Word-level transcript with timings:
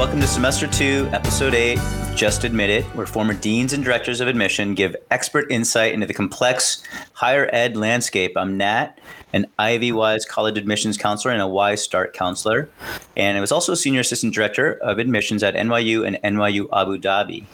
Welcome 0.00 0.20
to 0.22 0.26
Semester 0.26 0.66
2, 0.66 1.10
Episode 1.12 1.52
8, 1.52 1.78
Just 2.16 2.44
Admit 2.44 2.70
It, 2.70 2.84
where 2.96 3.04
former 3.04 3.34
deans 3.34 3.74
and 3.74 3.84
directors 3.84 4.22
of 4.22 4.28
admission 4.28 4.74
give 4.74 4.96
expert 5.10 5.52
insight 5.52 5.92
into 5.92 6.06
the 6.06 6.14
complex 6.14 6.82
higher 7.12 7.50
ed 7.52 7.76
landscape. 7.76 8.32
I'm 8.34 8.56
Nat, 8.56 8.98
an 9.34 9.46
IvyWise 9.58 10.26
college 10.26 10.56
admissions 10.56 10.96
counselor 10.96 11.34
and 11.34 11.42
a 11.42 11.46
Wise 11.46 11.82
Start 11.82 12.14
counselor. 12.14 12.70
And 13.14 13.36
I 13.36 13.42
was 13.42 13.52
also 13.52 13.74
a 13.74 13.76
senior 13.76 14.00
assistant 14.00 14.32
director 14.32 14.78
of 14.78 14.98
admissions 14.98 15.42
at 15.42 15.54
NYU 15.54 16.06
and 16.06 16.16
NYU 16.24 16.66
Abu 16.72 16.96
Dhabi. 16.96 17.44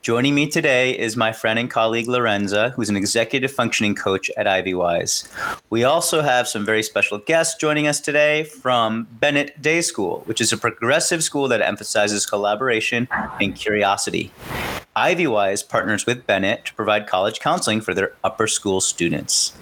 Joining 0.00 0.34
me 0.34 0.46
today 0.48 0.96
is 0.96 1.16
my 1.16 1.32
friend 1.32 1.58
and 1.58 1.68
colleague 1.68 2.06
Lorenza, 2.06 2.70
who's 2.70 2.88
an 2.88 2.96
executive 2.96 3.50
functioning 3.50 3.96
coach 3.96 4.30
at 4.36 4.46
Ivywise. 4.46 5.28
We 5.70 5.82
also 5.82 6.22
have 6.22 6.46
some 6.46 6.64
very 6.64 6.84
special 6.84 7.18
guests 7.18 7.56
joining 7.58 7.88
us 7.88 8.00
today 8.00 8.44
from 8.44 9.08
Bennett 9.10 9.60
Day 9.60 9.80
School, 9.80 10.22
which 10.26 10.40
is 10.40 10.52
a 10.52 10.56
progressive 10.56 11.24
school 11.24 11.48
that 11.48 11.60
emphasizes 11.60 12.26
collaboration 12.26 13.08
and 13.40 13.56
curiosity. 13.56 14.30
Ivywise 14.96 15.68
partners 15.68 16.06
with 16.06 16.26
Bennett 16.26 16.64
to 16.66 16.74
provide 16.74 17.08
college 17.08 17.40
counseling 17.40 17.80
for 17.80 17.92
their 17.92 18.12
upper 18.22 18.46
school 18.46 18.80
students. 18.80 19.52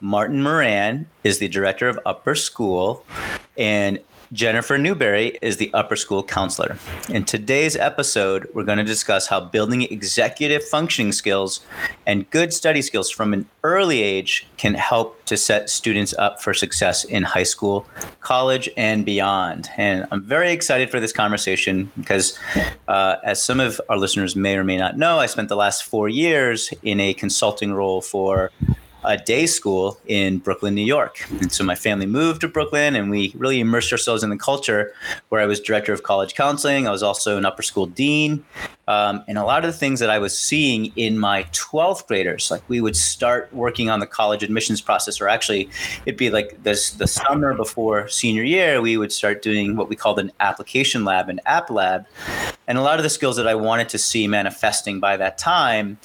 Martin 0.00 0.42
Moran 0.42 1.08
is 1.24 1.38
the 1.38 1.48
director 1.48 1.88
of 1.88 1.98
upper 2.06 2.36
school, 2.36 3.04
and 3.58 3.98
Jennifer 4.32 4.78
Newberry 4.78 5.38
is 5.42 5.58
the 5.58 5.72
upper 5.74 5.96
school 5.96 6.22
counselor. 6.22 6.76
In 7.08 7.24
today's 7.24 7.76
episode, 7.76 8.48
we're 8.54 8.64
going 8.64 8.78
to 8.78 8.84
discuss 8.84 9.26
how 9.26 9.40
building 9.40 9.82
executive 9.82 10.64
functioning 10.64 11.12
skills 11.12 11.60
and 12.06 12.28
good 12.30 12.52
study 12.52 12.82
skills 12.82 13.10
from 13.10 13.32
an 13.32 13.46
early 13.62 14.02
age 14.02 14.46
can 14.56 14.74
help 14.74 15.24
to 15.26 15.36
set 15.36 15.70
students 15.70 16.14
up 16.14 16.42
for 16.42 16.54
success 16.54 17.04
in 17.04 17.22
high 17.22 17.42
school, 17.42 17.86
college, 18.20 18.68
and 18.76 19.04
beyond. 19.04 19.68
And 19.76 20.06
I'm 20.10 20.22
very 20.22 20.52
excited 20.52 20.90
for 20.90 21.00
this 21.00 21.12
conversation 21.12 21.90
because, 21.96 22.38
uh, 22.88 23.16
as 23.24 23.42
some 23.42 23.60
of 23.60 23.80
our 23.88 23.96
listeners 23.96 24.36
may 24.36 24.56
or 24.56 24.64
may 24.64 24.76
not 24.76 24.96
know, 24.96 25.18
I 25.18 25.26
spent 25.26 25.48
the 25.48 25.56
last 25.56 25.84
four 25.84 26.08
years 26.08 26.72
in 26.82 27.00
a 27.00 27.14
consulting 27.14 27.72
role 27.72 28.00
for 28.00 28.50
a 29.04 29.16
day 29.16 29.46
school 29.46 29.98
in 30.06 30.38
Brooklyn, 30.38 30.74
New 30.74 30.84
York. 30.84 31.26
And 31.30 31.52
so 31.52 31.64
my 31.64 31.74
family 31.74 32.06
moved 32.06 32.40
to 32.42 32.48
Brooklyn 32.48 32.96
and 32.96 33.10
we 33.10 33.34
really 33.36 33.60
immersed 33.60 33.92
ourselves 33.92 34.22
in 34.22 34.30
the 34.30 34.36
culture 34.36 34.92
where 35.28 35.40
I 35.40 35.46
was 35.46 35.60
director 35.60 35.92
of 35.92 36.02
college 36.02 36.34
counseling. 36.34 36.88
I 36.88 36.90
was 36.90 37.02
also 37.02 37.36
an 37.36 37.44
upper 37.44 37.62
school 37.62 37.86
dean. 37.86 38.44
Um, 38.86 39.24
and 39.28 39.38
a 39.38 39.44
lot 39.44 39.64
of 39.64 39.72
the 39.72 39.78
things 39.78 40.00
that 40.00 40.10
I 40.10 40.18
was 40.18 40.36
seeing 40.36 40.92
in 40.96 41.18
my 41.18 41.44
12th 41.52 42.06
graders, 42.06 42.50
like 42.50 42.62
we 42.68 42.80
would 42.80 42.96
start 42.96 43.52
working 43.52 43.88
on 43.90 44.00
the 44.00 44.06
college 44.06 44.42
admissions 44.42 44.80
process, 44.80 45.20
or 45.20 45.28
actually 45.28 45.70
it'd 46.06 46.18
be 46.18 46.30
like 46.30 46.62
this 46.62 46.90
the 46.90 47.06
summer 47.06 47.54
before 47.54 48.08
senior 48.08 48.42
year, 48.42 48.80
we 48.80 48.96
would 48.96 49.12
start 49.12 49.42
doing 49.42 49.76
what 49.76 49.88
we 49.88 49.96
called 49.96 50.18
an 50.18 50.32
application 50.40 51.04
lab, 51.04 51.28
an 51.28 51.40
app 51.46 51.70
lab. 51.70 52.06
And 52.66 52.78
a 52.78 52.82
lot 52.82 52.98
of 52.98 53.02
the 53.02 53.10
skills 53.10 53.36
that 53.36 53.46
I 53.46 53.54
wanted 53.54 53.88
to 53.90 53.98
see 53.98 54.26
manifesting 54.26 54.98
by 54.98 55.16
that 55.18 55.36
time, 55.36 55.98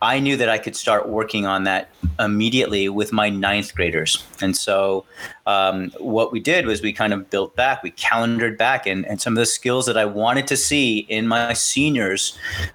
I 0.00 0.18
knew 0.18 0.36
that 0.36 0.48
I 0.48 0.58
could 0.58 0.76
start 0.76 1.08
working 1.08 1.46
on 1.46 1.64
that 1.64 1.90
immediately 2.18 2.88
with 2.88 3.12
my 3.12 3.28
ninth 3.28 3.74
graders. 3.74 4.24
And 4.40 4.56
so 4.56 5.04
um, 5.46 5.90
what 5.98 6.32
we 6.32 6.40
did 6.40 6.66
was 6.66 6.82
we 6.82 6.92
kind 6.92 7.12
of 7.12 7.28
built 7.30 7.56
back, 7.56 7.82
we 7.82 7.90
calendared 7.92 8.58
back, 8.58 8.86
and, 8.86 9.06
and 9.06 9.20
some 9.20 9.34
of 9.34 9.38
the 9.38 9.46
skills 9.46 9.86
that 9.86 9.96
I 9.96 10.04
wanted 10.04 10.46
to 10.48 10.56
see 10.56 11.00
in 11.08 11.26
my 11.28 11.52
seniors, 11.52 12.25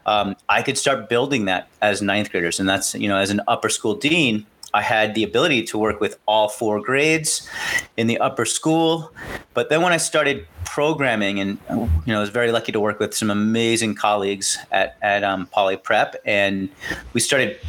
um, 0.05 0.35
I 0.49 0.61
could 0.61 0.77
start 0.77 1.09
building 1.09 1.45
that 1.45 1.67
as 1.81 2.01
ninth 2.01 2.31
graders. 2.31 2.59
And 2.59 2.67
that's, 2.67 2.95
you 2.95 3.07
know, 3.07 3.17
as 3.17 3.29
an 3.29 3.41
upper 3.47 3.69
school 3.69 3.95
dean, 3.95 4.45
I 4.73 4.81
had 4.81 5.15
the 5.15 5.23
ability 5.23 5.63
to 5.63 5.77
work 5.77 5.99
with 5.99 6.17
all 6.27 6.47
four 6.47 6.79
grades 6.79 7.49
in 7.97 8.07
the 8.07 8.17
upper 8.19 8.45
school. 8.45 9.13
But 9.53 9.69
then 9.69 9.81
when 9.81 9.91
I 9.91 9.97
started 9.97 10.47
programming, 10.63 11.39
and 11.39 11.57
you 11.69 11.89
know, 12.07 12.17
I 12.17 12.21
was 12.21 12.29
very 12.29 12.51
lucky 12.51 12.71
to 12.71 12.79
work 12.79 12.99
with 12.99 13.13
some 13.13 13.29
amazing 13.29 13.95
colleagues 13.95 14.57
at 14.71 14.95
at 15.01 15.23
um, 15.23 15.47
Poly 15.47 15.75
Prep, 15.75 16.15
and 16.25 16.69
we 17.11 17.19
started 17.19 17.59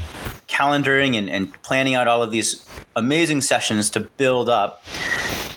calendaring 0.47 1.17
and, 1.17 1.29
and 1.29 1.61
planning 1.63 1.95
out 1.97 2.07
all 2.07 2.23
of 2.23 2.31
these 2.31 2.65
amazing 2.95 3.41
sessions 3.41 3.91
to 3.91 4.01
build 4.01 4.49
up. 4.49 4.85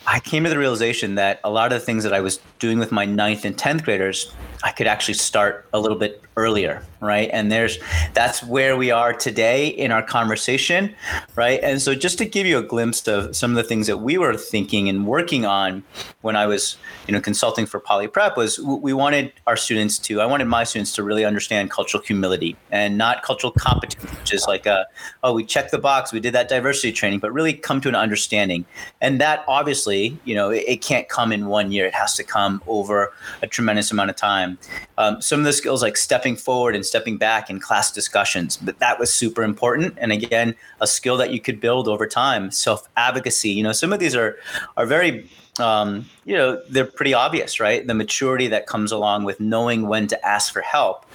I 0.08 0.20
came 0.20 0.44
to 0.46 0.50
the 0.50 0.58
realization 0.58 1.16
that 1.16 1.40
a 1.44 1.50
lot 1.50 1.72
of 1.72 1.80
the 1.80 1.86
things 1.86 2.04
that 2.04 2.14
I 2.14 2.22
was 2.22 2.40
doing 2.60 2.80
with 2.80 2.92
my 2.92 3.06
ninth 3.06 3.44
and 3.44 3.58
tenth 3.58 3.84
graders 3.84 4.32
I 4.66 4.72
could 4.72 4.88
actually 4.88 5.14
start 5.14 5.68
a 5.74 5.80
little 5.80 5.98
bit 5.98 6.24
earlier, 6.38 6.84
right? 7.00 7.30
And 7.32 7.52
there's 7.52 7.78
that's 8.14 8.44
where 8.44 8.76
we 8.76 8.92
are 8.92 9.14
today 9.14 9.68
in 9.68 9.92
our 9.92 10.04
conversation, 10.04 10.94
right? 11.36 11.60
And 11.64 11.82
so 11.82 11.96
just 11.96 12.18
to 12.18 12.26
give 12.26 12.46
you 12.46 12.58
a 12.58 12.64
glimpse 12.64 13.08
of 13.08 13.36
some 13.36 13.52
of 13.52 13.58
the 13.58 13.64
things 13.64 13.88
that 13.88 13.98
we 13.98 14.18
were 14.18 14.36
thinking 14.36 14.90
and 14.90 15.08
working 15.08 15.46
on 15.46 15.84
when 16.22 16.36
I 16.36 16.46
was, 16.46 16.78
you 17.08 17.14
know, 17.14 17.22
consulting 17.22 17.66
for 17.66 17.80
Poly 17.80 18.08
Prep 18.08 18.36
was 18.36 18.60
we 18.60 18.94
wanted 18.94 19.32
our 19.48 19.56
students 19.56 19.98
to 20.00 20.22
I 20.22 20.26
wanted 20.26 20.46
my 20.46 20.64
students 20.64 20.94
to 20.94 21.04
really 21.04 21.24
understand 21.24 21.72
cultural 21.72 22.04
humility 22.04 22.58
and 22.72 22.98
not 22.98 23.24
cultural 23.24 23.52
competence, 23.52 24.12
which 24.20 24.34
is 24.34 24.46
like 24.48 24.66
a 24.66 24.86
oh, 25.24 25.34
we 25.34 25.46
checked 25.46 25.72
the 25.72 25.78
box, 25.78 26.12
we 26.12 26.20
did 26.20 26.34
that 26.34 26.50
diversity 26.50 26.92
training, 26.92 27.20
but 27.20 27.32
really 27.32 27.54
come 27.54 27.80
to 27.82 27.90
an 27.90 27.96
understanding. 27.96 28.66
And 29.02 29.22
that 29.22 29.46
obviously, 29.48 30.18
you 30.26 30.36
know, 30.36 30.50
it, 30.50 30.64
it 30.68 30.82
can't 30.82 31.08
come 31.08 31.32
in 31.32 31.48
one 31.48 31.72
year. 31.72 31.86
It 31.86 31.94
has 31.94 32.16
to 32.16 32.24
come 32.24 32.62
over 32.68 33.14
a 33.42 33.48
tremendous 33.48 33.92
amount 33.92 34.10
of 34.10 34.16
time. 34.16 34.58
Um, 34.98 35.22
some 35.22 35.40
of 35.40 35.46
the 35.46 35.54
skills 35.54 35.82
like 35.82 35.98
stepping 36.26 36.36
forward 36.44 36.76
and 36.76 36.84
stepping 36.84 37.18
back 37.18 37.52
in 37.52 37.60
class 37.60 37.92
discussions, 37.92 38.58
but 38.58 38.80
that 38.80 38.98
was 39.00 39.14
super 39.14 39.44
important. 39.44 39.96
And 40.02 40.12
again, 40.12 40.56
a 40.82 40.88
skill 40.88 41.18
that 41.18 41.30
you 41.30 41.40
could 41.40 41.62
build 41.62 41.88
over 41.88 42.08
time. 42.08 42.50
Self 42.50 42.90
advocacy. 42.98 43.52
You 43.52 43.62
know, 43.62 43.72
some 43.72 43.94
of 43.94 44.00
these 44.00 44.16
are 44.16 44.36
are 44.76 44.88
very 44.88 45.30
um, 45.60 46.06
you 46.26 46.36
know, 46.36 46.62
they're 46.70 46.86
pretty 46.86 47.14
obvious, 47.14 47.60
right? 47.60 47.86
The 47.86 47.94
maturity 47.94 48.48
that 48.48 48.66
comes 48.66 48.92
along 48.92 49.26
with 49.26 49.40
knowing 49.40 49.88
when 49.88 50.08
to 50.08 50.26
ask 50.26 50.52
for 50.52 50.62
help. 50.62 51.06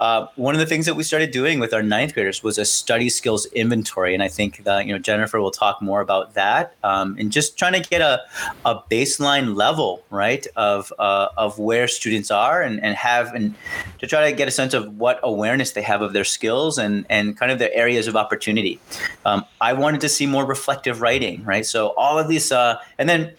Uh, 0.00 0.26
one 0.36 0.54
of 0.54 0.58
the 0.58 0.66
things 0.66 0.86
that 0.86 0.94
we 0.94 1.02
started 1.02 1.30
doing 1.30 1.60
with 1.60 1.72
our 1.72 1.82
ninth 1.82 2.14
graders 2.14 2.42
was 2.42 2.58
a 2.58 2.64
study 2.64 3.08
skills 3.08 3.46
inventory, 3.46 4.14
and 4.14 4.22
I 4.22 4.28
think 4.28 4.64
that 4.64 4.86
you 4.86 4.92
know 4.92 4.98
Jennifer 4.98 5.40
will 5.40 5.50
talk 5.50 5.80
more 5.80 6.00
about 6.00 6.34
that. 6.34 6.74
Um, 6.82 7.16
and 7.18 7.30
just 7.30 7.58
trying 7.58 7.80
to 7.80 7.88
get 7.88 8.00
a, 8.00 8.20
a 8.64 8.80
baseline 8.90 9.54
level, 9.54 10.02
right, 10.10 10.46
of 10.56 10.92
uh, 10.98 11.28
of 11.36 11.58
where 11.58 11.86
students 11.86 12.30
are, 12.30 12.62
and, 12.62 12.82
and 12.82 12.96
have 12.96 13.34
and 13.34 13.54
to 13.98 14.06
try 14.06 14.30
to 14.30 14.36
get 14.36 14.48
a 14.48 14.50
sense 14.50 14.74
of 14.74 14.96
what 14.98 15.20
awareness 15.22 15.72
they 15.72 15.82
have 15.82 16.02
of 16.02 16.14
their 16.14 16.24
skills 16.24 16.78
and 16.78 17.06
and 17.10 17.38
kind 17.38 17.52
of 17.52 17.58
their 17.58 17.72
areas 17.74 18.08
of 18.08 18.16
opportunity. 18.16 18.80
Um, 19.24 19.44
I 19.60 19.74
wanted 19.74 20.00
to 20.00 20.08
see 20.08 20.26
more 20.26 20.44
reflective 20.44 21.00
writing, 21.00 21.44
right? 21.44 21.64
So 21.64 21.88
all 21.96 22.18
of 22.18 22.28
these, 22.28 22.50
uh, 22.50 22.78
and 22.98 23.08
then 23.08 23.32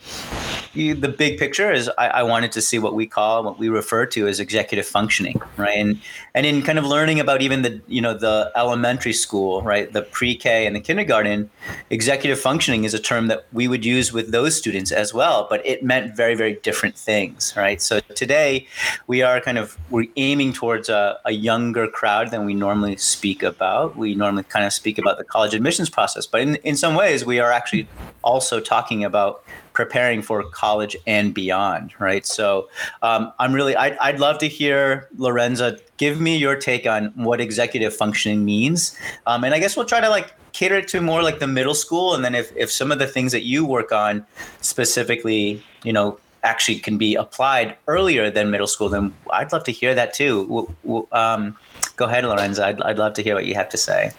you, 0.76 0.94
the 0.96 1.08
big 1.10 1.38
picture 1.38 1.72
is 1.72 1.90
I, 1.98 2.08
I, 2.08 2.24
wanted 2.24 2.52
to 2.54 2.62
see 2.62 2.80
what 2.80 2.94
we 2.94 3.08
call 3.08 3.44
what 3.44 3.58
we 3.58 3.70
refer 3.70 4.06
to 4.08 4.28
as 4.28 4.40
executive 4.40 4.86
functioning 4.86 5.42
right? 5.58 5.78
And 5.78 6.00
and 6.34 6.46
in 6.46 6.62
kind 6.62 6.78
of 6.78 6.86
learning 6.86 7.20
about 7.20 7.42
even 7.42 7.62
the 7.62 7.82
you 7.88 8.02
know 8.02 8.14
the 8.14 8.52
elementary 8.56 9.14
school 9.14 9.62
right 9.62 9.92
the 9.92 10.02
pre-k 10.02 10.66
and 10.66 10.76
the 10.76 10.80
kindergarten 10.80 11.50
executive 11.90 12.40
functioning 12.40 12.84
is 12.84 12.94
a 12.94 13.00
term 13.00 13.28
that 13.28 13.46
we 13.54 13.68
would 13.68 13.86
use 13.86 14.12
with 14.12 14.32
those 14.32 14.56
students 14.58 14.92
as 14.92 15.14
well 15.14 15.48
but 15.50 15.66
it 15.66 15.84
meant 15.84 16.16
very 16.16 16.36
very 16.36 16.54
different 16.64 16.96
things 16.96 17.54
right? 17.56 17.82
So 17.82 18.00
today 18.16 18.68
we 19.08 19.22
are 19.22 19.40
kind 19.40 19.58
of 19.58 19.78
we're 19.90 20.08
aiming 20.18 20.54
towards 20.54 20.90
a, 20.90 21.20
a 21.26 21.32
younger 21.32 21.88
crowd 21.88 22.32
than 22.32 22.46
we 22.46 22.54
normally 22.54 22.98
speak 22.98 23.44
about. 23.44 23.96
We 23.96 24.16
normally 24.16 24.44
kind 24.44 24.66
of 24.66 24.74
speak 24.74 24.98
about 24.98 25.18
the 25.18 25.24
college 25.24 25.54
admissions 25.54 25.90
process 25.90 26.26
but 26.26 26.42
in, 26.42 26.56
in 26.58 26.76
some 26.76 26.96
ways 26.96 27.26
we 27.26 27.40
are 27.40 27.52
actually 27.52 27.88
also 28.24 28.60
talking 28.60 29.04
about 29.04 29.44
preparing 29.76 30.22
for 30.22 30.44
college 30.44 30.96
and 31.06 31.34
beyond, 31.34 31.94
right? 32.00 32.26
So 32.26 32.70
um, 33.04 33.32
I'm 33.38 33.54
really, 33.54 33.76
I'd, 33.76 33.98
I'd 33.98 34.20
love 34.20 34.40
to 34.40 34.48
hear 34.48 35.08
Lorenza 35.18 35.80
give 35.98 36.20
me 36.20 36.38
your 36.38 36.56
take 36.56 36.88
on 36.88 37.12
what 37.16 37.40
executive 37.40 37.96
functioning 37.96 38.44
means, 38.44 38.98
um, 39.28 39.44
and 39.44 39.54
I 39.54 39.60
guess 39.60 39.78
we'll 39.78 39.86
try 39.86 40.02
to 40.02 40.10
like 40.10 40.34
cater 40.54 40.78
it 40.78 40.88
to 40.88 41.02
more 41.02 41.22
like 41.22 41.40
the 41.40 41.48
middle 41.48 41.76
school, 41.76 42.16
and 42.16 42.24
then 42.24 42.34
if 42.34 42.52
if 42.56 42.72
some 42.72 42.92
of 42.92 43.00
the 43.00 43.08
things 43.08 43.32
that 43.34 43.44
you 43.44 43.66
work 43.66 43.92
on 43.92 44.26
specifically, 44.62 45.62
you 45.84 45.94
know, 45.94 46.18
actually 46.44 46.80
can 46.80 46.98
be 46.98 47.16
applied 47.16 47.76
earlier 47.88 48.32
than 48.32 48.52
middle 48.52 48.68
school, 48.68 48.88
then 48.90 49.14
I'd 49.32 49.52
love 49.52 49.64
to 49.66 49.72
hear 49.72 49.94
that 49.96 50.14
too. 50.14 50.68
Um, 51.12 51.58
go 51.98 52.06
ahead, 52.06 52.24
Lorenza. 52.24 52.66
I'd, 52.66 52.82
I'd 52.82 52.98
love 52.98 53.14
to 53.16 53.24
hear 53.24 53.36
what 53.36 53.46
you 53.46 53.56
have 53.56 53.70
to 53.70 53.78
say. 53.78 54.12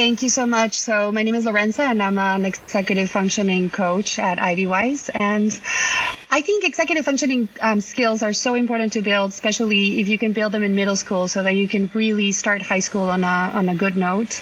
Thank 0.00 0.22
you 0.22 0.30
so 0.30 0.46
much. 0.46 0.80
So 0.80 1.12
my 1.12 1.22
name 1.22 1.34
is 1.34 1.44
Lorenza 1.44 1.82
and 1.82 2.02
I'm 2.02 2.16
an 2.16 2.46
executive 2.46 3.10
functioning 3.10 3.68
coach 3.68 4.18
at 4.18 4.38
Ivywise. 4.38 5.10
And 5.12 5.52
I 6.30 6.40
think 6.40 6.64
executive 6.64 7.04
functioning 7.04 7.50
um, 7.60 7.82
skills 7.82 8.22
are 8.22 8.32
so 8.32 8.54
important 8.54 8.94
to 8.94 9.02
build, 9.02 9.32
especially 9.32 10.00
if 10.00 10.08
you 10.08 10.16
can 10.16 10.32
build 10.32 10.52
them 10.52 10.62
in 10.62 10.74
middle 10.74 10.96
school 10.96 11.28
so 11.28 11.42
that 11.42 11.54
you 11.54 11.68
can 11.68 11.90
really 11.92 12.32
start 12.32 12.62
high 12.62 12.78
school 12.78 13.10
on 13.10 13.24
a, 13.24 13.50
on 13.52 13.68
a 13.68 13.74
good 13.74 13.94
note. 13.94 14.40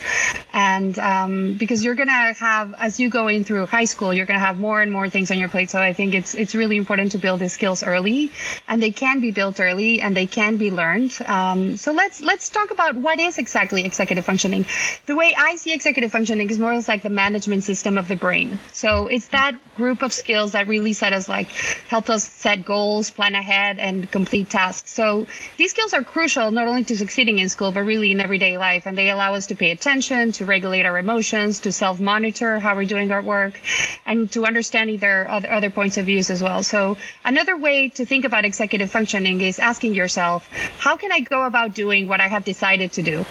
And 0.53 0.97
um, 1.01 1.55
because 1.55 1.83
you're 1.83 1.97
going 1.97 2.09
to 2.09 2.35
have, 2.39 2.75
as 2.79 3.01
you 3.01 3.11
go 3.11 3.27
in 3.27 3.43
through 3.43 3.67
high 3.67 3.87
school, 3.87 4.15
you're 4.15 4.27
going 4.27 4.39
to 4.39 4.47
have 4.47 4.61
more 4.61 4.81
and 4.81 4.93
more 4.93 5.11
things 5.11 5.33
on 5.33 5.39
your 5.39 5.49
plate. 5.49 5.71
So 5.71 5.81
I 5.81 5.93
think 5.93 6.15
it's, 6.15 6.37
it's 6.37 6.55
really 6.55 6.77
important 6.77 7.11
to 7.13 7.19
build 7.19 7.41
these 7.41 7.55
skills 7.55 7.83
early 7.83 8.31
and 8.69 8.81
they 8.81 8.93
can 8.93 9.19
be 9.19 9.33
built 9.33 9.59
early 9.59 10.03
and 10.03 10.17
they 10.17 10.27
can 10.29 10.57
be 10.57 10.71
learned. 10.71 11.19
Um, 11.27 11.77
so 11.77 11.91
let's, 11.93 12.21
let's 12.21 12.49
talk 12.49 12.71
about 12.71 12.95
what 12.95 13.19
is 13.19 13.39
exactly 13.39 13.85
executive 13.85 14.25
functioning. 14.25 14.67
The 15.07 15.17
way 15.17 15.35
I 15.37 15.48
see 15.57 15.73
executive 15.73 16.11
functioning 16.13 16.51
is 16.51 16.59
more 16.59 16.73
or 16.73 16.77
less 16.77 16.89
like 16.89 17.03
the 17.03 17.11
management 17.11 17.65
system 17.65 17.99
of 17.99 18.09
the 18.09 18.17
brain. 18.17 18.59
So 18.73 19.07
it's 19.07 19.29
that 19.29 19.55
group 19.77 20.03
of 20.03 20.13
skills 20.13 20.53
that 20.53 20.67
really 20.67 20.93
set 20.93 21.13
us 21.13 21.29
like, 21.29 21.49
help 21.89 22.11
us 22.11 22.25
set 22.29 22.65
goals, 22.65 23.11
plan 23.11 23.35
ahead, 23.35 23.79
and 23.79 24.11
complete 24.11 24.51
tasks. 24.51 24.93
So 24.93 25.27
these 25.57 25.71
skills 25.71 25.93
are 25.95 26.03
crucial 26.03 26.51
not 26.51 26.67
only 26.69 26.85
to 26.85 26.97
succeeding 26.97 27.39
in 27.39 27.49
school, 27.49 27.73
but 27.73 27.83
really 27.83 28.11
in 28.11 28.21
everyday 28.21 28.59
life. 28.59 28.87
And 28.87 28.97
they 28.99 29.11
allow 29.11 29.35
us 29.35 29.47
to 29.49 29.55
pay 29.55 29.71
attention, 29.71 30.33
to 30.33 30.45
regulate 30.45 30.87
our 30.87 30.99
emotions, 30.99 31.61
to 31.61 31.73
self 31.73 32.01
monitor 32.01 32.59
how 32.59 32.75
we're 32.75 32.85
doing 32.85 33.11
our 33.13 33.23
work, 33.23 33.61
and 34.07 34.31
to 34.33 34.45
understand 34.47 34.99
their 35.01 35.29
other, 35.31 35.51
other 35.51 35.71
points 35.71 35.97
of 35.99 36.07
views 36.07 36.31
as 36.31 36.43
well. 36.43 36.63
So 36.63 36.97
another 37.25 37.57
way 37.57 37.89
to 37.91 38.07
think 38.07 38.25
about 38.25 38.45
executive 38.45 38.91
functioning 38.91 39.41
is 39.41 39.59
asking 39.59 39.95
yourself, 39.95 40.49
how 40.79 40.97
can 40.97 41.13
I 41.13 41.21
go 41.21 41.45
about 41.45 41.75
doing 41.75 42.09
what 42.09 42.21
I 42.21 42.29
have 42.29 42.45
decided 42.45 42.93
to 42.93 43.03
do? 43.03 43.25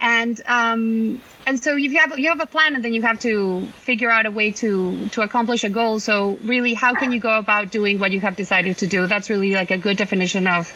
And 0.00 0.40
um, 0.46 1.20
and 1.46 1.62
so 1.62 1.76
you 1.76 1.98
have 1.98 2.18
you 2.18 2.28
have 2.28 2.40
a 2.40 2.46
plan 2.46 2.74
and 2.74 2.84
then 2.84 2.94
you 2.94 3.02
have 3.02 3.18
to 3.20 3.66
figure 3.88 4.10
out 4.10 4.26
a 4.26 4.30
way 4.30 4.50
to 4.52 5.08
to 5.08 5.22
accomplish 5.22 5.64
a 5.64 5.68
goal. 5.68 6.00
So 6.00 6.38
really 6.44 6.74
how 6.74 6.94
can 6.94 7.12
you 7.12 7.20
go 7.20 7.38
about 7.38 7.70
doing 7.70 7.98
what 7.98 8.12
you 8.12 8.20
have 8.20 8.36
decided 8.36 8.78
to 8.78 8.86
do? 8.86 9.06
That's 9.06 9.28
really 9.30 9.52
like 9.52 9.70
a 9.70 9.78
good 9.78 9.96
definition 9.96 10.46
of 10.46 10.72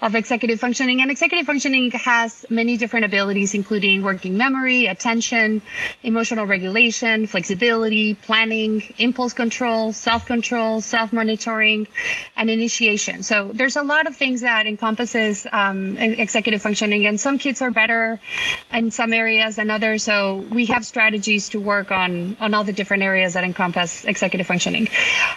of 0.00 0.14
executive 0.14 0.60
functioning. 0.60 1.00
And 1.02 1.10
executive 1.10 1.46
functioning 1.46 1.90
has 1.92 2.46
many 2.50 2.76
different 2.76 3.04
abilities 3.06 3.54
including 3.54 4.02
working 4.02 4.36
memory 4.36 4.86
attention 4.86 5.62
emotional 6.02 6.46
regulation 6.46 7.26
flexibility 7.26 8.14
planning 8.14 8.82
impulse 8.98 9.32
control 9.32 9.92
self-control 9.92 10.80
self-monitoring 10.80 11.86
and 12.36 12.50
initiation. 12.50 13.22
So 13.22 13.50
there's 13.52 13.76
a 13.76 13.82
lot 13.82 14.06
of 14.06 14.16
things 14.16 14.40
that 14.42 14.66
encompasses 14.66 15.46
um, 15.52 15.96
executive 15.96 16.60
functioning. 16.62 17.06
And 17.06 17.20
some 17.20 17.38
kids 17.38 17.62
are 17.62 17.70
better 17.70 18.20
in 18.72 18.90
some 18.90 19.12
areas 19.12 19.56
than 19.56 19.70
others. 19.70 20.02
So 20.02 20.11
we 20.50 20.66
have 20.66 20.84
strategies 20.84 21.48
to 21.50 21.60
work 21.60 21.90
on 21.90 22.36
on 22.40 22.54
all 22.54 22.64
the 22.64 22.72
different 22.72 23.02
areas 23.02 23.34
that 23.34 23.44
encompass 23.44 24.04
executive 24.04 24.46
functioning. 24.46 24.88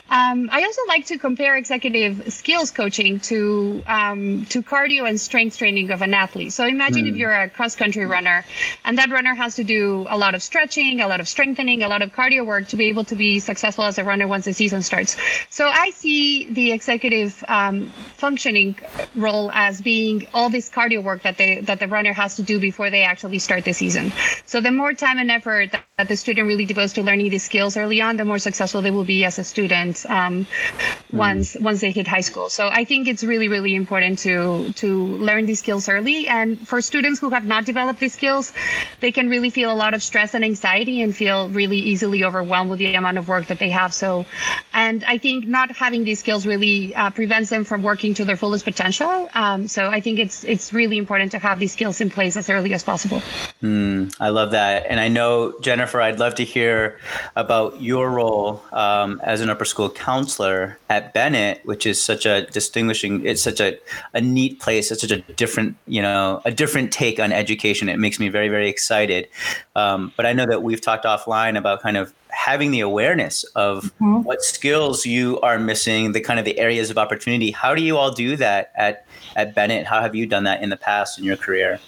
Um, 0.10 0.50
I 0.51 0.63
also 0.63 0.81
like 0.88 1.06
to 1.07 1.18
compare 1.18 1.57
executive 1.57 2.33
skills 2.33 2.72
coaching 2.72 3.19
to 3.31 3.83
um, 3.88 4.45
to 4.54 4.62
cardio 4.62 5.07
and 5.10 5.19
strength 5.19 5.57
training 5.57 5.92
of 5.92 6.01
an 6.01 6.13
athlete. 6.13 6.54
So 6.54 6.66
imagine 6.66 7.06
mm. 7.06 7.10
if 7.10 7.13
hmm. 7.13 7.22
you're 7.22 7.42
a 7.44 7.50
cross 7.50 7.75
country 7.75 8.06
runner, 8.06 8.45
and 8.86 8.98
that 8.98 9.10
runner 9.10 9.36
has 9.36 9.56
to 9.56 9.63
do 9.63 10.06
a 10.10 10.18
lot 10.18 10.36
of 10.36 10.42
stretching, 10.44 11.01
a 11.01 11.07
lot 11.07 11.19
of 11.19 11.27
strengthening, 11.27 11.83
a 11.83 11.88
lot 11.88 12.01
of 12.01 12.12
cardio 12.12 12.45
work 12.45 12.68
to 12.69 12.77
be 12.77 12.86
able 12.86 13.06
to 13.06 13.16
be 13.16 13.39
successful 13.39 13.83
as 13.83 13.98
a 13.98 14.04
runner 14.04 14.27
once 14.27 14.45
the 14.45 14.54
season 14.54 14.81
starts. 14.81 15.18
So 15.50 15.68
I 15.68 15.92
see 15.92 16.45
the 16.45 16.72
executive 16.72 17.44
um, 17.48 17.92
functioning 18.18 18.75
role 19.16 19.51
as 19.54 19.81
being 19.81 20.27
all 20.33 20.50
this 20.50 20.69
cardio 20.69 21.04
work 21.04 21.24
that 21.24 21.38
they 21.38 21.62
that 21.62 21.80
the 21.80 21.88
runner 21.88 22.13
has 22.13 22.36
to 22.38 22.44
do 22.44 22.60
before 22.60 22.89
they 22.89 23.04
actually 23.04 23.39
start 23.39 23.66
the 23.66 23.74
season. 23.74 24.12
So 24.45 24.62
the 24.65 24.71
more 24.71 24.94
time 24.94 25.19
and 25.19 25.29
effort 25.29 25.71
that, 25.71 26.07
the 26.09 26.17
student 26.17 26.47
really 26.47 26.65
devotes 26.65 26.91
to 26.94 27.01
learning 27.03 27.29
these 27.29 27.44
skills 27.44 27.77
early 27.77 28.01
on, 28.01 28.17
the 28.17 28.25
more 28.25 28.39
successful 28.39 28.81
they 28.81 28.91
will 28.91 29.06
be 29.06 29.23
as 29.23 29.39
a 29.39 29.44
student 29.44 30.06
um, 30.09 30.45
mm. 30.45 31.17
once 31.25 31.56
once 31.62 31.79
they 31.81 31.91
hit 31.91 32.07
high 32.07 32.25
school. 32.29 32.50
So 32.50 32.67
I 32.67 32.83
think 32.83 33.07
it's 33.07 33.23
really 33.23 33.47
really 33.47 33.75
important 33.75 34.19
to 34.19 34.73
to 34.73 34.89
learn 35.29 35.45
these 35.45 35.59
skills 35.59 35.88
early. 35.88 36.27
And 36.27 36.67
for 36.67 36.81
students 36.81 37.19
who 37.21 37.29
have 37.29 37.45
not 37.45 37.63
developed 37.65 38.00
these 38.00 38.13
skills, 38.13 38.51
they 39.00 39.12
can 39.12 39.29
really 39.29 39.51
feel 39.51 39.71
a 39.71 39.77
lot 39.83 39.94
of 39.94 40.01
stress 40.03 40.33
and 40.33 40.44
anxiety 40.44 41.01
and 41.03 41.15
feel 41.15 41.47
really 41.50 41.77
easily 41.77 42.23
overwhelmed 42.23 42.71
with 42.71 42.79
the 42.79 42.95
amount 42.95 43.17
of 43.17 43.29
work 43.29 43.45
that 43.47 43.59
they 43.59 43.69
have. 43.69 43.94
So, 43.94 44.25
and 44.73 45.03
I 45.06 45.17
think 45.17 45.47
not 45.47 45.71
having 45.71 46.03
these 46.03 46.19
skills 46.19 46.45
really 46.45 46.94
uh, 46.95 47.12
prevents 47.12 47.50
them 47.51 47.63
from 47.63 47.83
working 47.83 48.15
to 48.15 48.25
their 48.25 48.38
fullest 48.44 48.65
potential. 48.65 49.29
Um, 49.33 49.67
so 49.67 49.88
I 49.97 50.01
think 50.01 50.19
it's 50.19 50.44
it's 50.44 50.73
really 50.73 50.97
important 50.97 51.31
to 51.31 51.39
have 51.39 51.59
these 51.59 51.71
skills 51.71 52.01
in 52.01 52.09
place 52.09 52.35
as 52.35 52.50
early 52.50 52.73
as 52.73 52.83
possible. 52.83 53.21
Mm, 53.63 54.13
I 54.19 54.29
love 54.29 54.51
that. 54.51 54.54
And 54.57 54.99
I 54.99 55.07
know, 55.07 55.53
Jennifer, 55.61 56.01
I'd 56.01 56.19
love 56.19 56.35
to 56.35 56.43
hear 56.43 56.99
about 57.35 57.81
your 57.81 58.09
role 58.09 58.61
um, 58.71 59.21
as 59.23 59.41
an 59.41 59.49
upper 59.49 59.65
school 59.65 59.89
counselor 59.89 60.77
at 60.89 61.13
Bennett, 61.13 61.65
which 61.65 61.85
is 61.85 62.01
such 62.01 62.25
a 62.25 62.45
distinguishing, 62.47 63.25
it's 63.25 63.41
such 63.41 63.59
a, 63.59 63.77
a 64.13 64.21
neat 64.21 64.59
place. 64.59 64.91
It's 64.91 65.01
such 65.01 65.11
a 65.11 65.21
different, 65.33 65.75
you 65.87 66.01
know, 66.01 66.41
a 66.45 66.51
different 66.51 66.91
take 66.91 67.19
on 67.19 67.31
education. 67.31 67.89
It 67.89 67.99
makes 67.99 68.19
me 68.19 68.29
very, 68.29 68.49
very 68.49 68.69
excited. 68.69 69.27
Um, 69.75 70.13
but 70.15 70.25
I 70.25 70.33
know 70.33 70.45
that 70.45 70.63
we've 70.63 70.81
talked 70.81 71.05
offline 71.05 71.57
about 71.57 71.81
kind 71.81 71.97
of 71.97 72.13
having 72.29 72.71
the 72.71 72.81
awareness 72.81 73.43
of 73.55 73.85
mm-hmm. 73.85 74.23
what 74.23 74.41
skills 74.41 75.05
you 75.05 75.39
are 75.41 75.57
missing, 75.57 76.11
the 76.11 76.21
kind 76.21 76.37
of 76.37 76.45
the 76.45 76.57
areas 76.59 76.89
of 76.89 76.97
opportunity. 76.97 77.51
How 77.51 77.73
do 77.73 77.81
you 77.81 77.97
all 77.97 78.11
do 78.11 78.35
that 78.35 78.71
at, 78.75 79.05
at 79.35 79.55
Bennett? 79.55 79.85
How 79.85 80.01
have 80.01 80.15
you 80.15 80.25
done 80.25 80.43
that 80.43 80.61
in 80.61 80.69
the 80.69 80.77
past 80.77 81.17
in 81.17 81.23
your 81.23 81.37
career? 81.37 81.79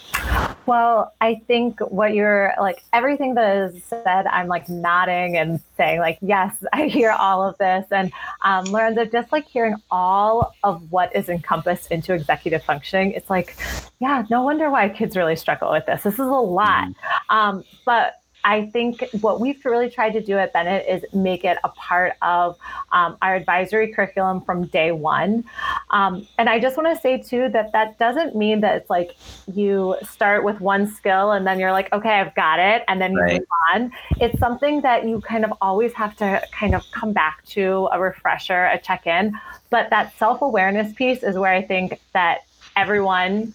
Well, 0.65 1.13
I 1.21 1.41
think 1.47 1.79
what 1.79 2.13
you're 2.13 2.53
like, 2.59 2.83
everything 2.93 3.35
that 3.35 3.57
is 3.57 3.83
said, 3.85 4.27
I'm 4.27 4.47
like 4.47 4.67
nodding 4.67 5.37
and 5.37 5.61
saying, 5.77 5.99
like, 5.99 6.17
yes, 6.21 6.55
I 6.73 6.87
hear 6.87 7.11
all 7.11 7.47
of 7.47 7.57
this. 7.57 7.85
And 7.91 8.11
um, 8.41 8.65
Lorenza, 8.65 9.05
just 9.11 9.31
like 9.31 9.47
hearing 9.47 9.75
all 9.89 10.53
of 10.63 10.91
what 10.91 11.15
is 11.15 11.29
encompassed 11.29 11.91
into 11.91 12.13
executive 12.13 12.63
functioning, 12.63 13.11
it's 13.11 13.29
like, 13.29 13.55
yeah, 13.99 14.25
no 14.29 14.43
wonder 14.43 14.69
why 14.69 14.89
kids 14.89 15.15
really 15.15 15.35
struggle 15.35 15.71
with 15.71 15.85
this. 15.85 16.03
This 16.03 16.13
is 16.15 16.19
a 16.19 16.23
lot. 16.25 16.89
Mm-hmm. 16.89 17.35
Um, 17.35 17.63
but 17.85 18.15
I 18.47 18.67
think 18.67 19.03
what 19.19 19.41
we've 19.41 19.63
really 19.65 19.89
tried 19.89 20.11
to 20.11 20.21
do 20.21 20.37
at 20.37 20.53
Bennett 20.53 20.87
is 20.87 21.03
make 21.13 21.43
it 21.43 21.57
a 21.65 21.69
part 21.69 22.13
of 22.21 22.57
um, 22.93 23.17
our 23.21 23.35
advisory 23.35 23.91
curriculum 23.91 24.39
from 24.39 24.67
day 24.67 24.93
one. 24.93 25.43
Um, 25.89 26.25
and 26.37 26.47
I 26.47 26.57
just 26.57 26.77
want 26.77 26.87
to 26.95 27.01
say 27.01 27.17
too 27.17 27.49
that 27.49 27.73
that 27.73 27.99
doesn't 27.99 28.37
mean 28.37 28.61
that 28.61 28.77
it's 28.77 28.89
like 28.89 29.17
you 29.53 29.97
start 30.01 30.45
with 30.45 30.61
one 30.61 30.87
skill 30.87 31.33
and 31.33 31.45
then 31.45 31.59
you're 31.59 31.73
like, 31.73 31.91
okay, 31.91 32.21
I've 32.21 32.33
got 32.35 32.59
it, 32.59 32.85
and 32.87 33.01
then 33.01 33.11
you 33.11 33.19
right. 33.19 33.39
move 33.41 33.47
on. 33.73 33.91
It's 34.21 34.39
something 34.39 34.79
that 34.79 35.05
you 35.05 35.19
kind 35.19 35.43
of 35.43 35.51
always 35.59 35.91
have 35.93 36.15
to 36.17 36.41
kind 36.53 36.73
of 36.73 36.89
come 36.91 37.11
back 37.11 37.43
to 37.47 37.89
a 37.91 37.99
refresher, 37.99 38.67
a 38.67 38.79
check 38.79 39.07
in. 39.07 39.37
But 39.69 39.89
that 39.89 40.17
self 40.17 40.41
awareness 40.41 40.93
piece 40.93 41.21
is 41.21 41.37
where 41.37 41.51
I 41.51 41.61
think 41.61 41.99
that 42.13 42.45
everyone, 42.77 43.53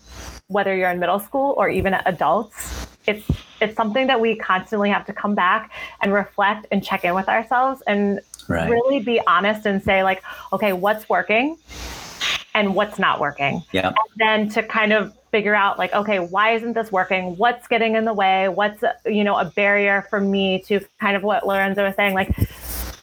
whether 0.49 0.77
you're 0.77 0.91
in 0.91 0.99
middle 0.99 1.19
school 1.19 1.55
or 1.57 1.71
even 1.71 1.95
adults, 2.05 2.82
it's 3.07 3.31
it's 3.61 3.77
something 3.77 4.07
that 4.07 4.21
we 4.21 4.37
constantly 4.37 4.91
have 4.91 5.07
to 5.07 5.13
come 5.13 5.35
back 5.35 5.71
and 6.01 6.13
reflect 6.13 6.67
and 6.71 6.85
check 6.85 7.05
in 7.05 7.15
with 7.15 7.29
ourselves 7.29 7.83
and 7.87 8.21
right. 8.49 8.71
really 8.71 9.01
be 9.01 9.21
honest 9.27 9.67
and 9.67 9.83
say 9.83 10.03
like 10.03 10.23
okay 10.53 10.73
what's 10.73 11.09
working 11.09 11.57
and 12.55 12.75
what's 12.75 12.99
not 12.99 13.19
working? 13.19 13.63
Yeah. 13.73 13.89
And 13.89 13.97
then 14.17 14.49
to 14.51 14.63
kind 14.63 14.93
of 14.93 15.15
figure 15.31 15.55
out 15.55 15.79
like 15.79 15.93
okay 15.95 16.19
why 16.19 16.53
isn't 16.53 16.75
this 16.75 16.93
working? 16.93 17.37
What's 17.37 17.67
getting 17.69 17.95
in 17.95 18.05
the 18.05 18.15
way? 18.15 18.49
What's 18.49 18.83
you 19.07 19.25
know 19.25 19.39
a 19.39 19.45
barrier 19.45 20.07
for 20.11 20.21
me 20.21 20.61
to 20.67 20.81
kind 21.01 21.17
of 21.17 21.23
what 21.23 21.45
lorenza 21.45 21.83
was 21.83 21.95
saying 21.97 22.15
like 22.15 22.35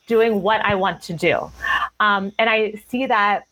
doing 0.08 0.42
what 0.42 0.60
i 0.66 0.74
want 0.74 1.02
to 1.04 1.14
do. 1.14 1.52
Um, 2.00 2.32
and 2.40 2.50
i 2.50 2.74
see 2.90 3.06
that 3.06 3.46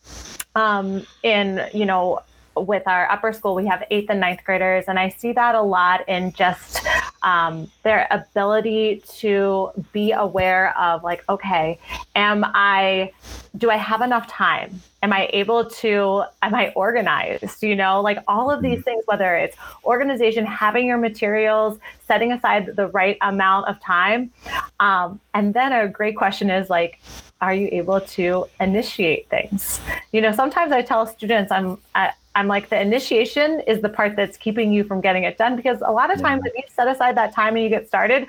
um, 0.58 1.06
in 1.22 1.66
you 1.72 1.86
know 1.86 2.20
with 2.66 2.86
our 2.86 3.10
upper 3.10 3.32
school, 3.32 3.54
we 3.54 3.66
have 3.66 3.84
eighth 3.90 4.10
and 4.10 4.20
ninth 4.20 4.42
graders, 4.44 4.84
and 4.88 4.98
I 4.98 5.08
see 5.08 5.32
that 5.32 5.54
a 5.54 5.62
lot 5.62 6.08
in 6.08 6.32
just 6.32 6.80
um, 7.22 7.70
their 7.82 8.06
ability 8.10 9.02
to 9.18 9.70
be 9.92 10.12
aware 10.12 10.76
of, 10.78 11.02
like, 11.02 11.24
okay, 11.28 11.78
am 12.14 12.44
I, 12.44 13.12
do 13.56 13.70
I 13.70 13.76
have 13.76 14.00
enough 14.00 14.28
time? 14.28 14.80
Am 15.02 15.12
I 15.12 15.28
able 15.32 15.64
to, 15.70 16.24
am 16.42 16.54
I 16.54 16.72
organized? 16.74 17.62
You 17.62 17.76
know, 17.76 18.00
like 18.00 18.18
all 18.26 18.50
of 18.50 18.62
these 18.62 18.78
mm-hmm. 18.78 18.82
things, 18.82 19.04
whether 19.06 19.36
it's 19.36 19.56
organization, 19.84 20.44
having 20.44 20.86
your 20.86 20.98
materials, 20.98 21.78
setting 22.06 22.32
aside 22.32 22.74
the 22.74 22.88
right 22.88 23.16
amount 23.20 23.68
of 23.68 23.80
time. 23.80 24.32
Um, 24.80 25.20
and 25.34 25.54
then 25.54 25.72
a 25.72 25.88
great 25.88 26.16
question 26.16 26.50
is, 26.50 26.68
like, 26.68 27.00
are 27.40 27.54
you 27.54 27.68
able 27.70 28.00
to 28.00 28.46
initiate 28.58 29.28
things? 29.28 29.80
You 30.10 30.20
know, 30.20 30.32
sometimes 30.32 30.72
I 30.72 30.82
tell 30.82 31.06
students 31.06 31.52
I'm 31.52 31.78
at, 31.94 32.16
I'm 32.38 32.46
like, 32.46 32.68
the 32.68 32.80
initiation 32.80 33.58
is 33.66 33.82
the 33.82 33.88
part 33.88 34.14
that's 34.14 34.36
keeping 34.36 34.72
you 34.72 34.84
from 34.84 35.00
getting 35.00 35.24
it 35.24 35.36
done 35.36 35.56
because 35.56 35.82
a 35.84 35.90
lot 35.90 36.14
of 36.14 36.20
times 36.20 36.42
yeah. 36.44 36.52
if 36.52 36.56
you 36.56 36.62
set 36.72 36.86
aside 36.86 37.16
that 37.16 37.34
time 37.34 37.56
and 37.56 37.64
you 37.64 37.68
get 37.68 37.88
started, 37.88 38.28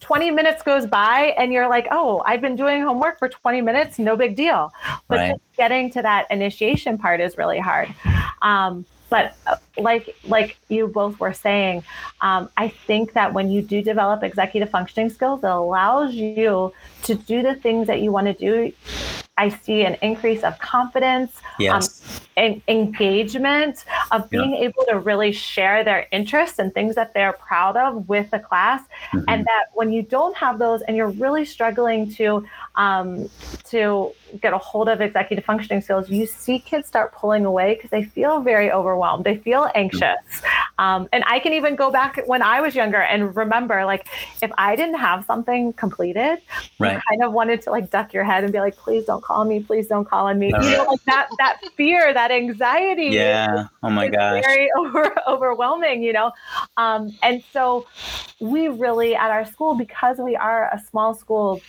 20 0.00 0.30
minutes 0.30 0.62
goes 0.62 0.86
by 0.86 1.34
and 1.36 1.52
you're 1.52 1.68
like, 1.68 1.86
oh, 1.90 2.22
I've 2.24 2.40
been 2.40 2.56
doing 2.56 2.80
homework 2.80 3.18
for 3.18 3.28
20 3.28 3.60
minutes, 3.60 3.98
no 3.98 4.16
big 4.16 4.34
deal. 4.34 4.72
But 5.08 5.18
right. 5.18 5.42
getting 5.58 5.90
to 5.90 6.00
that 6.00 6.26
initiation 6.30 6.96
part 6.96 7.20
is 7.20 7.36
really 7.36 7.58
hard. 7.58 7.94
Um, 8.40 8.86
but 9.10 9.36
uh, 9.46 9.56
like 9.76 10.16
like 10.26 10.56
you 10.68 10.86
both 10.86 11.20
were 11.20 11.34
saying, 11.34 11.82
um, 12.22 12.48
I 12.56 12.68
think 12.68 13.12
that 13.12 13.34
when 13.34 13.50
you 13.50 13.60
do 13.60 13.82
develop 13.82 14.22
executive 14.22 14.70
functioning 14.70 15.10
skills, 15.10 15.44
it 15.44 15.50
allows 15.50 16.14
you 16.14 16.72
to 17.02 17.14
do 17.14 17.42
the 17.42 17.56
things 17.56 17.88
that 17.88 18.00
you 18.00 18.10
want 18.10 18.28
to 18.28 18.32
do 18.32 18.72
I 19.40 19.48
see 19.48 19.84
an 19.84 19.96
increase 20.02 20.42
of 20.42 20.58
confidence, 20.58 21.32
um, 21.36 21.54
yes. 21.58 21.99
um, 21.99 21.99
and 22.40 22.62
engagement, 22.68 23.84
of 24.10 24.28
being 24.30 24.54
yeah. 24.54 24.66
able 24.66 24.84
to 24.88 24.98
really 24.98 25.30
share 25.30 25.84
their 25.84 26.08
interests 26.10 26.58
and 26.58 26.72
things 26.72 26.94
that 26.94 27.12
they're 27.12 27.34
proud 27.34 27.76
of 27.76 28.08
with 28.08 28.30
the 28.30 28.38
class. 28.38 28.80
Mm-hmm. 29.12 29.24
And 29.28 29.44
that 29.44 29.66
when 29.74 29.92
you 29.92 30.02
don't 30.02 30.36
have 30.36 30.58
those 30.58 30.80
and 30.82 30.96
you're 30.96 31.10
really 31.10 31.44
struggling 31.44 32.10
to 32.14 32.44
um, 32.76 33.28
to 33.64 34.12
get 34.40 34.52
a 34.52 34.58
hold 34.58 34.88
of 34.88 35.00
executive 35.00 35.44
functioning 35.44 35.82
skills, 35.82 36.08
you 36.08 36.26
see 36.26 36.58
kids 36.58 36.88
start 36.88 37.12
pulling 37.12 37.44
away 37.44 37.74
because 37.74 37.90
they 37.90 38.04
feel 38.04 38.40
very 38.40 38.72
overwhelmed. 38.72 39.24
They 39.24 39.36
feel 39.36 39.70
anxious. 39.74 40.42
Um, 40.80 41.10
and 41.12 41.22
I 41.26 41.40
can 41.40 41.52
even 41.52 41.76
go 41.76 41.90
back 41.90 42.22
when 42.26 42.40
I 42.40 42.62
was 42.62 42.74
younger 42.74 43.02
and 43.02 43.36
remember, 43.36 43.84
like, 43.84 44.08
if 44.40 44.50
I 44.56 44.76
didn't 44.76 44.98
have 44.98 45.26
something 45.26 45.74
completed, 45.74 46.40
right. 46.78 46.94
you 46.94 47.00
kind 47.06 47.22
of 47.22 47.34
wanted 47.34 47.60
to 47.62 47.70
like 47.70 47.90
duck 47.90 48.14
your 48.14 48.24
head 48.24 48.44
and 48.44 48.52
be 48.52 48.60
like, 48.60 48.76
please 48.76 49.04
don't 49.04 49.22
call 49.22 49.44
me, 49.44 49.60
please 49.62 49.88
don't 49.88 50.06
call 50.06 50.28
on 50.28 50.38
me. 50.38 50.54
All 50.54 50.62
you 50.62 50.70
right. 50.70 50.78
know, 50.78 50.90
like 50.90 51.04
that 51.04 51.28
that 51.36 51.60
fear, 51.76 52.14
that 52.14 52.30
anxiety. 52.30 53.08
Yeah. 53.08 53.66
Oh 53.82 53.90
my 53.90 54.08
gosh. 54.08 54.42
Very 54.42 54.70
over, 54.78 55.14
overwhelming, 55.28 56.02
you 56.02 56.14
know. 56.14 56.32
Um, 56.78 57.14
and 57.22 57.44
so 57.52 57.86
we 58.40 58.68
really 58.68 59.14
at 59.14 59.30
our 59.30 59.44
school, 59.44 59.74
because 59.74 60.16
we 60.16 60.34
are 60.34 60.70
a 60.72 60.80
small 60.90 61.12
school, 61.12 61.60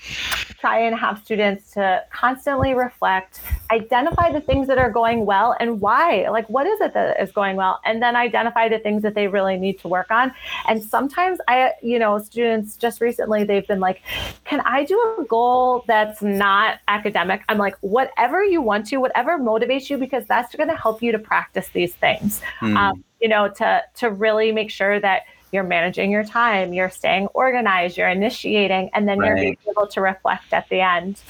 try 0.61 0.79
and 0.79 0.95
have 0.95 1.19
students 1.23 1.71
to 1.71 2.03
constantly 2.11 2.75
reflect, 2.75 3.41
identify 3.71 4.31
the 4.31 4.39
things 4.39 4.67
that 4.67 4.77
are 4.77 4.91
going 4.91 5.25
well 5.25 5.55
and 5.59 5.81
why. 5.81 6.29
Like, 6.29 6.47
what 6.49 6.67
is 6.67 6.79
it 6.79 6.93
that 6.93 7.19
is 7.19 7.31
going 7.31 7.55
well? 7.55 7.81
And 7.83 7.99
then 8.01 8.15
identify 8.15 8.69
the 8.69 8.77
things 8.77 9.01
that 9.01 9.15
they 9.15 9.27
really 9.27 9.57
need 9.57 9.79
to 9.79 9.87
work 9.87 10.11
on. 10.11 10.31
And 10.67 10.83
sometimes 10.83 11.39
I, 11.47 11.73
you 11.81 11.97
know, 11.97 12.19
students 12.19 12.77
just 12.77 13.01
recently, 13.01 13.43
they've 13.43 13.67
been 13.67 13.79
like, 13.79 14.03
can 14.45 14.61
I 14.61 14.85
do 14.85 14.97
a 15.19 15.25
goal 15.25 15.83
that's 15.87 16.21
not 16.21 16.77
academic? 16.87 17.41
I'm 17.49 17.57
like, 17.57 17.75
whatever 17.81 18.43
you 18.43 18.61
want 18.61 18.85
to, 18.87 18.97
whatever 18.97 19.39
motivates 19.39 19.89
you, 19.89 19.97
because 19.97 20.25
that's 20.27 20.53
going 20.55 20.69
to 20.69 20.75
help 20.75 21.01
you 21.01 21.11
to 21.11 21.19
practice 21.19 21.69
these 21.69 21.95
things. 21.95 22.39
Mm. 22.61 22.77
Um, 22.77 23.03
you 23.19 23.29
know, 23.29 23.49
to 23.49 23.83
to 23.95 24.09
really 24.09 24.51
make 24.51 24.71
sure 24.71 24.99
that 24.99 25.23
you're 25.51 25.63
managing 25.63 26.11
your 26.11 26.23
time, 26.23 26.73
you're 26.73 26.89
staying 26.89 27.27
organized, 27.27 27.97
you're 27.97 28.09
initiating, 28.09 28.89
and 28.93 29.07
then 29.07 29.19
right. 29.19 29.27
you're 29.27 29.35
being 29.35 29.57
able 29.69 29.87
to 29.87 30.01
reflect 30.01 30.53
at 30.53 30.67
the 30.69 30.81
end. 30.81 31.21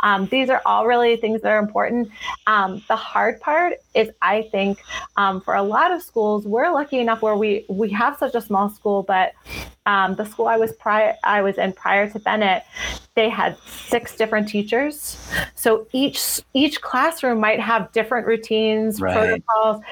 Um, 0.00 0.26
these 0.26 0.50
are 0.50 0.62
all 0.66 0.86
really 0.86 1.16
things 1.16 1.42
that 1.42 1.50
are 1.50 1.58
important. 1.58 2.10
Um, 2.46 2.82
the 2.88 2.96
hard 2.96 3.40
part 3.40 3.74
is, 3.94 4.10
I 4.22 4.42
think, 4.52 4.80
um, 5.16 5.40
for 5.40 5.54
a 5.54 5.62
lot 5.62 5.92
of 5.92 6.02
schools, 6.02 6.46
we're 6.46 6.70
lucky 6.70 6.98
enough 6.98 7.22
where 7.22 7.36
we 7.36 7.64
we 7.68 7.90
have 7.90 8.16
such 8.18 8.34
a 8.34 8.40
small 8.40 8.68
school, 8.68 9.02
but 9.02 9.32
um, 9.86 10.14
the 10.14 10.24
school 10.24 10.46
I 10.46 10.56
was 10.56 10.72
prior 10.72 11.16
I 11.24 11.42
was 11.42 11.58
in 11.58 11.72
prior 11.72 12.08
to 12.10 12.18
Bennett, 12.18 12.64
they 13.14 13.28
had 13.28 13.56
six 13.66 14.16
different 14.16 14.48
teachers. 14.48 15.16
So 15.54 15.86
each 15.92 16.40
each 16.54 16.80
classroom 16.80 17.40
might 17.40 17.60
have 17.60 17.90
different 17.92 18.26
routines, 18.26 19.00
right. 19.00 19.12
protocols. 19.12 19.82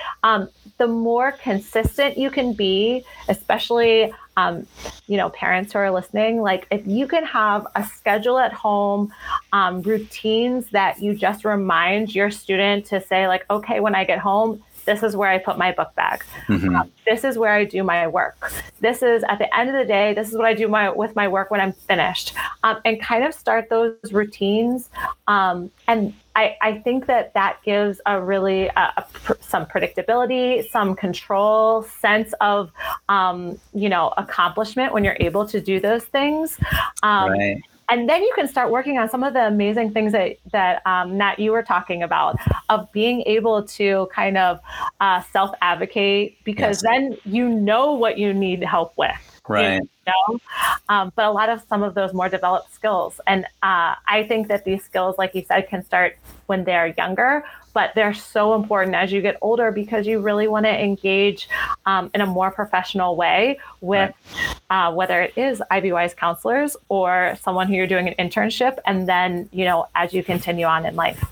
The 0.79 0.87
more 0.87 1.33
consistent 1.33 2.17
you 2.17 2.31
can 2.31 2.53
be, 2.53 3.05
especially 3.29 4.13
um, 4.37 4.67
you 5.09 5.17
know 5.17 5.31
parents 5.31 5.73
who 5.73 5.81
are 5.81 5.91
listening, 5.91 6.41
like 6.41 6.67
if 6.71 6.87
you 6.87 7.09
can 7.09 7.25
have 7.25 7.67
a 7.75 7.85
schedule 7.85 8.39
at 8.39 8.53
home, 8.53 9.13
um, 9.53 9.83
routines 9.83 10.71
that 10.71 11.01
you 11.01 11.15
just 11.15 11.45
remind 11.45 12.15
your 12.15 12.31
student 12.31 12.87
to 12.87 13.01
say 13.01 13.27
like, 13.27 13.45
okay, 13.51 13.81
when 13.81 13.95
I 13.97 14.05
get 14.05 14.21
home, 14.21 14.63
this 14.89 15.03
is 15.03 15.15
where 15.15 15.29
I 15.29 15.37
put 15.37 15.59
my 15.59 15.73
book 15.73 15.95
bag. 15.97 16.25
Mm-hmm. 16.47 16.75
Um, 16.75 16.91
this 17.05 17.23
is 17.23 17.37
where 17.37 17.53
I 17.53 17.65
do 17.65 17.83
my 17.83 18.07
work. 18.07 18.53
This 18.81 19.03
is 19.03 19.23
at 19.29 19.39
the 19.39 19.55
end 19.55 19.69
of 19.69 19.77
the 19.77 19.85
day. 19.85 20.15
This 20.15 20.29
is 20.29 20.35
what 20.35 20.47
I 20.47 20.55
do 20.55 20.67
my 20.67 20.89
with 20.89 21.15
my 21.15 21.29
work 21.29 21.51
when 21.51 21.61
I'm 21.61 21.73
finished, 21.73 22.33
um, 22.63 22.81
and 22.87 23.01
kind 23.01 23.23
of 23.25 23.35
start 23.35 23.69
those 23.69 24.13
routines. 24.13 24.89
Um, 25.27 25.71
and 25.89 26.15
I, 26.39 26.57
I, 26.63 26.79
think 26.79 27.07
that 27.07 27.35
that 27.35 27.59
gives 27.65 28.01
a 28.07 28.21
really 28.21 28.71
uh, 28.71 28.91
a, 28.97 29.05
some 29.41 29.67
predictability, 29.67 30.69
some 30.71 30.95
control, 30.95 31.83
sense 31.83 32.33
of 32.41 32.71
um, 33.09 33.59
you 33.75 33.89
know 33.89 34.15
accomplishment 34.17 34.93
when 34.93 35.03
you're 35.05 35.17
able 35.19 35.47
to 35.49 35.61
do 35.61 35.81
those 35.81 36.05
things. 36.05 36.59
Um, 37.03 37.31
right 37.31 37.61
and 37.89 38.09
then 38.09 38.23
you 38.23 38.33
can 38.35 38.47
start 38.47 38.71
working 38.71 38.99
on 38.99 39.09
some 39.09 39.25
of 39.25 39.33
the 39.33 39.47
amazing 39.47 39.93
things 39.93 40.13
that 40.13 40.37
that 40.53 40.87
um, 40.87 41.17
Nat 41.17 41.39
you 41.39 41.53
were 41.53 41.63
talking 41.63 42.03
about 42.03 42.37
of 42.69 42.91
being 42.93 43.23
able 43.23 43.63
to 43.63 44.09
kind 44.15 44.37
of 44.37 44.61
uh, 45.01 45.23
self 45.33 45.55
advocate 45.63 46.37
because 46.45 46.83
yes. 46.83 46.93
then 46.93 47.17
you 47.25 47.49
know 47.49 47.95
what 47.95 48.19
you 48.19 48.35
need 48.35 48.63
help 48.63 48.93
with. 48.97 49.41
Right. 49.49 49.81
You 49.81 49.89
know? 50.09 50.39
Um, 50.89 51.13
but 51.15 51.27
a 51.27 51.31
lot 51.31 51.49
of 51.49 51.63
some 51.69 51.83
of 51.83 51.95
those 51.95 52.13
more 52.13 52.29
developed 52.29 52.73
skills, 52.75 53.21
and 53.27 53.45
uh, 53.63 53.95
I 54.07 54.25
think 54.29 54.49
that 54.49 54.65
these 54.65 54.83
skills, 54.85 55.17
like 55.19 55.35
you 55.35 55.45
said, 55.47 55.69
can 55.69 55.85
start 55.85 56.17
when 56.47 56.65
they're 56.65 56.95
younger, 56.97 57.45
but 57.75 57.93
they're 57.95 58.15
so 58.15 58.55
important 58.55 58.97
as 58.97 59.13
you 59.13 59.21
get 59.21 59.37
older 59.43 59.71
because 59.71 60.07
you 60.07 60.21
really 60.21 60.49
want 60.49 60.65
to 60.67 60.85
engage 60.85 61.49
um, 61.87 62.11
in 62.15 62.21
a 62.21 62.27
more 62.27 62.51
professional 62.51 63.15
way 63.17 63.59
with 63.81 64.13
right. 64.71 64.89
uh, 64.89 64.93
whether 64.93 65.23
it 65.23 65.33
is 65.37 65.63
Wise 65.71 66.15
counselors 66.15 66.77
or 66.89 67.37
someone 67.43 67.69
who 67.69 67.75
you're 67.75 67.87
doing 67.87 68.09
an 68.09 68.15
internship, 68.19 68.79
and 68.87 69.09
then 69.09 69.49
you 69.53 69.65
know 69.65 69.87
as 69.95 70.13
you 70.13 70.25
continue 70.25 70.67
on 70.67 70.87
in 70.87 70.97
life. 70.97 71.25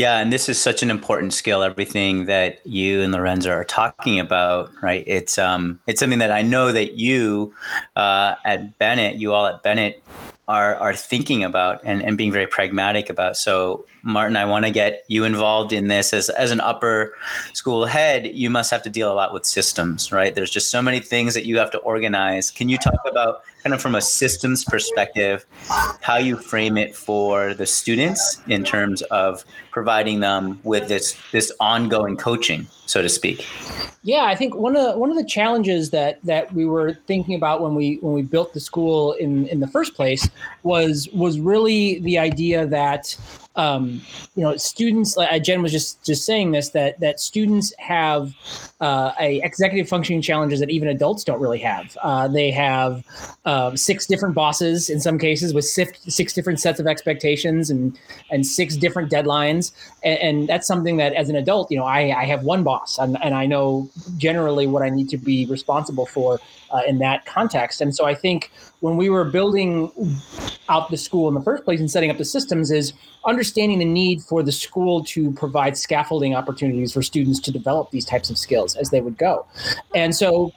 Yeah, 0.00 0.16
and 0.16 0.32
this 0.32 0.48
is 0.48 0.58
such 0.58 0.82
an 0.82 0.90
important 0.90 1.34
skill. 1.34 1.62
Everything 1.62 2.24
that 2.24 2.66
you 2.66 3.02
and 3.02 3.12
Lorenza 3.12 3.50
are 3.50 3.64
talking 3.64 4.18
about, 4.18 4.70
right? 4.82 5.04
It's 5.06 5.36
um, 5.36 5.78
it's 5.86 6.00
something 6.00 6.20
that 6.20 6.32
I 6.32 6.40
know 6.40 6.72
that 6.72 6.94
you 6.94 7.52
uh, 7.96 8.36
at 8.46 8.78
Bennett, 8.78 9.16
you 9.16 9.34
all 9.34 9.46
at 9.46 9.62
Bennett, 9.62 10.02
are 10.48 10.74
are 10.76 10.94
thinking 10.94 11.44
about 11.44 11.82
and, 11.84 12.02
and 12.02 12.16
being 12.16 12.32
very 12.32 12.46
pragmatic 12.46 13.10
about. 13.10 13.36
So 13.36 13.84
Martin, 14.02 14.38
I 14.38 14.46
want 14.46 14.64
to 14.64 14.70
get 14.70 15.04
you 15.08 15.24
involved 15.24 15.70
in 15.70 15.88
this 15.88 16.14
as 16.14 16.30
as 16.30 16.50
an 16.50 16.60
upper 16.60 17.14
school 17.52 17.84
head. 17.84 18.24
You 18.24 18.48
must 18.48 18.70
have 18.70 18.82
to 18.84 18.90
deal 18.90 19.12
a 19.12 19.14
lot 19.14 19.34
with 19.34 19.44
systems, 19.44 20.10
right? 20.10 20.34
There's 20.34 20.50
just 20.50 20.70
so 20.70 20.80
many 20.80 21.00
things 21.00 21.34
that 21.34 21.44
you 21.44 21.58
have 21.58 21.70
to 21.72 21.78
organize. 21.78 22.50
Can 22.50 22.70
you 22.70 22.78
talk 22.78 23.00
about 23.06 23.42
kind 23.62 23.74
of 23.74 23.80
from 23.80 23.94
a 23.94 24.00
systems 24.00 24.64
perspective, 24.64 25.44
how 26.00 26.16
you 26.16 26.36
frame 26.36 26.76
it 26.76 26.96
for 26.96 27.54
the 27.54 27.66
students 27.66 28.40
in 28.48 28.64
terms 28.64 29.02
of 29.02 29.44
providing 29.70 30.20
them 30.20 30.60
with 30.64 30.88
this 30.88 31.16
this 31.32 31.52
ongoing 31.60 32.16
coaching, 32.16 32.66
so 32.86 33.02
to 33.02 33.08
speak. 33.08 33.46
Yeah, 34.02 34.24
I 34.24 34.34
think 34.34 34.54
one 34.54 34.76
of 34.76 34.82
the, 34.82 34.98
one 34.98 35.10
of 35.10 35.16
the 35.16 35.24
challenges 35.24 35.90
that 35.90 36.20
that 36.24 36.52
we 36.52 36.64
were 36.64 36.94
thinking 37.06 37.34
about 37.34 37.60
when 37.60 37.74
we 37.74 37.98
when 38.00 38.14
we 38.14 38.22
built 38.22 38.54
the 38.54 38.60
school 38.60 39.12
in 39.14 39.46
in 39.48 39.60
the 39.60 39.68
first 39.68 39.94
place 39.94 40.28
was 40.62 41.08
was 41.12 41.38
really 41.38 42.00
the 42.00 42.18
idea 42.18 42.66
that 42.66 43.16
um, 43.56 44.00
you 44.36 44.42
know, 44.42 44.56
students. 44.56 45.16
Like 45.16 45.42
Jen 45.42 45.62
was 45.62 45.72
just 45.72 46.04
just 46.04 46.24
saying 46.24 46.52
this 46.52 46.70
that 46.70 47.00
that 47.00 47.20
students 47.20 47.72
have 47.78 48.34
uh, 48.80 49.12
a 49.18 49.40
executive 49.42 49.88
functioning 49.88 50.22
challenges 50.22 50.60
that 50.60 50.70
even 50.70 50.88
adults 50.88 51.24
don't 51.24 51.40
really 51.40 51.58
have. 51.58 51.96
Uh, 52.02 52.28
they 52.28 52.50
have 52.50 53.04
um, 53.44 53.76
six 53.76 54.06
different 54.06 54.34
bosses 54.34 54.88
in 54.88 55.00
some 55.00 55.18
cases 55.18 55.52
with 55.52 55.64
six, 55.64 56.00
six 56.08 56.32
different 56.32 56.60
sets 56.60 56.80
of 56.80 56.86
expectations 56.86 57.70
and 57.70 57.98
and 58.30 58.46
six 58.46 58.76
different 58.76 59.10
deadlines, 59.10 59.72
and, 60.04 60.18
and 60.18 60.48
that's 60.48 60.66
something 60.66 60.96
that 60.96 61.12
as 61.14 61.28
an 61.28 61.36
adult, 61.36 61.70
you 61.70 61.76
know, 61.76 61.84
I, 61.84 62.20
I 62.20 62.24
have 62.26 62.44
one 62.44 62.62
boss 62.62 62.98
and, 62.98 63.16
and 63.22 63.34
I 63.34 63.46
know 63.46 63.90
generally 64.16 64.66
what 64.66 64.82
I 64.82 64.90
need 64.90 65.08
to 65.10 65.18
be 65.18 65.46
responsible 65.46 66.06
for 66.06 66.38
uh, 66.70 66.82
in 66.86 66.98
that 66.98 67.26
context. 67.26 67.80
And 67.80 67.94
so 67.94 68.04
I 68.04 68.14
think 68.14 68.50
when 68.80 68.96
we 68.96 69.10
were 69.10 69.24
building 69.24 69.92
out 70.68 70.90
the 70.90 70.96
school 70.96 71.28
in 71.28 71.34
the 71.34 71.42
first 71.42 71.64
place 71.64 71.80
and 71.80 71.90
setting 71.90 72.10
up 72.10 72.18
the 72.18 72.24
systems 72.24 72.70
is 72.70 72.92
understanding 73.26 73.78
the 73.78 73.84
need 73.84 74.22
for 74.22 74.42
the 74.42 74.52
school 74.52 75.04
to 75.04 75.32
provide 75.32 75.76
scaffolding 75.76 76.34
opportunities 76.34 76.92
for 76.92 77.02
students 77.02 77.38
to 77.40 77.50
develop 77.50 77.90
these 77.90 78.04
types 78.04 78.30
of 78.30 78.38
skills 78.38 78.76
as 78.76 78.90
they 78.90 79.00
would 79.00 79.18
go. 79.18 79.46
And 79.94 80.14
so, 80.14 80.52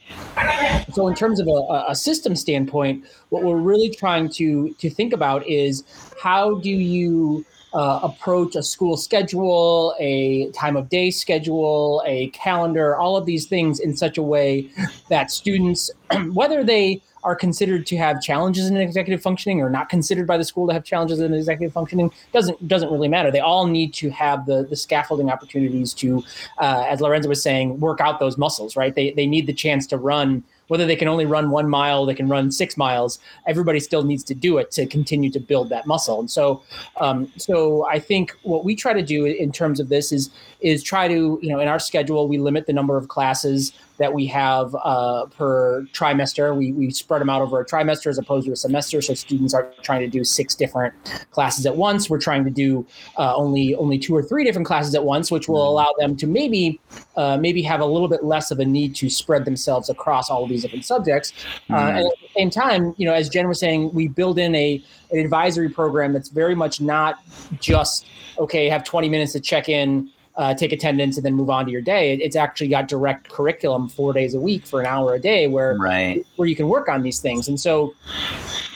so 0.93 1.07
in 1.07 1.15
terms 1.15 1.39
of 1.39 1.47
a, 1.47 1.85
a 1.89 1.95
system 1.95 2.35
standpoint, 2.35 3.05
what 3.29 3.43
we're 3.43 3.57
really 3.57 3.89
trying 3.89 4.29
to 4.29 4.73
to 4.79 4.89
think 4.89 5.13
about 5.13 5.45
is 5.47 5.83
how 6.21 6.59
do 6.59 6.69
you 6.69 7.45
uh, 7.73 7.99
approach 8.03 8.55
a 8.55 8.63
school 8.63 8.95
schedule, 8.95 9.95
a 9.99 10.51
time 10.51 10.77
of 10.77 10.89
day 10.89 11.09
schedule, 11.09 12.03
a 12.05 12.27
calendar, 12.29 12.95
all 12.95 13.17
of 13.17 13.25
these 13.25 13.47
things 13.47 13.79
in 13.79 13.97
such 13.97 14.17
a 14.17 14.21
way 14.21 14.69
that 15.09 15.31
students, 15.31 15.89
whether 16.33 16.63
they 16.63 17.01
are 17.23 17.35
considered 17.35 17.85
to 17.87 17.97
have 17.97 18.21
challenges 18.21 18.67
in 18.67 18.77
executive 18.77 19.21
functioning 19.21 19.61
or 19.61 19.69
not 19.69 19.89
considered 19.89 20.27
by 20.27 20.37
the 20.37 20.43
school 20.43 20.67
to 20.67 20.73
have 20.73 20.83
challenges 20.83 21.19
in 21.19 21.33
executive 21.33 21.73
functioning 21.73 22.11
doesn't 22.31 22.67
doesn't 22.67 22.91
really 22.91 23.07
matter. 23.07 23.31
They 23.31 23.39
all 23.39 23.67
need 23.67 23.93
to 23.95 24.09
have 24.11 24.45
the 24.45 24.63
the 24.63 24.75
scaffolding 24.75 25.29
opportunities 25.29 25.93
to, 25.95 26.23
uh, 26.57 26.85
as 26.87 26.99
Lorenza 26.99 27.27
was 27.27 27.41
saying, 27.41 27.79
work 27.79 28.01
out 28.01 28.19
those 28.19 28.37
muscles. 28.37 28.75
Right? 28.75 28.93
They 28.93 29.11
they 29.11 29.27
need 29.27 29.47
the 29.47 29.53
chance 29.53 29.87
to 29.87 29.97
run 29.97 30.43
whether 30.67 30.85
they 30.85 30.95
can 30.95 31.07
only 31.07 31.25
run 31.25 31.49
one 31.51 31.69
mile, 31.69 32.05
they 32.05 32.15
can 32.15 32.27
run 32.27 32.51
six 32.51 32.77
miles. 32.77 33.19
Everybody 33.45 33.79
still 33.79 34.03
needs 34.03 34.23
to 34.23 34.33
do 34.33 34.57
it 34.57 34.71
to 34.71 34.85
continue 34.85 35.29
to 35.31 35.39
build 35.39 35.69
that 35.69 35.85
muscle. 35.85 36.19
And 36.19 36.31
so, 36.31 36.63
um, 36.97 37.31
so 37.37 37.85
I 37.87 37.99
think 37.99 38.35
what 38.43 38.63
we 38.65 38.75
try 38.75 38.93
to 38.93 39.03
do 39.03 39.25
in 39.25 39.51
terms 39.51 39.79
of 39.79 39.89
this 39.89 40.11
is 40.11 40.29
is 40.61 40.81
try 40.81 41.07
to 41.07 41.39
you 41.41 41.49
know 41.49 41.59
in 41.59 41.67
our 41.67 41.79
schedule 41.79 42.27
we 42.27 42.37
limit 42.37 42.65
the 42.65 42.73
number 42.73 42.97
of 42.97 43.07
classes 43.07 43.73
that 44.03 44.13
we 44.13 44.27
have 44.27 44.75
uh, 44.83 45.25
per 45.27 45.83
trimester. 45.93 46.53
We, 46.53 46.73
we 46.73 46.91
spread 46.91 47.21
them 47.21 47.29
out 47.29 47.41
over 47.41 47.61
a 47.61 47.65
trimester 47.65 48.07
as 48.07 48.17
opposed 48.17 48.45
to 48.47 48.51
a 48.51 48.55
semester. 48.57 49.01
So 49.01 49.13
students 49.13 49.53
aren't 49.53 49.81
trying 49.81 50.01
to 50.01 50.09
do 50.09 50.25
six 50.25 50.55
different 50.55 50.93
classes 51.31 51.65
at 51.65 51.77
once. 51.77 52.09
We're 52.09 52.19
trying 52.19 52.43
to 52.43 52.49
do 52.49 52.85
uh, 53.17 53.33
only 53.33 53.75
only 53.75 53.97
two 53.97 54.13
or 54.13 54.21
three 54.21 54.43
different 54.43 54.67
classes 54.67 54.93
at 54.93 55.05
once, 55.05 55.31
which 55.31 55.47
will 55.47 55.59
mm-hmm. 55.59 55.69
allow 55.69 55.93
them 55.99 56.17
to 56.17 56.27
maybe 56.27 56.81
uh, 57.15 57.37
maybe 57.37 57.61
have 57.61 57.79
a 57.79 57.85
little 57.85 58.09
bit 58.09 58.25
less 58.25 58.51
of 58.51 58.59
a 58.59 58.65
need 58.65 58.93
to 58.97 59.09
spread 59.09 59.45
themselves 59.45 59.89
across 59.89 60.29
all 60.29 60.43
of 60.43 60.49
these 60.49 60.63
different 60.63 60.83
subjects. 60.83 61.31
Uh, 61.69 61.75
mm-hmm. 61.75 61.97
and 61.97 62.07
at 62.07 62.13
the 62.21 62.29
same 62.35 62.49
time, 62.49 62.93
you 62.97 63.05
know, 63.05 63.13
as 63.13 63.29
Jen 63.29 63.47
was 63.47 63.59
saying, 63.59 63.93
we 63.93 64.09
build 64.09 64.37
in 64.37 64.53
a 64.53 64.83
an 65.11 65.19
advisory 65.19 65.69
program 65.69 66.11
that's 66.11 66.29
very 66.29 66.55
much 66.55 66.81
not 66.81 67.19
just 67.61 68.05
okay. 68.37 68.67
Have 68.67 68.83
20 68.83 69.07
minutes 69.07 69.31
to 69.31 69.39
check 69.39 69.69
in 69.69 70.11
uh, 70.35 70.53
take 70.53 70.71
attendance, 70.71 71.17
and 71.17 71.25
then 71.25 71.33
move 71.33 71.49
on 71.49 71.65
to 71.65 71.71
your 71.71 71.81
day. 71.81 72.13
It's 72.13 72.35
actually 72.35 72.69
got 72.69 72.87
direct 72.87 73.29
curriculum 73.29 73.89
four 73.89 74.13
days 74.13 74.33
a 74.33 74.39
week 74.39 74.65
for 74.65 74.79
an 74.79 74.85
hour 74.85 75.13
a 75.13 75.19
day 75.19 75.47
where 75.47 75.77
right. 75.77 76.25
where 76.35 76.47
you 76.47 76.55
can 76.55 76.67
work 76.67 76.89
on 76.89 77.01
these 77.01 77.19
things. 77.19 77.47
And 77.47 77.59
so, 77.59 77.93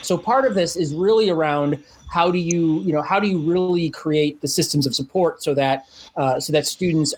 so 0.01 0.17
part 0.17 0.45
of 0.45 0.55
this 0.55 0.75
is 0.75 0.93
really 0.93 1.29
around 1.29 1.83
how 2.09 2.31
do 2.31 2.37
you 2.37 2.79
you 2.81 2.93
know 2.93 3.01
how 3.01 3.19
do 3.19 3.27
you 3.27 3.37
really 3.39 3.89
create 3.89 4.41
the 4.41 4.47
systems 4.47 4.85
of 4.85 4.95
support 4.95 5.43
so 5.43 5.53
that 5.53 5.85
uh, 6.15 6.39
so 6.39 6.53
that 6.53 6.65
students 6.65 7.13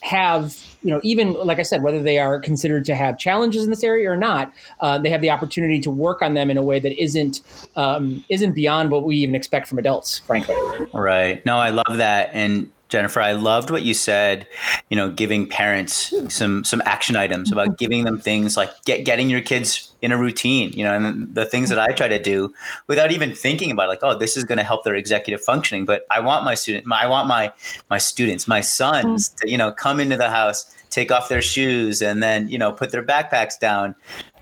have 0.00 0.56
you 0.82 0.90
know 0.90 1.00
even 1.02 1.32
like 1.34 1.58
i 1.58 1.62
said 1.62 1.82
whether 1.82 2.02
they 2.02 2.18
are 2.18 2.38
considered 2.38 2.84
to 2.84 2.94
have 2.94 3.18
challenges 3.18 3.64
in 3.64 3.70
this 3.70 3.82
area 3.82 4.10
or 4.10 4.16
not 4.16 4.52
uh, 4.80 4.98
they 4.98 5.08
have 5.08 5.22
the 5.22 5.30
opportunity 5.30 5.80
to 5.80 5.90
work 5.90 6.20
on 6.20 6.34
them 6.34 6.50
in 6.50 6.58
a 6.58 6.62
way 6.62 6.78
that 6.78 6.92
isn't 7.02 7.40
um, 7.76 8.24
isn't 8.28 8.52
beyond 8.52 8.90
what 8.90 9.04
we 9.04 9.16
even 9.16 9.34
expect 9.34 9.66
from 9.66 9.78
adults 9.78 10.18
frankly 10.20 10.54
right 10.92 11.44
no 11.46 11.56
i 11.56 11.70
love 11.70 11.96
that 11.96 12.30
and 12.32 12.70
Jennifer, 12.88 13.20
I 13.20 13.32
loved 13.32 13.70
what 13.70 13.82
you 13.82 13.94
said, 13.94 14.46
you 14.90 14.96
know, 14.96 15.10
giving 15.10 15.48
parents 15.48 16.12
some 16.28 16.64
some 16.64 16.82
action 16.84 17.16
items 17.16 17.50
about 17.50 17.68
mm-hmm. 17.68 17.76
giving 17.76 18.04
them 18.04 18.18
things 18.18 18.56
like 18.56 18.70
get 18.84 19.04
getting 19.04 19.30
your 19.30 19.40
kids 19.40 19.92
in 20.02 20.12
a 20.12 20.18
routine, 20.18 20.70
you 20.72 20.84
know, 20.84 20.94
and 20.94 21.34
the 21.34 21.46
things 21.46 21.70
that 21.70 21.78
I 21.78 21.92
try 21.92 22.08
to 22.08 22.22
do 22.22 22.52
without 22.86 23.10
even 23.10 23.34
thinking 23.34 23.70
about 23.70 23.88
like, 23.88 24.00
oh, 24.02 24.16
this 24.16 24.36
is 24.36 24.44
going 24.44 24.58
to 24.58 24.64
help 24.64 24.84
their 24.84 24.94
executive 24.94 25.42
functioning, 25.42 25.86
but 25.86 26.06
I 26.10 26.20
want 26.20 26.44
my 26.44 26.54
student 26.54 26.86
I 26.92 27.06
want 27.06 27.26
my 27.26 27.52
my 27.90 27.98
students, 27.98 28.46
my 28.46 28.60
sons 28.60 29.30
mm. 29.30 29.36
to, 29.36 29.50
you 29.50 29.58
know, 29.58 29.72
come 29.72 29.98
into 29.98 30.16
the 30.16 30.30
house, 30.30 30.66
take 30.94 31.10
off 31.10 31.28
their 31.28 31.42
shoes 31.42 32.00
and 32.00 32.22
then, 32.22 32.48
you 32.48 32.56
know, 32.56 32.70
put 32.70 32.92
their 32.92 33.02
backpacks 33.02 33.58
down. 33.58 33.94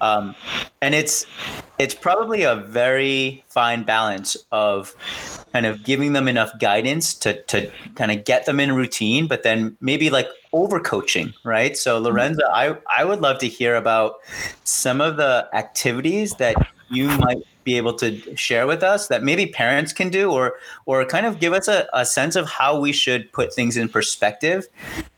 Um, 0.03 0.35
and 0.83 0.95
it's 0.95 1.27
it's 1.79 1.95
probably 1.95 2.43
a 2.43 2.57
very 2.57 3.45
fine 3.49 3.85
balance 3.85 4.37
of 4.53 4.95
kind 5.53 5.65
of 5.65 5.83
giving 5.85 6.13
them 6.13 6.29
enough 6.29 6.51
guidance 6.59 7.15
to 7.15 7.41
to 7.45 7.71
kind 7.95 8.11
of 8.11 8.25
get 8.25 8.45
them 8.45 8.61
in 8.61 8.75
routine, 8.75 9.27
but 9.27 9.43
then 9.43 9.77
maybe 9.81 10.11
like 10.11 10.29
over 10.53 10.79
coaching, 10.79 11.33
right? 11.45 11.77
So 11.77 11.99
Lorenza, 11.99 12.45
I 12.53 12.77
I 12.95 13.05
would 13.05 13.21
love 13.21 13.39
to 13.39 13.49
hear 13.49 13.77
about 13.77 14.17
some 14.65 15.01
of 15.01 15.17
the 15.17 15.49
activities 15.55 16.35
that 16.35 16.57
you 16.91 17.09
might 17.19 17.39
be 17.65 17.77
able 17.77 17.95
to 17.95 18.37
share 18.37 18.67
with 18.67 18.83
us 18.83 19.09
that 19.09 19.23
maybe 19.23 19.47
parents 19.47 19.93
can 19.93 20.09
do 20.09 20.31
or 20.31 20.55
or 20.87 21.05
kind 21.05 21.27
of 21.27 21.41
give 21.41 21.53
us 21.53 21.69
a, 21.69 21.89
a 21.93 22.05
sense 22.05 22.37
of 22.37 22.49
how 22.49 22.79
we 22.79 22.93
should 22.93 23.31
put 23.33 23.53
things 23.55 23.77
in 23.77 23.89
perspective 23.89 24.67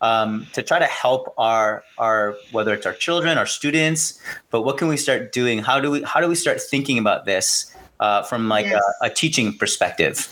um, 0.01 0.47
to 0.53 0.63
try 0.63 0.79
to 0.79 0.87
help 0.87 1.35
our 1.39 1.85
our 1.99 2.37
whether 2.53 2.75
it's 2.75 2.87
our 2.87 2.93
children 2.93 3.39
our 3.39 3.47
students 3.47 4.21
but 4.51 4.63
what 4.63 4.79
can 4.79 4.89
we 4.89 4.97
start 4.97 5.33
doing 5.33 5.59
how 5.59 5.81
do 5.81 5.91
we 5.91 6.03
how 6.03 6.21
do 6.21 6.29
we 6.29 6.35
start 6.35 6.61
thinking 6.61 6.99
about 6.99 7.25
this 7.25 7.75
uh, 8.01 8.23
from 8.23 8.49
like 8.49 8.67
yes. 8.67 8.83
a, 9.01 9.07
a 9.07 9.11
teaching 9.11 9.57
perspective 9.57 10.29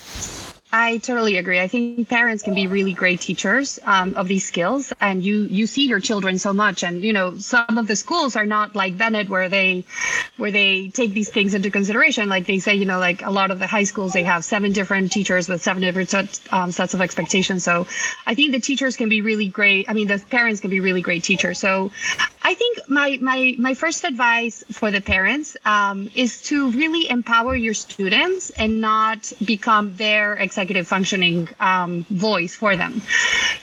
I 0.74 0.96
totally 0.98 1.36
agree. 1.36 1.60
I 1.60 1.68
think 1.68 2.08
parents 2.08 2.42
can 2.42 2.54
be 2.54 2.66
really 2.66 2.94
great 2.94 3.20
teachers 3.20 3.78
um, 3.84 4.14
of 4.14 4.26
these 4.26 4.46
skills, 4.48 4.90
and 5.02 5.22
you 5.22 5.42
you 5.42 5.66
see 5.66 5.86
your 5.86 6.00
children 6.00 6.38
so 6.38 6.54
much. 6.54 6.82
And 6.82 7.02
you 7.02 7.12
know, 7.12 7.36
some 7.36 7.76
of 7.76 7.86
the 7.86 7.94
schools 7.94 8.36
are 8.36 8.46
not 8.46 8.74
like 8.74 8.96
Bennett, 8.96 9.28
where 9.28 9.50
they 9.50 9.84
where 10.38 10.50
they 10.50 10.88
take 10.88 11.12
these 11.12 11.28
things 11.28 11.52
into 11.52 11.70
consideration. 11.70 12.30
Like 12.30 12.46
they 12.46 12.58
say, 12.58 12.74
you 12.74 12.86
know, 12.86 12.98
like 12.98 13.20
a 13.20 13.30
lot 13.30 13.50
of 13.50 13.58
the 13.58 13.66
high 13.66 13.84
schools, 13.84 14.14
they 14.14 14.22
have 14.22 14.46
seven 14.46 14.72
different 14.72 15.12
teachers 15.12 15.46
with 15.46 15.62
seven 15.62 15.82
different 15.82 16.08
sets, 16.08 16.40
um, 16.50 16.72
sets 16.72 16.94
of 16.94 17.02
expectations. 17.02 17.64
So 17.64 17.86
I 18.26 18.34
think 18.34 18.52
the 18.52 18.60
teachers 18.60 18.96
can 18.96 19.10
be 19.10 19.20
really 19.20 19.48
great. 19.48 19.90
I 19.90 19.92
mean, 19.92 20.08
the 20.08 20.24
parents 20.30 20.62
can 20.62 20.70
be 20.70 20.80
really 20.80 21.02
great 21.02 21.22
teachers. 21.22 21.58
So 21.58 21.92
I 22.42 22.54
think 22.54 22.78
my 22.88 23.18
my 23.20 23.54
my 23.58 23.74
first 23.74 24.04
advice 24.04 24.64
for 24.70 24.90
the 24.90 25.02
parents 25.02 25.54
um, 25.66 26.10
is 26.14 26.40
to 26.42 26.70
really 26.70 27.10
empower 27.10 27.54
your 27.54 27.74
students 27.74 28.48
and 28.50 28.80
not 28.80 29.32
become 29.44 29.94
their 29.96 30.34
executive 30.62 30.86
functioning 30.86 31.48
um, 31.58 32.04
voice 32.08 32.54
for 32.54 32.76
them. 32.76 33.02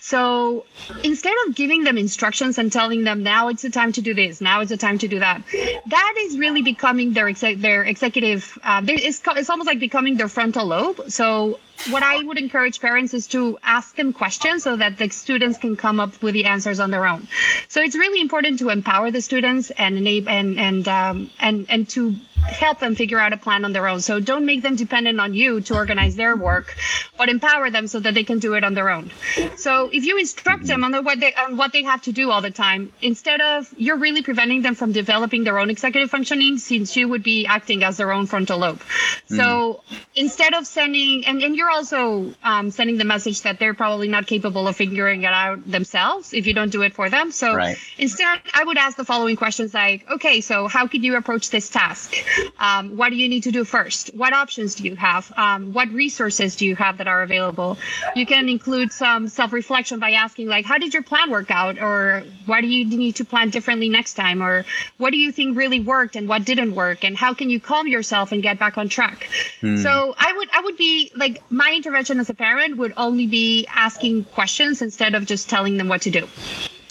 So 0.01 0.65
instead 1.03 1.35
of 1.47 1.55
giving 1.55 1.83
them 1.83 1.97
instructions 1.97 2.57
and 2.57 2.71
telling 2.71 3.03
them 3.03 3.23
now 3.23 3.47
it's 3.47 3.61
the 3.61 3.69
time 3.69 3.91
to 3.93 4.01
do 4.01 4.13
this, 4.13 4.41
now 4.41 4.61
it's 4.61 4.69
the 4.69 4.77
time 4.77 4.97
to 4.99 5.07
do 5.07 5.19
that, 5.19 5.41
that 5.87 6.13
is 6.17 6.37
really 6.37 6.61
becoming 6.61 7.13
their 7.13 7.31
their 7.33 7.83
executive. 7.83 8.57
Uh, 8.63 8.81
it's, 8.87 9.21
it's 9.25 9.49
almost 9.49 9.67
like 9.67 9.79
becoming 9.79 10.17
their 10.17 10.27
frontal 10.27 10.65
lobe. 10.65 11.09
So 11.09 11.59
what 11.89 12.03
I 12.03 12.21
would 12.23 12.37
encourage 12.37 12.81
parents 12.81 13.13
is 13.13 13.27
to 13.27 13.57
ask 13.63 13.95
them 13.95 14.11
questions 14.11 14.63
so 14.63 14.75
that 14.75 14.97
the 14.97 15.09
students 15.09 15.57
can 15.57 15.77
come 15.77 15.99
up 15.99 16.21
with 16.21 16.33
the 16.33 16.45
answers 16.45 16.79
on 16.79 16.91
their 16.91 17.05
own. 17.05 17.27
So 17.69 17.81
it's 17.81 17.95
really 17.95 18.19
important 18.19 18.59
to 18.59 18.69
empower 18.69 19.11
the 19.11 19.21
students 19.21 19.71
and 19.71 20.05
and 20.05 20.59
and 20.59 20.87
um, 20.87 21.29
and 21.39 21.65
and 21.69 21.87
to 21.89 22.15
help 22.39 22.79
them 22.79 22.95
figure 22.95 23.19
out 23.19 23.33
a 23.33 23.37
plan 23.37 23.65
on 23.65 23.73
their 23.73 23.87
own. 23.87 24.01
So 24.01 24.19
don't 24.19 24.45
make 24.45 24.61
them 24.61 24.75
dependent 24.75 25.19
on 25.19 25.33
you 25.33 25.61
to 25.61 25.75
organize 25.75 26.15
their 26.15 26.35
work, 26.35 26.75
but 27.17 27.29
empower 27.29 27.69
them 27.69 27.87
so 27.87 27.99
that 27.99 28.13
they 28.13 28.23
can 28.23 28.39
do 28.39 28.53
it 28.53 28.63
on 28.63 28.73
their 28.73 28.89
own. 28.89 29.11
So 29.57 29.89
if 29.91 30.05
you 30.05 30.17
instruct 30.17 30.65
them 30.65 30.83
on 30.83 30.91
the, 30.91 31.01
what 31.01 31.19
they 31.19 31.33
on 31.33 31.57
what 31.57 31.73
they 31.73 31.83
have 31.83 32.01
to 32.03 32.11
do 32.11 32.31
all 32.31 32.41
the 32.41 32.51
time, 32.51 32.91
instead 33.01 33.41
of 33.41 33.73
you're 33.77 33.97
really 33.97 34.21
preventing 34.21 34.61
them 34.61 34.75
from 34.75 34.91
developing 34.91 35.43
their 35.43 35.59
own 35.59 35.69
executive 35.69 36.09
functioning, 36.09 36.57
since 36.57 36.95
you 36.95 37.07
would 37.07 37.23
be 37.23 37.45
acting 37.45 37.83
as 37.83 37.97
their 37.97 38.11
own 38.11 38.25
frontal 38.25 38.59
lobe. 38.59 38.81
So 39.27 39.81
mm. 39.89 39.97
instead 40.15 40.53
of 40.53 40.67
sending 40.67 41.25
and, 41.25 41.41
and 41.41 41.55
you're 41.55 41.69
also 41.69 42.33
um, 42.43 42.71
sending 42.71 42.97
the 42.97 43.05
message 43.05 43.41
that 43.41 43.59
they're 43.59 43.73
probably 43.73 44.07
not 44.07 44.27
capable 44.27 44.67
of 44.67 44.75
figuring 44.75 45.23
it 45.23 45.33
out 45.33 45.69
themselves 45.69 46.33
if 46.33 46.47
you 46.47 46.53
don't 46.53 46.71
do 46.71 46.81
it 46.81 46.93
for 46.93 47.09
them. 47.09 47.31
So 47.31 47.55
right. 47.55 47.77
instead, 47.97 48.39
I 48.53 48.63
would 48.63 48.77
ask 48.77 48.97
the 48.97 49.05
following 49.05 49.35
questions 49.35 49.73
like, 49.73 50.09
okay, 50.09 50.41
so 50.41 50.67
how 50.67 50.87
could 50.87 51.03
you 51.03 51.15
approach 51.15 51.49
this 51.49 51.69
task? 51.69 52.15
Um, 52.59 52.97
what 52.97 53.09
do 53.09 53.15
you 53.15 53.29
need 53.29 53.43
to 53.43 53.51
do 53.51 53.63
first? 53.63 54.09
What 54.13 54.33
options 54.33 54.75
do 54.75 54.83
you 54.83 54.95
have? 54.95 55.31
Um, 55.37 55.73
what 55.73 55.89
resources 55.89 56.55
do 56.55 56.65
you 56.65 56.75
have 56.75 56.97
that 56.97 57.07
are 57.07 57.21
available? 57.21 57.77
You 58.15 58.25
can 58.25 58.49
include 58.49 58.91
some 58.91 59.27
self-reflection 59.27 59.99
by 59.99 60.11
asking 60.11 60.47
like, 60.47 60.65
how 60.65 60.77
did 60.77 60.93
your 60.93 61.03
plan 61.03 61.29
work 61.29 61.51
out? 61.51 61.79
Or 61.79 62.23
what 62.45 62.61
do 62.61 62.67
you 62.67 62.85
need 62.85 63.15
to 63.17 63.25
plan 63.25 63.49
differently 63.49 63.89
next 63.89 64.13
time? 64.13 64.41
Or 64.43 64.65
what 64.97 65.11
do 65.11 65.17
you 65.17 65.31
think 65.31 65.57
really 65.57 65.79
worked 65.79 66.15
and 66.15 66.27
what 66.27 66.45
didn't 66.45 66.75
work? 66.75 67.03
And 67.03 67.15
how 67.17 67.33
can 67.33 67.49
you 67.49 67.59
calm 67.59 67.87
yourself 67.87 68.31
and 68.31 68.43
get 68.43 68.59
back 68.59 68.77
on 68.77 68.89
track? 68.89 69.29
Hmm. 69.61 69.77
So 69.77 70.15
I 70.17 70.33
would, 70.33 70.49
I 70.53 70.61
would 70.61 70.77
be 70.77 71.11
like, 71.15 71.41
my 71.51 71.73
intervention 71.75 72.19
as 72.19 72.29
a 72.29 72.33
parent 72.33 72.77
would 72.77 72.93
only 72.97 73.27
be 73.27 73.67
asking 73.67 74.25
questions 74.25 74.81
instead 74.81 75.15
of 75.15 75.25
just 75.25 75.49
telling 75.49 75.77
them 75.77 75.87
what 75.87 76.01
to 76.03 76.11
do. 76.11 76.27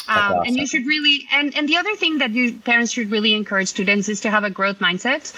Um, 0.08 0.16
awesome. 0.16 0.42
And 0.46 0.56
you 0.56 0.66
should 0.66 0.86
really, 0.86 1.28
and, 1.32 1.54
and 1.56 1.68
the 1.68 1.76
other 1.76 1.94
thing 1.94 2.18
that 2.18 2.30
you 2.30 2.54
parents 2.54 2.92
should 2.92 3.10
really 3.10 3.34
encourage 3.34 3.68
students 3.68 4.08
is 4.08 4.20
to 4.22 4.30
have 4.30 4.42
a 4.42 4.50
growth 4.50 4.78
mindset, 4.78 5.32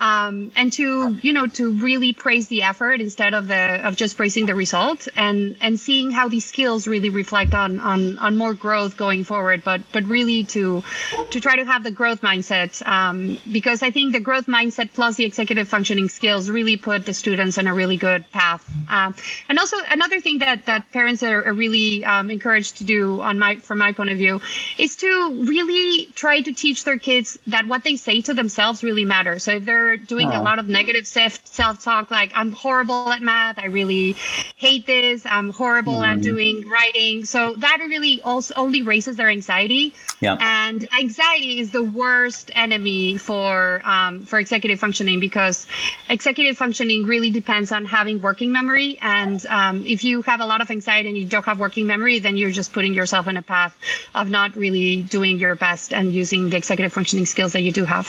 um, 0.00 0.50
and 0.56 0.72
to 0.72 1.18
you 1.22 1.32
know 1.32 1.46
to 1.46 1.72
really 1.72 2.12
praise 2.12 2.48
the 2.48 2.62
effort 2.62 3.00
instead 3.00 3.34
of 3.34 3.46
the 3.46 3.86
of 3.86 3.96
just 3.96 4.16
praising 4.16 4.46
the 4.46 4.54
result, 4.54 5.06
and 5.16 5.56
and 5.60 5.78
seeing 5.78 6.10
how 6.10 6.28
these 6.28 6.46
skills 6.46 6.86
really 6.86 7.10
reflect 7.10 7.54
on 7.54 7.78
on 7.80 8.18
on 8.18 8.36
more 8.36 8.54
growth 8.54 8.96
going 8.96 9.24
forward. 9.24 9.62
But 9.62 9.82
but 9.92 10.04
really 10.04 10.44
to 10.44 10.82
to 11.30 11.40
try 11.40 11.56
to 11.56 11.64
have 11.64 11.84
the 11.84 11.90
growth 11.90 12.22
mindset, 12.22 12.84
um, 12.86 13.38
because 13.52 13.82
I 13.82 13.90
think 13.90 14.12
the 14.12 14.20
growth 14.20 14.46
mindset 14.46 14.92
plus 14.94 15.16
the 15.16 15.24
executive 15.24 15.68
functioning 15.68 16.08
skills 16.08 16.48
really 16.48 16.78
put 16.78 17.04
the 17.04 17.14
students 17.14 17.58
on 17.58 17.66
a 17.66 17.74
really 17.74 17.98
good 17.98 18.24
path. 18.32 18.68
Um, 18.88 19.14
and 19.48 19.58
also 19.58 19.76
another 19.90 20.20
thing 20.20 20.38
that 20.38 20.64
that 20.66 20.90
parents 20.92 21.22
are, 21.22 21.44
are 21.44 21.52
really 21.52 22.04
um, 22.04 22.30
encouraged 22.30 22.78
to 22.78 22.84
do 22.84 23.20
on 23.20 23.38
my 23.38 23.56
from 23.56 23.78
my 23.78 23.92
point 23.92 24.10
of 24.10 24.16
view 24.16 24.40
is 24.78 24.96
to 24.96 25.44
really 25.44 26.06
try 26.14 26.40
to 26.40 26.52
teach 26.54 26.84
their 26.84 26.98
kids 26.98 27.38
that 27.48 27.66
what 27.66 27.84
they 27.84 27.96
say 27.96 28.22
to 28.22 28.32
themselves 28.32 28.82
really 28.82 29.04
matters. 29.04 29.44
So 29.44 29.52
if 29.52 29.64
they're 29.66 29.89
doing 29.96 30.28
oh. 30.28 30.40
a 30.40 30.42
lot 30.42 30.58
of 30.58 30.68
negative 30.68 31.06
self 31.06 31.82
talk, 31.82 32.10
like 32.10 32.32
I'm 32.34 32.52
horrible 32.52 33.10
at 33.10 33.22
math, 33.22 33.58
I 33.58 33.66
really 33.66 34.12
hate 34.56 34.86
this, 34.86 35.24
I'm 35.26 35.50
horrible 35.50 35.94
mm. 35.94 36.06
at 36.06 36.14
mm-hmm. 36.14 36.22
doing 36.22 36.68
writing. 36.68 37.24
So 37.24 37.54
that 37.56 37.78
really 37.80 38.20
also 38.22 38.54
only 38.56 38.82
raises 38.82 39.16
their 39.16 39.28
anxiety. 39.28 39.94
Yeah. 40.20 40.36
And 40.40 40.88
anxiety 40.92 41.60
is 41.60 41.70
the 41.70 41.82
worst 41.82 42.50
enemy 42.54 43.16
for 43.16 43.80
um, 43.84 44.24
for 44.24 44.38
executive 44.38 44.78
functioning 44.80 45.20
because 45.20 45.66
executive 46.08 46.56
functioning 46.56 47.04
really 47.04 47.30
depends 47.30 47.72
on 47.72 47.84
having 47.84 48.20
working 48.20 48.52
memory. 48.52 48.98
And 49.00 49.44
um, 49.46 49.84
if 49.86 50.04
you 50.04 50.22
have 50.22 50.40
a 50.40 50.46
lot 50.46 50.60
of 50.60 50.70
anxiety 50.70 51.08
and 51.08 51.18
you 51.18 51.26
don't 51.26 51.44
have 51.44 51.58
working 51.58 51.86
memory, 51.86 52.18
then 52.18 52.36
you're 52.36 52.50
just 52.50 52.72
putting 52.72 52.94
yourself 52.94 53.26
in 53.28 53.36
a 53.36 53.42
path 53.42 53.76
of 54.14 54.30
not 54.30 54.56
really 54.56 55.02
doing 55.02 55.38
your 55.38 55.54
best 55.54 55.92
and 55.92 56.12
using 56.12 56.50
the 56.50 56.56
executive 56.56 56.92
functioning 56.92 57.26
skills 57.26 57.52
that 57.52 57.62
you 57.62 57.72
do 57.72 57.84
have. 57.84 58.06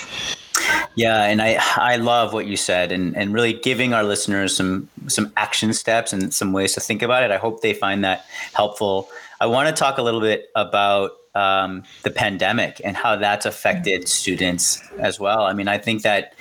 Yeah, 0.95 1.23
and 1.23 1.41
I 1.41 1.59
I 1.75 1.95
love 1.95 2.33
what 2.33 2.45
you 2.47 2.57
said 2.57 2.91
and 2.91 3.15
and 3.15 3.33
really 3.33 3.53
giving 3.53 3.93
our 3.93 4.03
listeners 4.03 4.55
some 4.55 4.89
some 5.07 5.31
action 5.37 5.73
steps 5.73 6.13
and 6.13 6.33
some 6.33 6.51
ways 6.53 6.73
to 6.73 6.79
think 6.79 7.01
about 7.01 7.23
it. 7.23 7.31
I 7.31 7.37
hope 7.37 7.61
they 7.61 7.73
find 7.73 8.03
that 8.03 8.25
helpful. 8.53 9.09
I 9.39 9.45
want 9.45 9.67
to 9.69 9.73
talk 9.73 9.97
a 9.97 10.01
little 10.01 10.21
bit 10.21 10.49
about 10.55 11.11
um, 11.33 11.83
the 12.03 12.11
pandemic 12.11 12.81
and 12.83 12.95
how 12.95 13.15
that's 13.15 13.45
affected 13.45 14.07
students 14.07 14.81
as 14.99 15.19
well. 15.19 15.43
I 15.43 15.53
mean, 15.53 15.67
I 15.67 15.77
think 15.77 16.03
that 16.03 16.33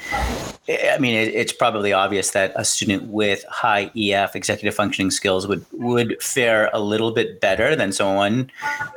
I 0.71 0.99
mean, 0.99 1.15
it, 1.15 1.35
it's 1.35 1.53
probably 1.53 1.93
obvious 1.93 2.31
that 2.31 2.53
a 2.55 2.65
student 2.65 3.09
with 3.09 3.45
high 3.49 3.91
EF 3.97 4.37
executive 4.37 4.75
functioning 4.75 5.11
skills 5.11 5.47
would 5.49 5.65
would 5.73 6.23
fare 6.23 6.71
a 6.73 6.79
little 6.79 7.11
bit 7.11 7.41
better 7.41 7.75
than 7.75 7.93
someone 7.93 8.51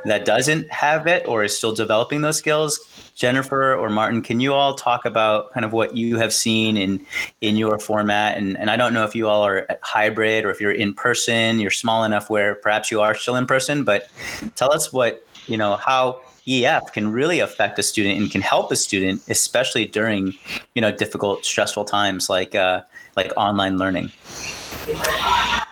that 0.04 0.24
doesn't 0.24 0.70
have 0.70 1.06
it 1.06 1.26
or 1.26 1.42
is 1.42 1.56
still 1.56 1.74
developing 1.74 2.20
those 2.20 2.36
skills. 2.36 2.78
Jennifer 3.16 3.74
or 3.74 3.90
Martin, 3.90 4.22
can 4.22 4.40
you 4.40 4.52
all 4.52 4.74
talk 4.74 5.04
about 5.04 5.52
kind 5.52 5.64
of 5.64 5.72
what 5.72 5.96
you 5.96 6.16
have 6.18 6.32
seen 6.32 6.76
in 6.76 7.04
in 7.40 7.56
your 7.56 7.78
format? 7.78 8.36
And 8.36 8.56
and 8.56 8.70
I 8.70 8.76
don't 8.76 8.94
know 8.94 9.04
if 9.04 9.16
you 9.16 9.28
all 9.28 9.44
are 9.44 9.66
hybrid 9.82 10.44
or 10.44 10.50
if 10.50 10.60
you're 10.60 10.72
in 10.72 10.94
person. 10.94 11.58
You're 11.58 11.70
small 11.72 12.04
enough 12.04 12.30
where 12.30 12.54
perhaps 12.54 12.90
you 12.90 13.00
are 13.00 13.14
still 13.14 13.36
in 13.36 13.46
person, 13.46 13.82
but 13.82 14.08
tell 14.54 14.72
us 14.72 14.92
what 14.92 15.26
you 15.48 15.56
know 15.56 15.76
how 15.76 16.20
EF 16.46 16.92
can 16.92 17.10
really 17.10 17.40
affect 17.40 17.78
a 17.78 17.82
student 17.82 18.20
and 18.20 18.30
can 18.30 18.40
help 18.40 18.70
a 18.70 18.76
student, 18.76 19.22
especially 19.28 19.86
during 19.86 20.34
you 20.74 20.82
know 20.82 20.92
difficult, 20.92 21.44
stressful 21.44 21.84
times 21.84 22.28
like 22.28 22.54
uh, 22.54 22.82
like 23.16 23.32
online 23.36 23.78
learning. 23.78 24.12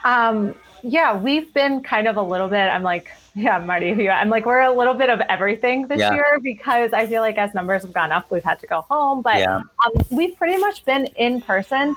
Um, 0.04 0.54
yeah, 0.82 1.16
we've 1.16 1.52
been 1.52 1.82
kind 1.82 2.08
of 2.08 2.16
a 2.16 2.22
little 2.22 2.48
bit. 2.48 2.68
I'm 2.68 2.82
like 2.82 3.10
yeah, 3.34 3.58
Marty, 3.58 4.10
I'm 4.10 4.28
like, 4.28 4.44
we're 4.44 4.60
a 4.60 4.72
little 4.72 4.92
bit 4.92 5.08
of 5.08 5.20
everything 5.22 5.86
this 5.86 5.98
yeah. 5.98 6.12
year 6.12 6.38
because 6.42 6.92
I 6.92 7.06
feel 7.06 7.22
like 7.22 7.38
as 7.38 7.54
numbers 7.54 7.82
have 7.82 7.92
gone 7.92 8.12
up, 8.12 8.30
we've 8.30 8.44
had 8.44 8.58
to 8.60 8.66
go 8.66 8.82
home. 8.82 9.22
But 9.22 9.38
yeah. 9.38 9.56
um, 9.56 10.06
we've 10.10 10.36
pretty 10.36 10.58
much 10.58 10.84
been 10.84 11.06
in 11.16 11.40
person. 11.40 11.96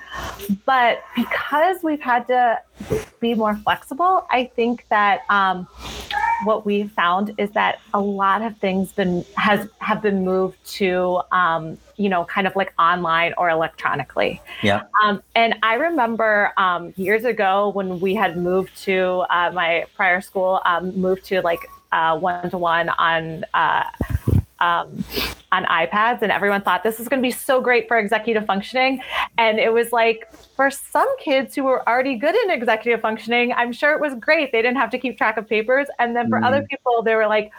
But 0.66 1.04
because 1.14 1.84
we've 1.84 2.00
had 2.00 2.26
to 2.28 2.60
be 3.20 3.34
more 3.34 3.56
flexible, 3.58 4.28
I 4.30 4.52
think 4.56 4.86
that 4.90 5.22
um, 5.30 5.68
what 6.44 6.66
we've 6.66 6.92
found 6.92 7.34
is 7.38 7.50
that 7.52 7.80
a 7.94 8.00
lot 8.00 8.42
of 8.42 8.58
things 8.58 8.92
been 8.92 9.26
has 9.38 9.68
have 9.80 10.02
been 10.02 10.24
moved 10.24 10.58
to 10.74 11.22
um, 11.32 11.78
you 11.98 12.10
know 12.10 12.26
kind 12.26 12.48
of 12.48 12.56
like 12.56 12.74
online 12.80 13.34
or 13.38 13.50
electronically. 13.50 14.42
Yeah. 14.62 14.84
Um, 15.04 15.22
and 15.36 15.56
I 15.64 15.76
remember 15.76 16.52
um, 16.58 16.94
years 16.98 17.24
ago 17.26 17.70
when 17.70 18.00
we 18.00 18.16
had 18.16 18.38
moved 18.38 18.76
to 18.84 19.26
uh, 19.30 19.52
my 19.52 19.86
prior 19.96 20.22
school, 20.22 20.62
um, 20.66 20.96
moved 21.00 21.26
to 21.26 21.42
like 21.42 21.68
one 21.92 22.50
to 22.50 22.58
one 22.58 22.90
on. 22.90 23.46
Uh, 23.54 23.84
um, 24.60 25.04
on 25.52 25.65
iPads, 25.65 26.22
and 26.22 26.32
everyone 26.32 26.62
thought 26.62 26.84
this 26.84 27.00
is 27.00 27.08
going 27.08 27.22
to 27.22 27.26
be 27.26 27.32
so 27.32 27.62
great 27.62 27.88
for 27.88 27.98
executive 27.98 28.46
functioning. 28.46 29.02
And 29.38 29.60
it 29.60 29.72
was 29.72 29.91
like 29.91 30.32
for 30.56 30.70
some 30.72 31.08
kids 31.20 31.56
who 31.56 31.63
were 31.63 31.88
already 31.88 32.15
good 32.15 32.36
in 32.36 32.52
executive 32.52 33.02
functioning, 33.02 33.54
I'm 33.54 33.74
sure 33.74 33.94
it 33.94 34.02
was 34.02 34.13
great. 34.15 34.52
They 34.52 34.62
didn't 34.62 34.78
have 34.78 34.89
to 34.91 34.98
keep 34.98 35.18
track 35.18 35.38
of 35.38 35.48
papers. 35.48 35.88
And 36.00 36.15
then 36.15 36.30
for 36.30 36.39
mm. 36.39 36.46
other 36.46 36.65
people, 36.70 37.04
they 37.04 37.15
were 37.15 37.28
like, 37.28 37.52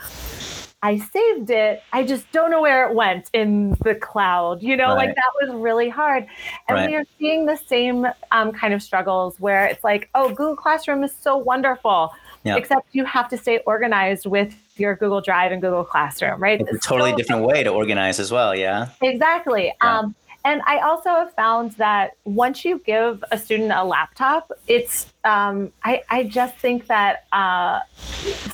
I 0.82 0.98
saved 0.98 1.50
it. 1.50 1.82
I 1.92 2.04
just 2.04 2.30
don't 2.32 2.50
know 2.50 2.60
where 2.60 2.88
it 2.88 2.94
went 2.94 3.30
in 3.32 3.76
the 3.82 3.94
cloud. 3.94 4.62
You 4.62 4.76
know, 4.76 4.88
right. 4.88 5.08
like 5.08 5.16
that 5.16 5.32
was 5.40 5.54
really 5.54 5.88
hard. 5.88 6.26
And 6.68 6.76
right. 6.76 6.88
we 6.88 6.96
are 6.96 7.04
seeing 7.18 7.46
the 7.46 7.56
same 7.56 8.06
um, 8.30 8.52
kind 8.52 8.74
of 8.74 8.82
struggles 8.82 9.40
where 9.40 9.66
it's 9.66 9.82
like, 9.82 10.08
oh, 10.14 10.28
Google 10.28 10.56
Classroom 10.56 11.02
is 11.02 11.14
so 11.18 11.36
wonderful, 11.36 12.12
yep. 12.44 12.58
except 12.58 12.88
you 12.92 13.04
have 13.04 13.28
to 13.30 13.38
stay 13.38 13.58
organized 13.66 14.26
with 14.26 14.54
your 14.78 14.96
Google 14.96 15.20
Drive 15.20 15.52
and 15.52 15.60
Google 15.60 15.84
Classroom, 15.84 16.42
right? 16.42 16.60
It's 16.60 16.72
a 16.72 16.78
totally 16.78 17.10
so, 17.10 17.16
different 17.16 17.42
way 17.44 17.62
to 17.62 17.70
organize 17.70 18.20
as 18.20 18.30
well. 18.30 18.54
Yeah. 18.54 18.88
Exactly. 19.02 19.72
Yeah. 19.82 19.98
Um, 19.98 20.14
and 20.44 20.62
I 20.64 20.78
also 20.78 21.10
have 21.10 21.34
found 21.34 21.72
that 21.72 22.12
once 22.24 22.64
you 22.64 22.78
give 22.86 23.24
a 23.32 23.36
student 23.36 23.72
a 23.72 23.82
laptop, 23.82 24.52
it's, 24.68 25.12
um, 25.24 25.72
I, 25.82 26.02
I 26.08 26.22
just 26.22 26.56
think 26.58 26.86
that 26.86 27.24
uh, 27.32 27.80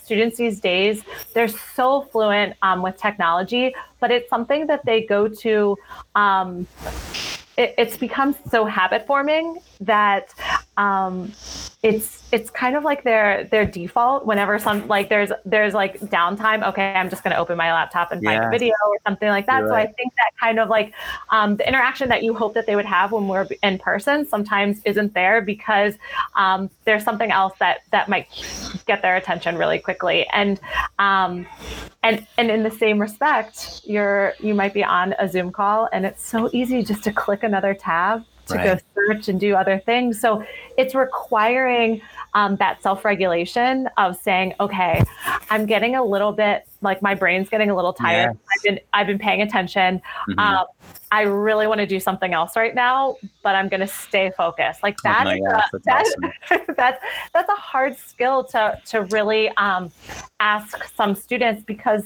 students 0.03 0.39
these 0.39 0.59
days, 0.59 1.03
they're 1.35 1.49
so 1.49 2.03
fluent 2.11 2.57
um, 2.63 2.81
with 2.81 2.97
technology, 2.97 3.75
but 4.01 4.11
it's 4.11 4.31
something 4.31 4.67
that 4.69 4.87
they 4.87 5.03
go 5.03 5.29
to. 5.29 5.77
Um, 6.15 6.67
it, 7.59 7.75
it's 7.77 7.99
become 7.99 8.35
so 8.51 8.65
habit 8.65 9.07
forming 9.07 9.59
that 9.81 10.33
um, 10.77 11.33
it's 11.83 12.23
it's 12.31 12.49
kind 12.49 12.77
of 12.77 12.85
like 12.85 13.03
their 13.03 13.45
their 13.51 13.67
default 13.67 14.25
whenever 14.25 14.59
some 14.59 14.87
like 14.87 15.09
there's 15.09 15.31
there's 15.45 15.75
like 15.75 15.99
downtime 16.01 16.67
okay 16.67 16.93
i'm 16.95 17.11
just 17.11 17.25
going 17.25 17.33
to 17.33 17.37
open 17.37 17.57
my 17.57 17.73
laptop 17.73 18.13
and 18.13 18.23
find 18.23 18.41
yeah. 18.41 18.47
a 18.47 18.51
video 18.51 18.73
or 18.89 18.97
something 19.05 19.29
like 19.29 19.47
that 19.47 19.59
You're 19.59 19.69
so 19.69 19.75
right. 19.75 19.89
i 19.89 19.93
think 19.93 20.15
that 20.15 20.31
kind 20.39 20.61
of 20.61 20.69
like 20.69 20.95
um, 21.31 21.57
the 21.57 21.67
interaction 21.67 22.09
that 22.09 22.23
you 22.23 22.35
hope 22.35 22.55
that 22.55 22.67
they 22.67 22.77
would 22.77 22.87
have 22.87 23.11
when 23.11 23.27
we're 23.27 23.49
in 23.65 23.79
person 23.79 24.25
sometimes 24.25 24.81
isn't 24.85 25.13
there 25.13 25.43
because 25.43 25.95
um, 26.37 26.71
there's 26.85 27.03
something 27.03 27.33
else 27.33 27.55
that 27.59 27.81
that 27.91 28.09
might 28.09 28.29
get 28.87 29.03
their 29.03 29.17
attention 29.17 29.57
really 29.57 29.81
quickly 29.81 30.27
and 30.29 30.61
um, 31.01 31.45
and 32.05 32.27
and 32.39 32.51
in 32.51 32.63
the 32.63 32.71
same 32.71 33.01
respect 33.01 33.83
you're 33.85 34.35
you 34.39 34.55
might 34.55 34.73
be 34.73 34.85
on 34.85 35.15
a 35.19 35.29
zoom 35.29 35.51
call 35.51 35.89
and 35.93 36.07
it's 36.07 36.25
so 36.25 36.49
easy 36.53 36.83
just 36.85 37.03
to 37.03 37.13
click 37.13 37.43
another 37.43 37.75
tab 37.75 38.25
to 38.47 38.55
right. 38.55 38.79
go 38.79 38.79
search 38.95 39.29
and 39.29 39.41
do 39.41 39.55
other 39.55 39.79
things. 39.79 40.21
So 40.21 40.45
it's 40.77 40.95
requiring 40.95 42.01
um, 42.35 42.57
that 42.57 42.83
self 42.83 43.05
regulation 43.05 43.89
of 43.97 44.17
saying, 44.17 44.55
okay, 44.61 45.05
I'm 45.51 45.67
getting 45.67 45.95
a 45.95 46.05
little 46.05 46.33
bit 46.33 46.67
like 46.81 47.01
my 47.03 47.15
brain's 47.15 47.49
getting 47.49 47.71
a 47.71 47.77
little 47.77 47.93
tired. 47.93 48.35
Yes. 48.35 48.37
I've 48.57 48.63
been 48.63 48.81
I've 48.93 49.07
been 49.07 49.19
paying 49.19 49.43
attention. 49.43 50.03
Mm-hmm. 50.29 50.39
Um, 50.39 50.67
I 51.13 51.23
really 51.23 51.67
want 51.67 51.79
to 51.79 51.87
do 51.87 52.01
something 52.01 52.33
else 52.33 52.57
right 52.57 52.75
now, 52.75 53.17
but 53.43 53.55
I'm 53.55 53.69
going 53.69 53.81
to 53.81 53.87
stay 53.87 54.33
focused. 54.35 54.83
Like 54.83 54.97
that, 55.03 55.27
oh 55.27 55.39
gosh, 55.45 55.65
that's, 55.73 55.85
that's, 55.85 56.17
awesome. 56.51 56.61
that's, 56.77 57.05
that's 57.35 57.49
a 57.51 57.55
hard 57.55 57.99
skill 57.99 58.45
to 58.45 58.81
to 58.87 59.03
really 59.05 59.51
um, 59.57 59.93
ask 60.41 60.83
some 60.95 61.15
students 61.15 61.63
because 61.65 62.05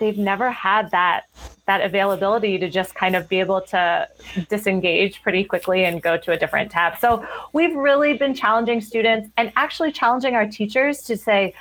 they've 0.00 0.18
never 0.18 0.50
had 0.50 0.90
that 0.90 1.26
that 1.66 1.82
availability 1.82 2.58
to 2.58 2.68
just 2.68 2.94
kind 2.94 3.14
of 3.14 3.28
be 3.28 3.38
able 3.38 3.60
to 3.60 4.08
disengage 4.48 5.22
pretty 5.22 5.44
quickly 5.44 5.84
and 5.84 6.02
go 6.02 6.16
to 6.16 6.32
a 6.32 6.36
different 6.36 6.70
tab. 6.70 6.98
So 6.98 7.24
we've 7.52 7.76
really 7.76 8.14
been 8.14 8.34
challenging 8.34 8.80
students 8.80 9.28
and 9.36 9.52
actually 9.54 9.67
challenging 9.92 10.34
our 10.34 10.46
teachers 10.46 11.02
to 11.02 11.16
say 11.16 11.54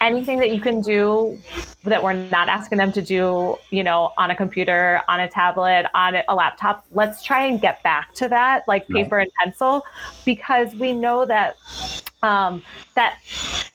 anything 0.00 0.38
that 0.38 0.50
you 0.50 0.60
can 0.60 0.80
do 0.80 1.38
that 1.84 2.02
we're 2.02 2.12
not 2.12 2.48
asking 2.48 2.78
them 2.78 2.92
to 2.92 3.02
do, 3.02 3.56
you 3.70 3.82
know, 3.82 4.12
on 4.18 4.30
a 4.30 4.36
computer, 4.36 5.00
on 5.08 5.20
a 5.20 5.28
tablet, 5.28 5.86
on 5.94 6.16
a 6.28 6.34
laptop. 6.34 6.84
Let's 6.92 7.22
try 7.22 7.46
and 7.46 7.60
get 7.60 7.82
back 7.82 8.12
to 8.14 8.28
that, 8.28 8.66
like 8.68 8.86
paper 8.88 9.18
and 9.18 9.30
pencil, 9.42 9.84
because 10.24 10.74
we 10.74 10.92
know 10.92 11.24
that 11.26 11.56
um, 12.22 12.62
that 12.94 13.18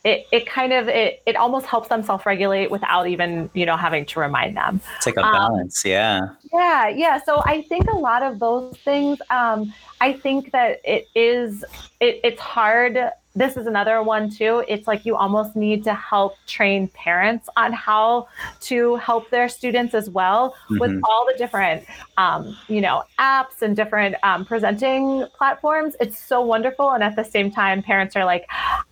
it, 0.06 0.26
it 0.32 0.46
kind 0.46 0.72
of 0.72 0.88
it, 0.88 1.22
it 1.26 1.36
almost 1.36 1.66
helps 1.66 1.90
them 1.90 2.02
self-regulate 2.02 2.72
without 2.72 3.08
even 3.08 3.50
you 3.54 3.66
know 3.66 3.76
having 3.76 4.06
to 4.06 4.20
remind 4.20 4.56
them. 4.56 4.80
It's 4.98 5.06
like 5.06 5.18
a 5.18 5.26
um, 5.26 5.34
balance 5.34 5.86
um, 5.86 5.92
yeah. 5.92 6.22
yeah 6.54 6.88
yeah. 6.88 7.22
So 7.26 7.42
i 7.46 7.62
think 7.64 7.90
a 7.92 7.96
lot 7.96 8.24
of 8.24 8.40
those 8.40 8.78
things 8.78 9.20
um, 9.30 9.74
i 10.00 10.14
think 10.14 10.52
that 10.52 10.80
it 10.86 11.08
is 11.14 11.66
it, 12.00 12.22
it's 12.24 12.40
hard 12.40 12.98
this 13.38 13.56
is 13.56 13.68
another 13.68 14.02
one 14.02 14.30
too. 14.30 14.64
It's 14.68 14.88
like 14.88 15.06
you 15.06 15.16
almost 15.16 15.56
need 15.56 15.84
to 15.84 15.94
help 15.94 16.36
train 16.48 16.88
parents 16.90 17.48
on 17.56 17.72
how 17.72 18.28
to 18.62 18.96
help 18.96 19.30
their 19.30 19.48
students 19.48 19.94
as 19.94 20.10
well 20.10 20.52
mm-hmm. 20.52 20.80
with 20.80 21.02
all 21.04 21.26
the 21.32 21.38
different, 21.38 21.86
um, 22.18 22.58
you 22.68 22.82
know, 22.82 23.04
apps 23.20 23.62
and 23.62 23.76
different 23.76 24.16
um, 24.24 24.46
presenting 24.46 25.28
platforms. 25.38 25.96
It's 26.00 26.18
so 26.20 26.42
wonderful, 26.42 26.92
and 26.92 27.04
at 27.04 27.16
the 27.16 27.24
same 27.24 27.52
time, 27.52 27.84
parents 27.84 28.16
are 28.16 28.26
like, 28.26 28.48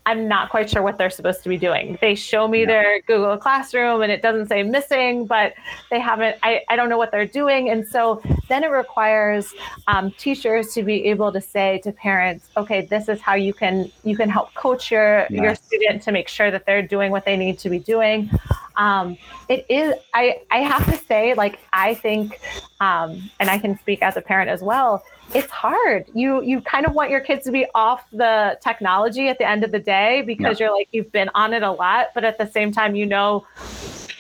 I'm 0.05 0.27
not 0.27 0.49
quite 0.49 0.69
sure 0.69 0.83
what 0.83 0.97
they're 0.97 1.09
supposed 1.09 1.41
to 1.43 1.49
be 1.49 1.57
doing. 1.57 1.97
They 1.99 2.13
show 2.15 2.47
me 2.47 2.61
yeah. 2.61 2.65
their 2.67 3.01
Google 3.01 3.37
Classroom, 3.37 4.01
and 4.01 4.11
it 4.11 4.21
doesn't 4.21 4.47
say 4.47 4.61
missing, 4.61 5.25
but 5.25 5.53
they 5.89 5.99
haven't. 5.99 6.37
I, 6.43 6.61
I 6.69 6.75
don't 6.75 6.89
know 6.89 6.97
what 6.97 7.11
they're 7.11 7.25
doing, 7.25 7.69
and 7.69 7.87
so 7.87 8.21
then 8.47 8.63
it 8.63 8.69
requires 8.69 9.53
um, 9.87 10.11
teachers 10.11 10.73
to 10.73 10.83
be 10.83 11.05
able 11.05 11.31
to 11.31 11.41
say 11.41 11.79
to 11.83 11.91
parents, 11.91 12.49
okay, 12.55 12.81
this 12.81 13.09
is 13.09 13.19
how 13.19 13.33
you 13.33 13.53
can 13.53 13.91
you 14.03 14.15
can 14.15 14.29
help 14.29 14.53
coach 14.53 14.91
your 14.91 15.25
yes. 15.29 15.41
your 15.41 15.55
student 15.55 16.03
to 16.03 16.11
make 16.11 16.27
sure 16.27 16.51
that 16.51 16.65
they're 16.65 16.85
doing 16.85 17.11
what 17.11 17.25
they 17.25 17.35
need 17.35 17.57
to 17.59 17.69
be 17.69 17.79
doing. 17.79 18.29
Um, 18.77 19.17
it 19.49 19.65
is 19.69 19.93
I 20.13 20.41
I 20.51 20.59
have 20.59 20.85
to 20.85 20.97
say 21.05 21.33
like 21.33 21.59
I 21.73 21.93
think 21.93 22.39
um, 22.79 23.29
and 23.39 23.49
I 23.49 23.57
can 23.57 23.77
speak 23.79 24.01
as 24.01 24.17
a 24.17 24.21
parent 24.21 24.49
as 24.49 24.61
well. 24.61 25.03
It's 25.33 25.49
hard. 25.49 26.05
You 26.13 26.41
you 26.43 26.61
kind 26.61 26.85
of 26.85 26.93
want 26.93 27.09
your 27.09 27.21
kids 27.21 27.45
to 27.45 27.51
be 27.51 27.65
off 27.73 28.05
the 28.11 28.59
technology 28.61 29.27
at 29.27 29.38
the 29.38 29.47
end 29.47 29.63
of 29.63 29.71
the 29.71 29.79
day 29.79 30.21
because 30.21 30.59
yeah. 30.59 30.67
you're 30.67 30.77
like 30.77 30.89
you've 30.91 31.11
been 31.11 31.29
on 31.35 31.53
it 31.53 31.63
a 31.63 31.71
lot, 31.71 32.07
but 32.13 32.23
at 32.23 32.38
the 32.38 32.47
same 32.47 32.71
time 32.71 32.95
you 32.95 33.05
know 33.05 33.45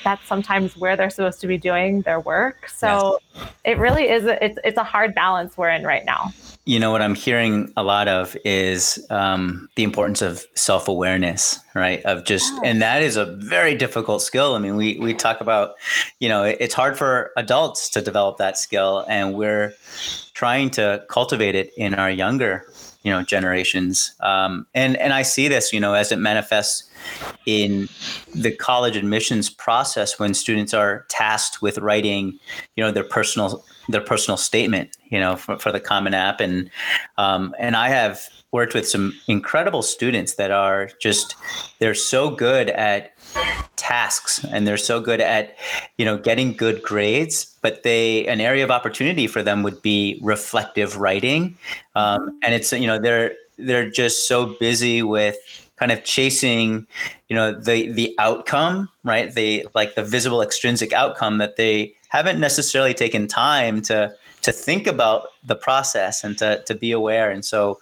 that's 0.03 0.25
sometimes 0.27 0.77
where 0.77 0.95
they're 0.95 1.09
supposed 1.09 1.41
to 1.41 1.47
be 1.47 1.57
doing 1.57 2.01
their 2.01 2.19
work. 2.19 2.69
So 2.69 3.19
yes. 3.33 3.49
it 3.65 3.77
really 3.77 4.09
is 4.09 4.25
a, 4.25 4.43
it's 4.43 4.57
it's 4.63 4.77
a 4.77 4.83
hard 4.83 5.15
balance 5.15 5.57
we're 5.57 5.69
in 5.69 5.83
right 5.83 6.05
now. 6.05 6.31
You 6.65 6.79
know 6.79 6.91
what 6.91 7.01
I'm 7.01 7.13
hearing 7.13 7.71
a 7.77 7.83
lot 7.83 8.07
of 8.07 8.35
is 8.43 9.05
um, 9.09 9.69
the 9.75 9.83
importance 9.83 10.21
of 10.23 10.45
self 10.55 10.87
awareness, 10.87 11.59
right? 11.75 12.03
Of 12.05 12.25
just, 12.25 12.51
and 12.63 12.81
that 12.81 13.03
is 13.03 13.17
a 13.17 13.25
very 13.25 13.75
difficult 13.75 14.23
skill. 14.23 14.55
I 14.55 14.59
mean, 14.59 14.75
we 14.75 14.97
we 14.99 15.13
talk 15.13 15.41
about, 15.41 15.75
you 16.19 16.27
know, 16.27 16.43
it's 16.43 16.73
hard 16.73 16.97
for 16.97 17.31
adults 17.37 17.89
to 17.91 18.01
develop 18.01 18.37
that 18.37 18.57
skill, 18.57 19.05
and 19.07 19.35
we're 19.35 19.75
trying 20.33 20.71
to 20.71 21.03
cultivate 21.07 21.55
it 21.55 21.71
in 21.77 21.93
our 21.93 22.09
younger 22.09 22.65
you 23.03 23.11
know 23.11 23.21
generations 23.21 24.15
um, 24.19 24.65
and 24.73 24.97
and 24.97 25.13
i 25.13 25.21
see 25.21 25.47
this 25.47 25.71
you 25.71 25.79
know 25.79 25.93
as 25.93 26.11
it 26.11 26.17
manifests 26.17 26.89
in 27.45 27.87
the 28.33 28.51
college 28.51 28.95
admissions 28.95 29.49
process 29.49 30.19
when 30.19 30.33
students 30.33 30.73
are 30.73 31.05
tasked 31.09 31.61
with 31.61 31.77
writing 31.77 32.39
you 32.75 32.83
know 32.83 32.91
their 32.91 33.03
personal 33.03 33.63
their 33.89 34.01
personal 34.01 34.37
statement 34.37 34.97
you 35.09 35.19
know 35.19 35.35
for, 35.35 35.57
for 35.59 35.71
the 35.71 35.79
common 35.79 36.13
app. 36.13 36.39
And 36.39 36.69
um, 37.17 37.55
and 37.59 37.75
i 37.75 37.89
have 37.89 38.21
worked 38.51 38.73
with 38.73 38.87
some 38.87 39.13
incredible 39.27 39.81
students 39.81 40.35
that 40.35 40.51
are 40.51 40.89
just 40.99 41.35
they're 41.79 41.93
so 41.93 42.29
good 42.29 42.69
at 42.69 43.11
tasks 43.75 44.43
and 44.45 44.65
they're 44.65 44.77
so 44.77 45.01
good 45.01 45.19
at 45.19 45.55
you 45.97 46.05
know 46.05 46.17
getting 46.17 46.53
good 46.53 46.81
grades 46.81 47.55
but 47.65 47.81
they 47.81 48.27
an 48.27 48.39
area 48.39 48.63
of 48.63 48.69
opportunity 48.69 49.25
for 49.25 49.41
them 49.41 49.63
would 49.63 49.81
be 49.81 50.19
reflective 50.21 50.97
writing. 50.97 51.57
Um, 51.95 52.37
and 52.43 52.53
it's 52.53 52.71
you 52.71 52.85
know 52.85 52.99
they're 52.99 53.33
they're 53.57 53.89
just 53.89 54.27
so 54.27 54.55
busy 54.59 55.01
with 55.01 55.35
kind 55.77 55.91
of 55.91 56.03
chasing 56.03 56.87
you 57.29 57.35
know 57.35 57.51
the 57.51 57.91
the 57.91 58.15
outcome 58.19 58.89
right 59.03 59.33
the 59.33 59.67
like 59.75 59.95
the 59.95 60.03
visible 60.03 60.41
extrinsic 60.41 60.93
outcome 60.93 61.37
that 61.37 61.55
they 61.55 61.93
haven't 62.09 62.39
necessarily 62.39 62.93
taken 62.93 63.27
time 63.27 63.81
to 63.81 64.13
to 64.41 64.51
think 64.51 64.87
about 64.87 65.29
the 65.43 65.55
process 65.55 66.23
and 66.23 66.37
to 66.37 66.61
to 66.63 66.75
be 66.75 66.91
aware 66.91 67.29
and 67.29 67.43
so 67.43 67.79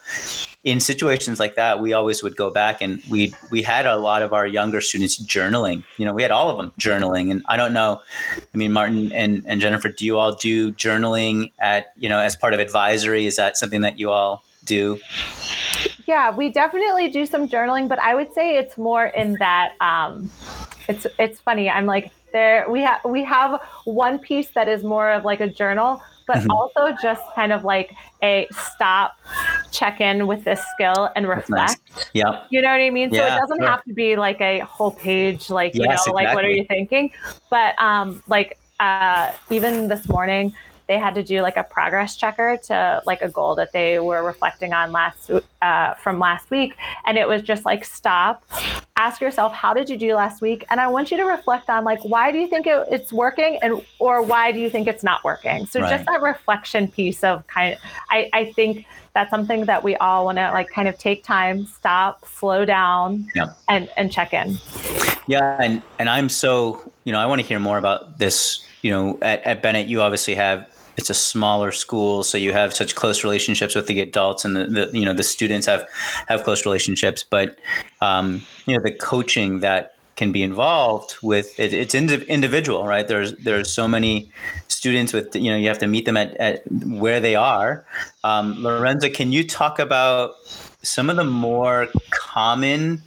in 0.64 0.80
situations 0.80 1.40
like 1.40 1.56
that, 1.56 1.82
we 1.82 1.92
always 1.92 2.24
would 2.24 2.38
go 2.38 2.50
back 2.50 2.82
and 2.82 3.02
we 3.10 3.34
we 3.52 3.62
had 3.62 3.86
a 3.86 3.98
lot 3.98 4.22
of 4.22 4.32
our 4.32 4.48
younger 4.48 4.80
students 4.80 5.22
journaling. 5.22 5.84
You 5.98 6.06
know, 6.06 6.14
we 6.14 6.22
had 6.22 6.32
all 6.32 6.50
of 6.50 6.58
them 6.58 6.72
journaling, 6.80 7.32
and 7.32 7.44
I 7.48 7.58
don't 7.58 7.74
know. 7.74 8.02
I 8.38 8.58
mean, 8.58 8.72
Martin 8.72 9.12
and, 9.12 9.44
and 9.46 9.60
Jennifer, 9.60 9.90
do 9.90 10.06
you 10.06 10.18
all 10.18 10.34
do 10.36 10.72
journaling 10.74 11.52
at 11.60 11.88
you 11.98 12.08
know 12.08 12.20
as 12.20 12.36
part 12.36 12.54
of 12.54 12.62
advisory? 12.62 13.26
Is 13.26 13.36
that 13.36 13.58
something 13.58 13.82
that 13.82 14.00
you 14.00 14.10
all 14.10 14.44
do? 14.66 15.00
Yeah, 16.06 16.36
we 16.36 16.50
definitely 16.50 17.10
do 17.10 17.26
some 17.26 17.48
journaling, 17.48 17.88
but 17.88 18.00
I 18.00 18.16
would 18.16 18.34
say 18.34 18.58
it's 18.58 18.78
more 18.78 19.06
in 19.08 19.34
that. 19.40 19.74
Um, 19.82 20.30
it's 20.88 21.08
it's 21.18 21.40
funny. 21.40 21.70
I'm 21.70 21.86
like 21.86 22.12
there. 22.34 22.70
We 22.70 22.82
have 22.82 23.00
we 23.06 23.24
have 23.24 23.62
one 23.86 24.20
piece 24.20 24.50
that 24.50 24.68
is 24.68 24.84
more 24.84 25.12
of 25.12 25.24
like 25.24 25.40
a 25.40 25.48
journal, 25.48 26.02
but 26.28 26.38
mm-hmm. 26.38 26.52
also 26.52 26.96
just 27.02 27.22
kind 27.36 27.54
of 27.54 27.64
like 27.64 27.96
a 28.22 28.48
stop, 28.52 29.18
check 29.72 30.02
in 30.02 30.28
with 30.28 30.44
this 30.44 30.62
skill 30.74 31.10
and 31.16 31.28
reflect. 31.28 31.82
Nice. 31.96 32.10
Yeah. 32.14 32.44
You 32.50 32.62
know 32.62 32.70
what 32.70 32.82
I 32.82 32.90
mean? 32.90 33.14
Yeah, 33.14 33.30
so 33.30 33.36
it 33.36 33.40
doesn't 33.40 33.60
sure. 33.60 33.68
have 33.68 33.84
to 33.86 33.94
be 33.94 34.16
like 34.16 34.42
a 34.42 34.60
whole 34.60 34.92
page, 34.92 35.50
like, 35.50 35.76
you 35.76 35.84
yes, 35.84 36.08
know, 36.08 36.14
like 36.14 36.34
what 36.34 36.46
are 36.46 36.50
you 36.50 36.66
thinking? 36.66 37.12
But 37.50 37.82
um, 37.82 38.24
like 38.28 38.58
uh, 38.80 39.32
even 39.50 39.88
this 39.88 40.08
morning, 40.08 40.54
they 40.88 40.98
had 40.98 41.16
to 41.16 41.24
do 41.24 41.42
like 41.42 41.58
a 41.58 41.64
progress 41.64 42.16
checker 42.16 42.58
to 42.64 43.02
like 43.06 43.22
a 43.22 43.30
goal 43.30 43.56
that 43.56 43.72
they 43.72 44.00
were 44.00 44.24
reflecting 44.24 44.74
on 44.74 44.92
last 44.92 45.32
uh, 45.62 45.94
from 45.96 46.20
last 46.20 46.52
week. 46.52 46.76
And 47.06 47.18
it 47.18 47.28
was 47.28 47.42
just 47.42 47.66
like 47.66 47.86
stop. 47.86 48.44
Ask 48.98 49.22
yourself 49.22 49.54
how 49.54 49.74
did 49.74 49.90
you 49.90 49.98
do 49.98 50.16
last 50.16 50.42
week? 50.42 50.66
And 50.70 50.80
i 50.80 50.88
want 50.88 51.12
you 51.12 51.18
to 51.18 51.24
reflect 51.24 51.70
on 51.70 51.84
like 51.84 52.04
why 52.04 52.32
do 52.32 52.38
you 52.38 52.48
think 52.48 52.68
it, 52.68 52.88
it's 52.92 53.14
working 53.14 53.58
and 53.62 53.82
or 54.00 54.22
why 54.22 54.52
do 54.52 54.60
you 54.60 54.70
think 54.70 54.88
it's 54.88 55.04
not 55.04 55.24
working? 55.24 55.66
So 55.66 55.82
right. 55.82 55.90
just 55.90 56.06
that 56.06 56.22
reflection 56.22 56.88
piece 56.88 57.24
of 57.24 57.46
kind 57.48 57.74
of 57.74 57.80
i, 58.10 58.30
I 58.34 58.52
think 58.54 58.86
that's 59.14 59.30
something 59.30 59.66
that 59.66 59.84
we 59.84 59.96
all 59.98 60.26
want 60.26 60.38
to 60.40 60.52
like 60.52 60.70
kind 60.70 60.88
of 60.88 60.98
take 60.98 61.24
time 61.24 61.66
stop 61.66 62.26
slow 62.26 62.66
down 62.66 63.28
yeah. 63.36 63.54
and 63.70 63.90
and 63.96 64.12
check 64.12 64.34
in. 64.34 64.58
Yeah 65.28 65.58
and 65.62 65.82
and 66.00 66.10
i'm 66.10 66.30
so 66.30 66.92
you 67.04 67.14
know 67.14 67.20
i 67.20 67.26
want 67.26 67.42
to 67.42 67.48
hear 67.48 67.60
more 67.60 67.78
about 67.78 68.18
this 68.18 68.66
you 68.82 68.92
know 68.92 69.18
at, 69.22 69.42
at 69.44 69.62
bennett. 69.62 69.88
You 69.88 70.02
obviously 70.02 70.36
have 70.36 70.68
it's 70.98 71.10
a 71.10 71.14
smaller 71.14 71.72
school, 71.72 72.24
so 72.24 72.38
you 72.38 72.54
have 72.54 72.74
such 72.74 72.96
close 72.96 73.24
relationships 73.24 73.76
with 73.76 73.88
the 73.88 74.00
adults, 74.02 74.46
and 74.46 74.56
the, 74.56 74.66
the 74.66 74.98
you 74.98 75.06
know 75.06 75.14
the 75.14 75.24
students 75.24 75.68
have 75.68 75.88
have 76.28 76.44
close 76.44 76.66
relationships. 76.66 77.24
But 77.24 77.58
um, 78.02 78.42
you 78.66 78.76
know 78.76 78.84
the 78.84 78.92
coaching 78.92 79.60
that 79.62 79.96
can 80.16 80.32
be 80.32 80.44
involved 80.44 81.16
with 81.24 81.60
it, 81.60 81.74
it's 81.74 81.96
individual, 81.96 82.86
right? 82.86 83.08
There's 83.08 83.34
there's 83.38 83.72
so 83.72 83.88
many 83.88 84.32
students 84.68 85.14
with 85.14 85.36
you 85.36 85.50
know 85.50 85.58
you 85.58 85.68
have 85.68 85.80
to 85.80 85.88
meet 85.88 86.06
them 86.06 86.18
at, 86.18 86.36
at 86.38 86.64
where 86.72 87.20
they 87.20 87.36
are. 87.36 87.86
Um, 88.24 88.56
Lorenza, 88.62 89.10
can 89.10 89.32
you 89.32 89.48
talk 89.48 89.80
about 89.80 90.36
some 90.84 91.10
of 91.10 91.16
the 91.16 91.24
more 91.24 91.88
common 92.12 93.02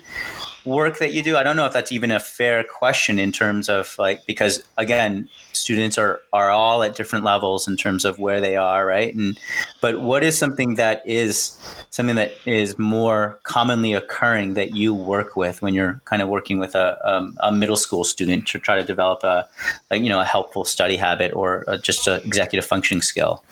work 0.66 0.98
that 0.98 1.12
you 1.12 1.22
do? 1.22 1.36
I 1.36 1.42
don't 1.42 1.56
know 1.56 1.66
if 1.66 1.72
that's 1.72 1.92
even 1.92 2.10
a 2.10 2.20
fair 2.20 2.64
question 2.64 3.18
in 3.18 3.32
terms 3.32 3.68
of 3.68 3.94
like 3.98 4.26
because 4.26 4.62
again, 4.76 5.28
students 5.52 5.96
are 5.96 6.20
are 6.32 6.50
all 6.50 6.82
at 6.82 6.96
different 6.96 7.24
levels 7.24 7.66
in 7.68 7.76
terms 7.76 8.04
of 8.04 8.18
where 8.18 8.40
they 8.40 8.56
are, 8.56 8.84
right? 8.84 9.14
And 9.14 9.38
but 9.80 10.00
what 10.00 10.22
is 10.22 10.36
something 10.36 10.74
that 10.74 11.02
is 11.06 11.56
something 11.90 12.16
that 12.16 12.32
is 12.44 12.78
more 12.78 13.38
commonly 13.44 13.94
occurring 13.94 14.54
that 14.54 14.74
you 14.74 14.92
work 14.92 15.36
with 15.36 15.62
when 15.62 15.72
you're 15.74 16.00
kind 16.04 16.22
of 16.22 16.28
working 16.28 16.58
with 16.58 16.74
a 16.74 16.98
um, 17.08 17.36
a 17.40 17.52
middle 17.52 17.76
school 17.76 18.04
student 18.04 18.46
to 18.48 18.58
try 18.58 18.76
to 18.76 18.84
develop 18.84 19.22
a, 19.24 19.48
a 19.90 19.96
you 19.96 20.08
know 20.08 20.20
a 20.20 20.24
helpful 20.24 20.64
study 20.64 20.96
habit 20.96 21.32
or 21.34 21.64
a, 21.68 21.78
just 21.78 22.06
an 22.06 22.20
executive 22.24 22.66
functioning 22.66 23.02
skill? 23.02 23.44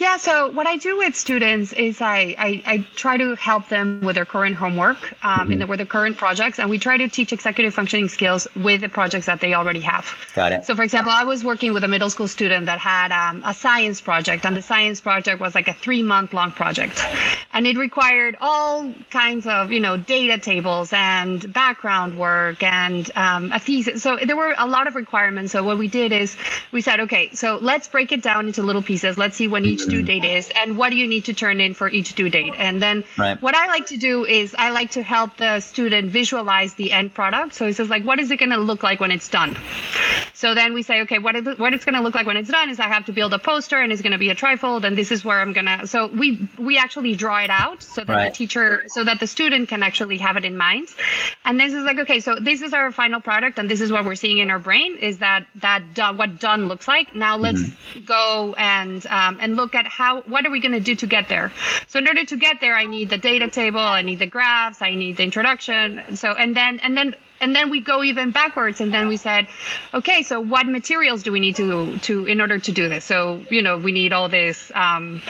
Yeah, 0.00 0.16
so 0.16 0.50
what 0.50 0.66
I 0.66 0.76
do 0.76 0.96
with 0.96 1.16
students 1.16 1.72
is 1.72 2.00
I, 2.00 2.34
I, 2.38 2.62
I 2.64 2.86
try 2.94 3.16
to 3.16 3.34
help 3.34 3.68
them 3.68 4.00
with 4.00 4.14
their 4.14 4.24
current 4.24 4.54
homework, 4.54 5.12
um, 5.24 5.40
mm-hmm. 5.40 5.52
in 5.52 5.58
the, 5.58 5.66
with 5.66 5.78
their 5.78 5.86
current 5.86 6.16
projects, 6.16 6.58
and 6.58 6.70
we 6.70 6.78
try 6.78 6.96
to 6.96 7.08
teach 7.08 7.32
executive 7.32 7.74
functioning 7.74 8.08
skills 8.08 8.46
with 8.54 8.80
the 8.80 8.88
projects 8.88 9.26
that 9.26 9.40
they 9.40 9.54
already 9.54 9.80
have. 9.80 10.06
Got 10.34 10.52
it. 10.52 10.64
So, 10.64 10.76
for 10.76 10.82
example, 10.82 11.10
I 11.10 11.24
was 11.24 11.42
working 11.42 11.72
with 11.72 11.82
a 11.82 11.88
middle 11.88 12.10
school 12.10 12.28
student 12.28 12.66
that 12.66 12.78
had 12.78 13.10
um, 13.10 13.42
a 13.44 13.52
science 13.52 14.00
project, 14.00 14.44
and 14.46 14.56
the 14.56 14.62
science 14.62 15.00
project 15.00 15.40
was 15.40 15.54
like 15.54 15.66
a 15.66 15.74
three 15.74 16.02
month 16.02 16.32
long 16.32 16.52
project, 16.52 17.04
and 17.58 17.66
it 17.66 17.76
required 17.76 18.36
all 18.40 18.94
kinds 19.10 19.44
of 19.44 19.72
you 19.72 19.80
know 19.80 19.96
data 19.96 20.38
tables 20.38 20.92
and 20.92 21.52
background 21.52 22.16
work 22.16 22.62
and 22.62 23.10
um, 23.16 23.50
a 23.50 23.58
thesis. 23.58 24.00
So 24.00 24.16
there 24.24 24.36
were 24.36 24.54
a 24.56 24.68
lot 24.68 24.86
of 24.86 24.94
requirements. 24.94 25.50
So 25.50 25.64
what 25.64 25.76
we 25.76 25.88
did 25.88 26.12
is 26.12 26.36
we 26.70 26.82
said, 26.82 27.00
okay, 27.00 27.30
so 27.34 27.58
let's 27.60 27.88
break 27.88 28.12
it 28.12 28.22
down 28.22 28.46
into 28.46 28.62
little 28.62 28.80
pieces. 28.80 29.18
Let's 29.18 29.36
see 29.36 29.48
when 29.48 29.64
each 29.64 29.84
due 29.86 30.02
date 30.02 30.24
is 30.24 30.52
and 30.54 30.78
what 30.78 30.90
do 30.90 30.96
you 30.96 31.08
need 31.08 31.24
to 31.24 31.34
turn 31.34 31.60
in 31.60 31.74
for 31.74 31.88
each 31.88 32.14
due 32.14 32.30
date. 32.30 32.54
And 32.56 32.80
then 32.80 33.02
right. 33.16 33.42
what 33.42 33.56
I 33.56 33.66
like 33.66 33.86
to 33.86 33.96
do 33.96 34.24
is 34.24 34.54
I 34.56 34.70
like 34.70 34.92
to 34.92 35.02
help 35.02 35.36
the 35.36 35.58
student 35.58 36.12
visualize 36.12 36.74
the 36.74 36.92
end 36.92 37.12
product. 37.12 37.54
So 37.54 37.66
it 37.66 37.74
says 37.74 37.90
like, 37.90 38.04
what 38.04 38.20
is 38.20 38.30
it 38.30 38.36
going 38.36 38.50
to 38.50 38.58
look 38.58 38.84
like 38.84 39.00
when 39.00 39.10
it's 39.10 39.28
done? 39.28 39.56
So 40.38 40.54
then 40.54 40.72
we 40.72 40.84
say, 40.84 41.00
okay, 41.00 41.18
what, 41.18 41.34
is 41.34 41.58
what 41.58 41.74
it's 41.74 41.84
going 41.84 41.96
to 41.96 42.00
look 42.00 42.14
like 42.14 42.24
when 42.24 42.36
it's 42.36 42.48
done 42.48 42.70
is 42.70 42.78
I 42.78 42.86
have 42.86 43.06
to 43.06 43.12
build 43.12 43.34
a 43.34 43.40
poster 43.40 43.76
and 43.76 43.90
it's 43.90 44.02
going 44.02 44.12
to 44.12 44.18
be 44.18 44.30
a 44.30 44.36
trifold 44.36 44.84
and 44.84 44.96
this 44.96 45.10
is 45.10 45.24
where 45.24 45.40
I'm 45.40 45.52
going 45.52 45.66
to, 45.66 45.88
so 45.88 46.06
we, 46.06 46.48
we 46.56 46.78
actually 46.78 47.16
draw 47.16 47.42
it 47.42 47.50
out 47.50 47.82
so 47.82 48.04
that 48.04 48.08
right. 48.08 48.32
the 48.32 48.36
teacher, 48.36 48.84
so 48.86 49.02
that 49.02 49.18
the 49.18 49.26
student 49.26 49.68
can 49.68 49.82
actually 49.82 50.18
have 50.18 50.36
it 50.36 50.44
in 50.44 50.56
mind. 50.56 50.90
And 51.44 51.58
this 51.58 51.74
is 51.74 51.82
like, 51.82 51.98
okay, 51.98 52.20
so 52.20 52.36
this 52.40 52.62
is 52.62 52.72
our 52.72 52.92
final 52.92 53.20
product 53.20 53.58
and 53.58 53.68
this 53.68 53.80
is 53.80 53.90
what 53.90 54.04
we're 54.04 54.14
seeing 54.14 54.38
in 54.38 54.48
our 54.48 54.60
brain 54.60 54.98
is 54.98 55.18
that, 55.18 55.44
that 55.56 55.94
done, 55.94 56.16
what 56.16 56.38
done 56.38 56.68
looks 56.68 56.86
like. 56.86 57.16
Now 57.16 57.36
let's 57.36 57.60
mm-hmm. 57.60 58.04
go 58.04 58.54
and, 58.56 59.04
um, 59.08 59.38
and 59.40 59.56
look 59.56 59.74
at 59.74 59.88
how 59.88 60.22
what 60.22 60.46
are 60.46 60.50
we 60.50 60.60
going 60.60 60.70
to 60.70 60.80
do 60.80 60.94
to 60.94 61.06
get 61.06 61.28
there 61.28 61.52
so 61.88 61.98
in 61.98 62.06
order 62.06 62.24
to 62.24 62.36
get 62.36 62.60
there 62.60 62.74
i 62.74 62.84
need 62.84 63.10
the 63.10 63.18
data 63.18 63.48
table 63.48 63.80
i 63.80 64.02
need 64.02 64.18
the 64.18 64.26
graphs 64.26 64.80
i 64.82 64.94
need 64.94 65.16
the 65.16 65.22
introduction 65.22 66.16
so 66.16 66.32
and 66.32 66.56
then 66.56 66.78
and 66.80 66.96
then 66.96 67.14
and 67.40 67.54
then 67.54 67.70
we 67.70 67.80
go 67.80 68.02
even 68.02 68.30
backwards 68.30 68.80
and 68.80 68.92
then 68.92 69.08
we 69.08 69.16
said 69.16 69.46
okay 69.94 70.22
so 70.22 70.40
what 70.40 70.66
materials 70.66 71.22
do 71.22 71.32
we 71.32 71.40
need 71.40 71.56
to 71.56 71.98
to 71.98 72.26
in 72.26 72.40
order 72.40 72.58
to 72.58 72.72
do 72.72 72.88
this? 72.88 73.04
So 73.04 73.42
you 73.50 73.62
know 73.62 73.78
we 73.78 73.92
need 73.92 74.12
all 74.12 74.28
this 74.28 74.70
um, 74.74 75.22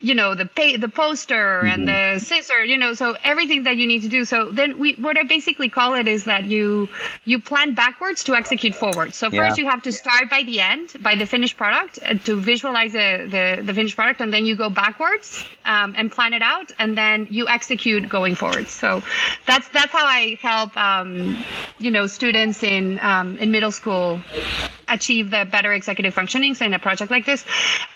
you 0.00 0.14
know 0.14 0.34
the 0.34 0.46
pay, 0.46 0.76
the 0.76 0.88
poster 0.88 1.60
mm-hmm. 1.62 1.68
and 1.68 1.88
the 1.88 2.24
scissor 2.24 2.64
you 2.64 2.76
know 2.76 2.94
so 2.94 3.16
everything 3.22 3.64
that 3.64 3.76
you 3.76 3.86
need 3.86 4.02
to 4.02 4.08
do 4.08 4.24
so 4.24 4.50
then 4.50 4.78
we 4.78 4.94
what 4.94 5.16
i 5.18 5.22
basically 5.22 5.68
call 5.68 5.94
it 5.94 6.08
is 6.08 6.24
that 6.24 6.44
you 6.44 6.88
you 7.24 7.38
plan 7.38 7.74
backwards 7.74 8.24
to 8.24 8.34
execute 8.34 8.74
forward 8.74 9.14
so 9.14 9.30
first 9.30 9.58
yeah. 9.58 9.64
you 9.64 9.70
have 9.70 9.82
to 9.82 9.92
start 9.92 10.30
by 10.30 10.42
the 10.42 10.60
end 10.60 10.90
by 11.00 11.14
the 11.14 11.26
finished 11.26 11.56
product 11.56 11.98
uh, 12.04 12.14
to 12.14 12.36
visualize 12.36 12.92
the, 12.92 13.28
the 13.30 13.62
the 13.62 13.74
finished 13.74 13.96
product 13.96 14.20
and 14.20 14.32
then 14.32 14.46
you 14.46 14.56
go 14.56 14.70
backwards 14.70 15.44
um, 15.64 15.94
and 15.96 16.10
plan 16.10 16.32
it 16.32 16.42
out 16.42 16.72
and 16.78 16.96
then 16.96 17.26
you 17.30 17.46
execute 17.48 18.08
going 18.08 18.34
forward 18.34 18.66
so 18.68 19.02
that's 19.46 19.68
that's 19.68 19.92
how 19.92 20.06
i 20.06 20.38
help 20.40 20.74
um, 20.76 21.44
you 21.80 21.90
know, 21.90 22.06
students 22.06 22.62
in 22.62 23.00
um, 23.00 23.38
in 23.38 23.50
middle 23.50 23.72
school 23.72 24.20
achieve 24.88 25.30
the 25.30 25.46
better 25.50 25.72
executive 25.72 26.12
functioning 26.12 26.54
in 26.60 26.74
a 26.74 26.78
project 26.78 27.10
like 27.10 27.24
this. 27.24 27.44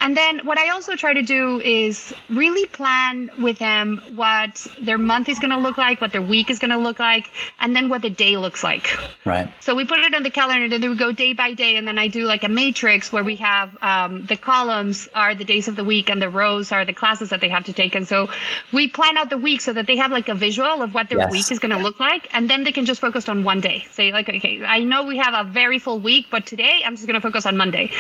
And 0.01 0.17
then 0.17 0.41
what 0.47 0.59
I 0.59 0.71
also 0.71 0.97
try 0.97 1.13
to 1.13 1.23
do 1.23 1.61
is 1.61 1.94
is 1.95 2.15
really 2.29 2.67
plan 2.67 3.31
with 3.41 3.59
them 3.59 4.01
what 4.15 4.67
their 4.81 4.99
month 4.99 5.29
is 5.29 5.39
going 5.39 5.51
to 5.51 5.59
look 5.59 5.79
like, 5.79 6.01
what 6.01 6.13
their 6.13 6.23
week 6.23 6.51
is 6.51 6.59
going 6.59 6.71
to 6.71 6.79
look 6.79 6.99
like, 6.99 7.31
and 7.61 7.75
then 7.77 7.89
what 7.89 8.03
the 8.03 8.11
day 8.11 8.37
looks 8.37 8.63
like. 8.65 8.87
Right. 9.25 9.49
So 9.61 9.75
we 9.75 9.85
put 9.85 9.99
it 10.01 10.15
on 10.15 10.23
the 10.23 10.31
calendar, 10.31 10.65
and 10.65 10.73
then 10.73 10.91
we 10.91 10.97
go 10.97 11.13
day 11.13 11.33
by 11.33 11.55
day, 11.55 11.77
and 11.77 11.87
then 11.87 11.99
I 11.99 12.09
do 12.09 12.25
like 12.25 12.45
a 12.45 12.49
matrix 12.49 13.13
where 13.13 13.25
we 13.25 13.37
have 13.37 13.77
um, 13.83 14.27
the 14.27 14.37
columns 14.37 15.09
are 15.15 15.35
the 15.35 15.45
days 15.45 15.69
of 15.69 15.77
the 15.77 15.85
week, 15.85 16.11
and 16.11 16.21
the 16.21 16.29
rows 16.29 16.73
are 16.73 16.85
the 16.85 16.93
classes 16.93 17.31
that 17.31 17.41
they 17.41 17.49
have 17.49 17.65
to 17.65 17.73
take. 17.73 17.95
And 17.95 18.07
so 18.09 18.29
we 18.73 18.89
plan 18.89 19.17
out 19.17 19.31
the 19.31 19.39
week 19.39 19.61
so 19.61 19.73
that 19.73 19.87
they 19.87 19.97
have 19.97 20.11
like 20.11 20.29
a 20.29 20.35
visual 20.35 20.83
of 20.83 20.95
what 20.95 21.09
their 21.09 21.19
Yes. 21.19 21.31
week 21.31 21.53
is 21.53 21.59
going 21.61 21.71
to 21.71 21.79
look 21.79 22.01
like, 22.01 22.29
and 22.35 22.51
then 22.51 22.65
they 22.65 22.73
can 22.73 22.87
just 22.87 23.01
focus 23.01 23.29
on 23.29 23.45
one 23.45 23.61
day. 23.61 23.85
Say 23.93 24.11
like, 24.13 24.29
okay, 24.29 24.65
I 24.65 24.81
know 24.81 25.05
we 25.05 25.19
have 25.19 25.35
a 25.35 25.49
very 25.49 25.79
full 25.79 26.01
week, 26.01 26.27
but 26.31 26.45
today 26.47 26.83
I'm 26.85 26.97
just 26.97 27.07
going 27.07 27.15
to 27.15 27.21
focus 27.21 27.47
on 27.47 27.57
Monday, 27.57 27.93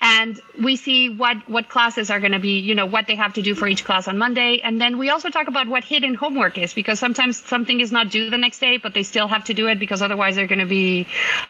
and 0.00 0.40
we 0.62 0.76
see 0.76 1.10
what 1.10 1.46
what 1.48 1.68
classes 1.68 2.10
are 2.10 2.20
going 2.20 2.32
to 2.32 2.38
be, 2.38 2.58
you 2.60 2.74
know, 2.74 2.86
what 2.86 3.06
they 3.06 3.16
have 3.16 3.33
to 3.34 3.42
do 3.42 3.54
for 3.54 3.66
each 3.66 3.84
class 3.84 4.08
on 4.08 4.18
Monday, 4.18 4.60
and 4.62 4.80
then 4.80 4.98
we 4.98 5.10
also 5.10 5.30
talk 5.30 5.48
about 5.48 5.68
what 5.68 5.84
hidden 5.84 6.14
homework 6.14 6.58
is 6.58 6.74
because 6.74 6.98
sometimes 6.98 7.42
something 7.42 7.80
is 7.80 7.92
not 7.92 8.10
due 8.10 8.30
the 8.30 8.38
next 8.38 8.58
day, 8.58 8.76
but 8.76 8.94
they 8.94 9.02
still 9.02 9.28
have 9.28 9.44
to 9.44 9.54
do 9.54 9.68
it 9.68 9.78
because 9.78 10.02
otherwise 10.02 10.36
they're 10.36 10.46
going 10.46 10.60
to 10.60 10.66
be 10.66 11.06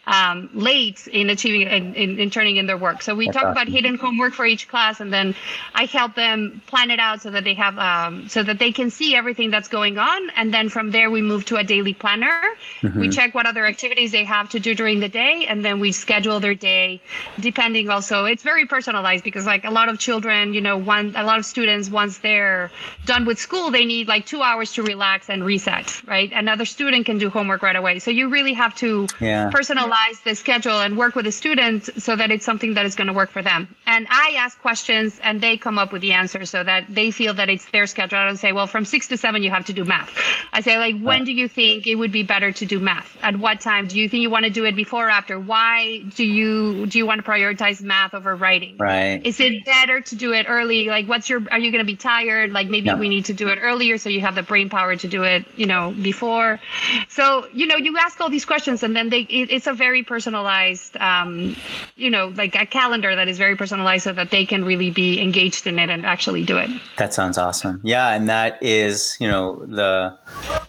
um, 0.07 0.51
late 0.55 1.07
in 1.07 1.31
achieving 1.31 1.63
in, 1.63 1.95
in, 1.95 2.19
in 2.19 2.31
turning 2.31 2.57
in 2.57 2.67
their 2.67 2.77
work. 2.77 3.03
So 3.03 3.15
we 3.15 3.27
That's 3.27 3.39
talk 3.39 3.53
about 3.53 3.69
hidden 3.69 3.97
homework 3.97 4.35
for 4.35 4.47
each 4.47 4.69
class, 4.69 5.01
and 5.01 5.13
then 5.13 5.35
I 5.75 5.85
help 5.87 6.15
them 6.15 6.63
plan 6.67 6.91
it 6.91 7.01
out 7.01 7.23
so 7.23 7.31
that 7.31 7.45
they 7.45 7.55
have 7.55 7.79
um, 7.79 8.29
so 8.29 8.43
that 8.43 8.59
they 8.59 8.73
can 8.73 8.91
see 8.91 9.15
everything 9.15 9.51
that's 9.51 9.69
going 9.69 9.99
on, 9.99 10.31
and 10.37 10.53
then 10.53 10.69
from 10.69 10.91
there 10.91 11.11
we 11.11 11.23
move 11.23 11.45
to 11.47 11.57
a 11.57 11.65
daily 11.65 11.95
planner. 11.95 12.41
We 12.83 13.09
check 13.09 13.35
what 13.35 13.47
other 13.47 13.67
activities 13.67 14.13
they 14.13 14.25
have 14.25 14.51
to 14.51 14.61
do 14.61 14.75
during 14.75 15.01
the 15.01 15.09
day, 15.09 15.47
and 15.49 15.65
then 15.65 15.81
we 15.81 15.93
schedule 15.93 16.41
their 16.41 16.55
day 16.55 17.01
depending. 17.41 17.89
Also, 17.91 18.25
it's 18.25 18.43
very 18.43 18.67
personalized 18.67 19.25
because 19.25 19.47
like 19.47 19.65
a 19.65 19.71
lot 19.71 19.89
of 19.89 19.99
children, 19.99 20.55
you 20.55 20.61
know, 20.61 20.77
one 20.77 21.15
a 21.17 21.25
lot 21.25 21.39
of 21.39 21.45
students 21.45 21.74
once 21.91 22.19
they're 22.19 22.71
done 23.05 23.25
with 23.25 23.39
school, 23.39 23.71
they 23.71 23.85
need 23.85 24.09
like 24.09 24.27
two 24.27 24.43
hours 24.43 24.73
to 24.75 24.83
relax 24.83 25.29
and 25.29 25.45
reset, 25.45 26.03
right? 26.07 26.31
Another 26.33 26.65
student 26.65 27.07
can 27.07 27.19
do 27.19 27.29
homework 27.31 27.63
right 27.63 27.77
away, 27.77 27.99
so 27.99 28.11
you 28.11 28.29
really 28.29 28.53
have 28.55 28.75
to 28.77 29.07
Yeah. 29.21 29.51
personalize 29.51 30.23
the 30.25 30.35
schedule 30.35 30.81
and 30.81 30.97
work 30.97 31.15
with 31.15 31.25
the 31.25 31.33
students 31.33 31.91
so 32.03 32.17
that 32.17 32.31
it's 32.31 32.45
something 32.45 32.75
that 32.75 32.87
is 32.87 32.95
going 32.95 33.07
to 33.09 33.13
work 33.13 33.31
for 33.31 33.43
them. 33.43 33.69
And 33.87 34.07
I 34.11 34.35
ask 34.39 34.59
questions 34.61 35.19
and 35.23 35.41
they 35.41 35.57
come 35.57 35.79
up 35.79 35.93
with 35.93 36.03
the 36.03 36.13
answers 36.13 36.51
so 36.51 36.63
that 36.63 36.85
they 36.89 37.11
feel 37.11 37.35
that 37.35 37.49
it's 37.49 37.65
their 37.71 37.87
schedule. 37.87 38.19
I 38.19 38.27
don't 38.27 38.37
say, 38.37 38.53
well, 38.53 38.67
from 38.67 38.85
six 38.85 39.09
to 39.09 39.17
seven, 39.17 39.43
you 39.43 39.51
have 39.51 39.67
to 39.67 39.73
do 39.73 39.85
math. 39.85 40.11
I 40.53 40.61
say, 40.61 40.79
like, 40.79 40.99
when 41.01 41.25
do 41.25 41.33
you 41.33 41.49
think 41.49 41.87
it 41.87 41.95
would 41.97 42.13
be 42.13 42.23
better 42.23 42.53
to 42.53 42.65
do 42.67 42.79
math? 42.81 43.17
At 43.23 43.37
what 43.39 43.61
time? 43.61 43.87
Do 43.89 43.99
you 43.99 44.09
think 44.09 44.23
you 44.23 44.31
want 44.31 44.45
to 44.45 44.51
do 44.51 44.65
it 44.65 44.77
before 44.77 45.07
or 45.07 45.11
after? 45.11 45.39
Why 45.41 46.03
do 46.15 46.25
you 46.25 46.87
do 46.87 46.99
you 46.99 47.07
want 47.07 47.25
to 47.25 47.31
prioritize 47.31 47.81
math 47.83 48.15
over 48.15 48.35
writing? 48.37 48.77
Right. 48.79 49.21
Is 49.25 49.41
it 49.41 49.65
better 49.65 50.01
to 50.01 50.17
do 50.17 50.33
it 50.33 50.47
early? 50.49 50.87
Like, 50.89 51.07
what's 51.09 51.29
your, 51.29 51.43
are 51.51 51.59
you 51.59 51.64
going 51.71 51.85
to 51.85 51.91
be 51.91 51.97
tired? 51.97 52.53
Like, 52.53 52.69
maybe 52.69 52.87
Yeah. 52.87 52.97
we 52.97 53.09
need 53.09 53.27
to 53.27 53.33
do 53.33 53.49
it 53.49 53.59
earlier 53.61 53.99
so 53.99 54.09
you 54.09 54.21
have 54.21 54.35
the 54.35 54.43
brain 54.43 54.69
power 54.69 54.97
to 54.97 55.09
do 55.09 55.23
it, 55.25 55.45
you 55.57 55.67
know, 55.67 55.95
before. 56.03 56.61
So, 57.09 57.47
you 57.53 57.67
know, 57.67 57.77
you 57.77 57.97
ask 57.99 58.21
all 58.21 58.31
these 58.31 58.45
questions 58.45 58.83
and 58.83 58.95
then 58.97 59.11
they, 59.11 59.21
it, 59.21 59.51
it's 59.51 59.67
a 59.67 59.73
very 59.73 60.03
personalized, 60.03 60.97
um, 60.99 61.57
you 61.97 62.11
know, 62.11 62.33
like 62.37 62.55
a 62.55 62.67
calendar 62.67 63.15
that 63.15 63.29
is 63.29 63.39
very 63.39 63.57
personalized 63.57 64.05
so 64.05 64.13
that 64.13 64.31
they 64.31 64.45
can 64.47 64.65
really 64.65 64.91
be 64.91 65.21
engaged 65.21 65.67
in 65.67 65.79
it 65.79 65.91
and 65.91 66.05
actually 66.05 66.45
do 66.45 66.59
it. 66.59 66.71
That 66.99 67.15
sounds 67.15 67.39
awesome. 67.39 67.81
Yeah, 67.85 68.11
and 68.15 68.29
that 68.29 68.63
is, 68.63 69.17
you 69.21 69.29
know, 69.29 69.65
the 69.67 70.17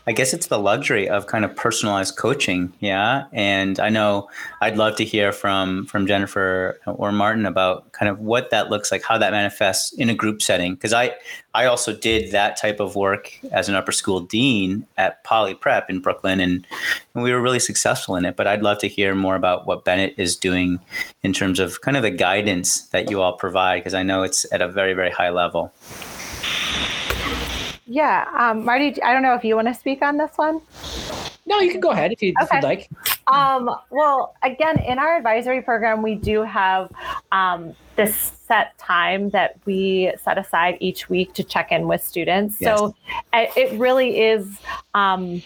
I 0.07 0.11
guess 0.11 0.33
it's 0.33 0.47
the 0.47 0.59
luxury 0.59 1.09
of 1.09 1.27
kind 1.27 1.43
of 1.43 1.55
personalized 1.55 2.15
coaching, 2.17 2.71
yeah. 2.79 3.25
And 3.33 3.79
I 3.79 3.89
know 3.89 4.29
I'd 4.61 4.77
love 4.77 4.95
to 4.97 5.05
hear 5.05 5.31
from 5.31 5.85
from 5.87 6.05
Jennifer 6.07 6.79
or 6.85 7.11
Martin 7.11 7.45
about 7.45 7.91
kind 7.97 8.09
of 8.09 8.19
what 8.19 8.49
that 8.51 8.69
looks 8.69 8.91
like, 8.91 9.01
how 9.03 9.17
that 9.17 9.31
manifests 9.31 9.93
in 9.93 10.09
a 10.09 10.13
group 10.13 10.41
setting 10.41 10.75
because 10.75 10.93
I 10.93 11.15
I 11.53 11.65
also 11.65 11.95
did 11.95 12.31
that 12.31 12.57
type 12.57 12.79
of 12.79 12.95
work 12.95 13.31
as 13.51 13.69
an 13.69 13.75
upper 13.75 13.91
school 13.93 14.19
dean 14.19 14.85
at 14.97 15.23
Poly 15.23 15.53
Prep 15.53 15.89
in 15.89 15.99
Brooklyn 15.99 16.39
and, 16.39 16.67
and 17.13 17.23
we 17.23 17.31
were 17.31 17.41
really 17.41 17.59
successful 17.59 18.15
in 18.17 18.25
it, 18.25 18.35
but 18.35 18.47
I'd 18.47 18.61
love 18.61 18.79
to 18.79 18.87
hear 18.87 19.15
more 19.15 19.35
about 19.35 19.65
what 19.65 19.85
Bennett 19.85 20.13
is 20.17 20.35
doing 20.35 20.79
in 21.23 21.31
terms 21.31 21.59
of 21.59 21.81
kind 21.81 21.95
of 21.95 22.03
the 22.03 22.11
guidance 22.11 22.81
that 22.87 23.09
you 23.09 23.21
all 23.21 23.33
provide 23.37 23.79
because 23.79 23.93
I 23.93 24.03
know 24.03 24.23
it's 24.23 24.45
at 24.51 24.61
a 24.61 24.67
very 24.67 24.93
very 24.93 25.11
high 25.11 25.29
level. 25.29 25.73
Yeah, 27.87 28.25
um, 28.35 28.65
Marty, 28.65 29.01
I 29.03 29.13
don't 29.13 29.21
know 29.21 29.35
if 29.35 29.43
you 29.43 29.55
want 29.55 29.67
to 29.67 29.73
speak 29.73 30.01
on 30.01 30.17
this 30.17 30.31
one. 30.37 30.59
No, 31.45 31.59
you 31.59 31.71
can 31.71 31.79
go 31.79 31.91
ahead 31.91 32.11
if, 32.11 32.21
you, 32.21 32.33
if 32.39 32.47
Okay. 32.47 32.57
you'd 32.57 32.63
like. 32.63 32.89
Um, 33.27 33.69
well, 33.89 34.35
again, 34.43 34.79
in 34.79 34.99
our 34.99 35.17
advisory 35.17 35.61
program, 35.61 36.01
we 36.01 36.15
do 36.15 36.43
have 36.43 36.91
um, 37.31 37.75
this 37.95 38.33
set 38.47 38.77
time 38.77 39.29
that 39.31 39.57
we 39.65 40.13
set 40.23 40.37
aside 40.37 40.77
each 40.79 41.09
week 41.09 41.33
to 41.33 41.43
check 41.43 41.71
in 41.71 41.87
with 41.87 42.03
students. 42.03 42.59
So 42.59 42.95
it 43.33 43.49
it 43.55 43.79
really 43.79 44.19
is 44.21 44.59
um, 44.93 45.41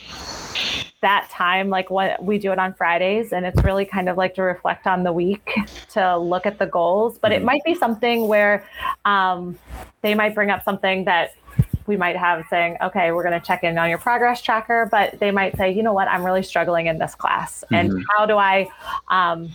that 1.02 1.30
time, 1.30 1.70
like 1.70 1.90
what 1.90 2.22
we 2.22 2.38
do 2.38 2.52
it 2.52 2.60
on 2.60 2.74
Fridays, 2.74 3.32
and 3.32 3.46
it's 3.46 3.64
really 3.64 3.86
kind 3.86 4.10
of 4.10 4.18
like 4.18 4.36
to 4.36 4.42
reflect 4.42 4.86
on 4.86 5.04
the 5.04 5.14
week, 5.14 5.50
to 5.92 6.18
look 6.18 6.46
at 6.46 6.60
the 6.60 6.66
goals. 6.66 7.18
But 7.18 7.32
it 7.32 7.42
Mhm. 7.42 7.46
might 7.46 7.64
be 7.64 7.76
something 7.76 8.28
where 8.28 8.66
um, 9.06 9.58
they 10.02 10.14
might 10.16 10.36
bring 10.36 10.50
up 10.52 10.64
something 10.64 11.06
that 11.06 11.32
we 11.90 11.98
might 11.98 12.16
have 12.16 12.46
saying, 12.50 12.78
okay, 12.84 13.12
we're 13.12 13.24
going 13.24 13.38
to 13.38 13.46
check 13.46 13.64
in 13.64 13.78
on 13.78 13.90
your 13.90 13.98
progress 13.98 14.42
tracker, 14.42 14.88
but 14.92 15.20
they 15.20 15.32
might 15.32 15.58
say, 15.58 15.74
you 15.74 15.82
know 15.82 15.92
what, 15.92 16.08
I'm 16.08 16.24
really 16.24 16.44
struggling 16.44 16.86
in 16.86 17.00
this 17.00 17.16
class. 17.16 17.64
And 17.72 17.92
Mhm. 17.92 18.04
how 18.12 18.28
do 18.28 18.38
I, 18.38 18.70
um, 19.10 19.52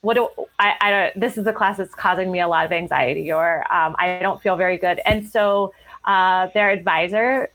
what 0.00 0.14
do 0.14 0.28
I, 0.58 0.74
I 0.80 1.12
this 1.14 1.36
is 1.36 1.46
a 1.46 1.52
class 1.52 1.76
that's 1.76 1.94
causing 1.94 2.32
me 2.32 2.40
a 2.40 2.48
lot 2.48 2.64
of 2.64 2.72
anxiety 2.72 3.30
or 3.30 3.60
um, 3.72 3.94
I 3.98 4.18
don't 4.20 4.40
feel 4.42 4.56
very 4.56 4.78
good. 4.78 5.00
And 5.04 5.28
so 5.28 5.74
uh, 6.06 6.48
their 6.54 6.70
advisor, 6.70 7.50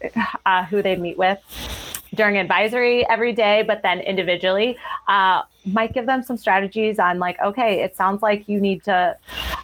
uh, 0.45 0.63
who 0.65 0.81
they 0.81 0.95
meet 0.95 1.17
with 1.17 1.39
during 2.15 2.37
advisory 2.37 3.07
every 3.09 3.33
day, 3.33 3.63
but 3.63 3.81
then 3.81 3.99
individually, 3.99 4.77
uh, 5.07 5.41
might 5.65 5.93
give 5.93 6.05
them 6.05 6.23
some 6.23 6.37
strategies 6.37 6.97
on 6.97 7.19
like, 7.19 7.37
okay, 7.41 7.81
it 7.81 7.95
sounds 7.95 8.21
like 8.21 8.47
you 8.47 8.59
need 8.61 8.83
to 8.83 9.15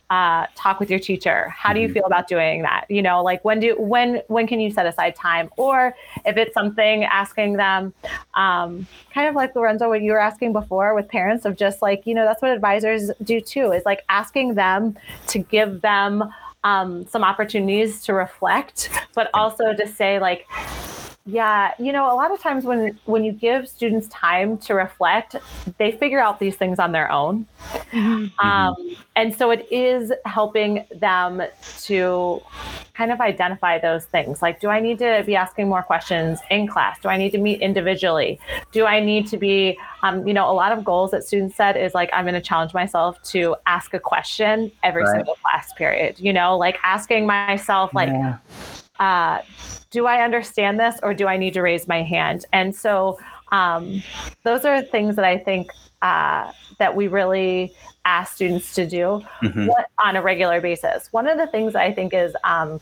uh, 0.09 0.45
talk 0.53 0.79
with 0.79 0.89
your 0.89 0.99
teacher. 0.99 1.47
How 1.49 1.71
do 1.73 1.79
you 1.79 1.87
Mhm. 1.87 1.93
feel 1.93 2.05
about 2.05 2.27
doing 2.27 2.61
that? 2.63 2.85
You 2.89 3.01
know, 3.01 3.23
like 3.23 3.43
when 3.45 3.59
do 3.61 3.75
when 3.79 4.21
when 4.27 4.45
can 4.45 4.59
you 4.59 4.69
set 4.69 4.85
aside 4.85 5.15
time? 5.15 5.49
Or 5.57 5.95
if 6.25 6.35
it's 6.35 6.53
something 6.53 7.05
asking 7.05 7.53
them, 7.53 7.93
um, 8.33 8.85
kind 9.13 9.29
of 9.29 9.35
like 9.35 9.55
Lorenza, 9.55 9.87
what 9.87 10.01
you 10.01 10.11
were 10.11 10.19
asking 10.19 10.51
before 10.51 10.93
with 10.93 11.07
parents 11.07 11.45
of 11.45 11.55
just 11.55 11.81
like, 11.81 12.05
you 12.05 12.13
know, 12.13 12.25
that's 12.25 12.41
what 12.41 12.51
advisors 12.51 13.09
do 13.23 13.39
too, 13.39 13.71
is 13.71 13.83
like 13.85 14.03
asking 14.09 14.55
them 14.55 14.97
to 15.27 15.39
give 15.39 15.81
them 15.81 16.31
um, 16.65 17.05
some 17.07 17.23
opportunities 17.23 18.03
to 18.03 18.13
reflect, 18.13 18.89
but 19.15 19.29
also 19.33 19.73
to 19.73 19.87
say 19.87 20.19
like, 20.19 20.45
yeah, 21.25 21.71
you 21.79 21.93
know, 21.93 22.13
a 22.13 22.15
lot 22.15 22.31
of 22.31 22.41
times 22.41 22.65
when 22.65 22.99
when 23.05 23.23
you 23.23 23.31
give 23.31 23.69
students 23.69 24.07
time 24.09 24.57
to 24.59 24.73
reflect, 24.73 25.35
they 25.77 25.91
figure 25.93 26.19
out 26.19 26.39
these 26.39 26.55
things 26.57 26.79
on 26.79 26.91
their 26.91 27.09
own. 27.11 27.45
Um, 28.39 28.75
and 29.15 29.33
so 29.33 29.51
it 29.51 29.67
is 29.71 30.11
helping 30.25 30.85
them 30.93 31.41
to 31.83 32.41
kind 32.93 33.11
of 33.11 33.21
identify 33.21 33.79
those 33.79 34.05
things. 34.05 34.41
Like, 34.41 34.59
do 34.59 34.67
I 34.69 34.79
need 34.79 34.99
to 34.99 35.23
be 35.25 35.35
asking 35.35 35.69
more 35.69 35.81
questions 35.81 36.39
in 36.51 36.67
class? 36.67 36.99
Do 36.99 37.09
I 37.09 37.17
need 37.17 37.31
to 37.31 37.37
meet 37.37 37.61
individually? 37.61 38.39
Do 38.71 38.85
I 38.85 38.99
need 38.99 39.27
to 39.27 39.37
be, 39.37 39.77
um, 40.01 40.27
you 40.27 40.33
know, 40.33 40.49
a 40.49 40.53
lot 40.53 40.71
of 40.71 40.83
goals 40.83 41.11
that 41.11 41.23
students 41.23 41.55
said 41.55 41.77
is 41.77 41.93
like, 41.93 42.09
I'm 42.11 42.25
going 42.25 42.33
to 42.33 42.41
challenge 42.41 42.73
myself 42.73 43.21
to 43.31 43.55
ask 43.65 43.93
a 43.93 43.99
question 43.99 44.71
every 44.83 45.03
Right. 45.03 45.15
single 45.17 45.35
class 45.35 45.71
period, 45.73 46.19
you 46.19 46.33
know, 46.33 46.57
like 46.57 46.77
asking 46.83 47.25
myself, 47.25 47.93
like, 47.93 48.09
Yeah. 48.09 48.37
Uh, 48.99 49.39
do 49.89 50.05
I 50.05 50.23
understand 50.23 50.79
this 50.79 50.99
or 51.03 51.13
do 51.13 51.27
I 51.27 51.37
need 51.37 51.53
to 51.53 51.61
raise 51.61 51.87
my 51.87 52.03
hand? 52.03 52.45
And 52.53 52.75
so 52.75 53.17
um, 53.51 54.03
those 54.43 54.65
are 54.65 54.81
things 54.81 55.15
that 55.15 55.25
I 55.25 55.37
think 55.37 55.71
uh, 56.03 56.51
that 56.77 56.95
we 56.95 57.07
really 57.07 57.73
ask 58.05 58.35
students 58.35 58.73
to 58.75 58.85
do 58.85 59.23
Mhm. 59.41 59.67
what, 59.67 59.87
on 60.03 60.15
a 60.17 60.21
regular 60.21 60.59
basis. 60.59 61.07
One 61.13 61.25
of 61.27 61.37
the 61.37 61.47
things 61.47 61.73
I 61.73 61.91
think 61.93 62.13
is 62.13 62.35
um, 62.43 62.81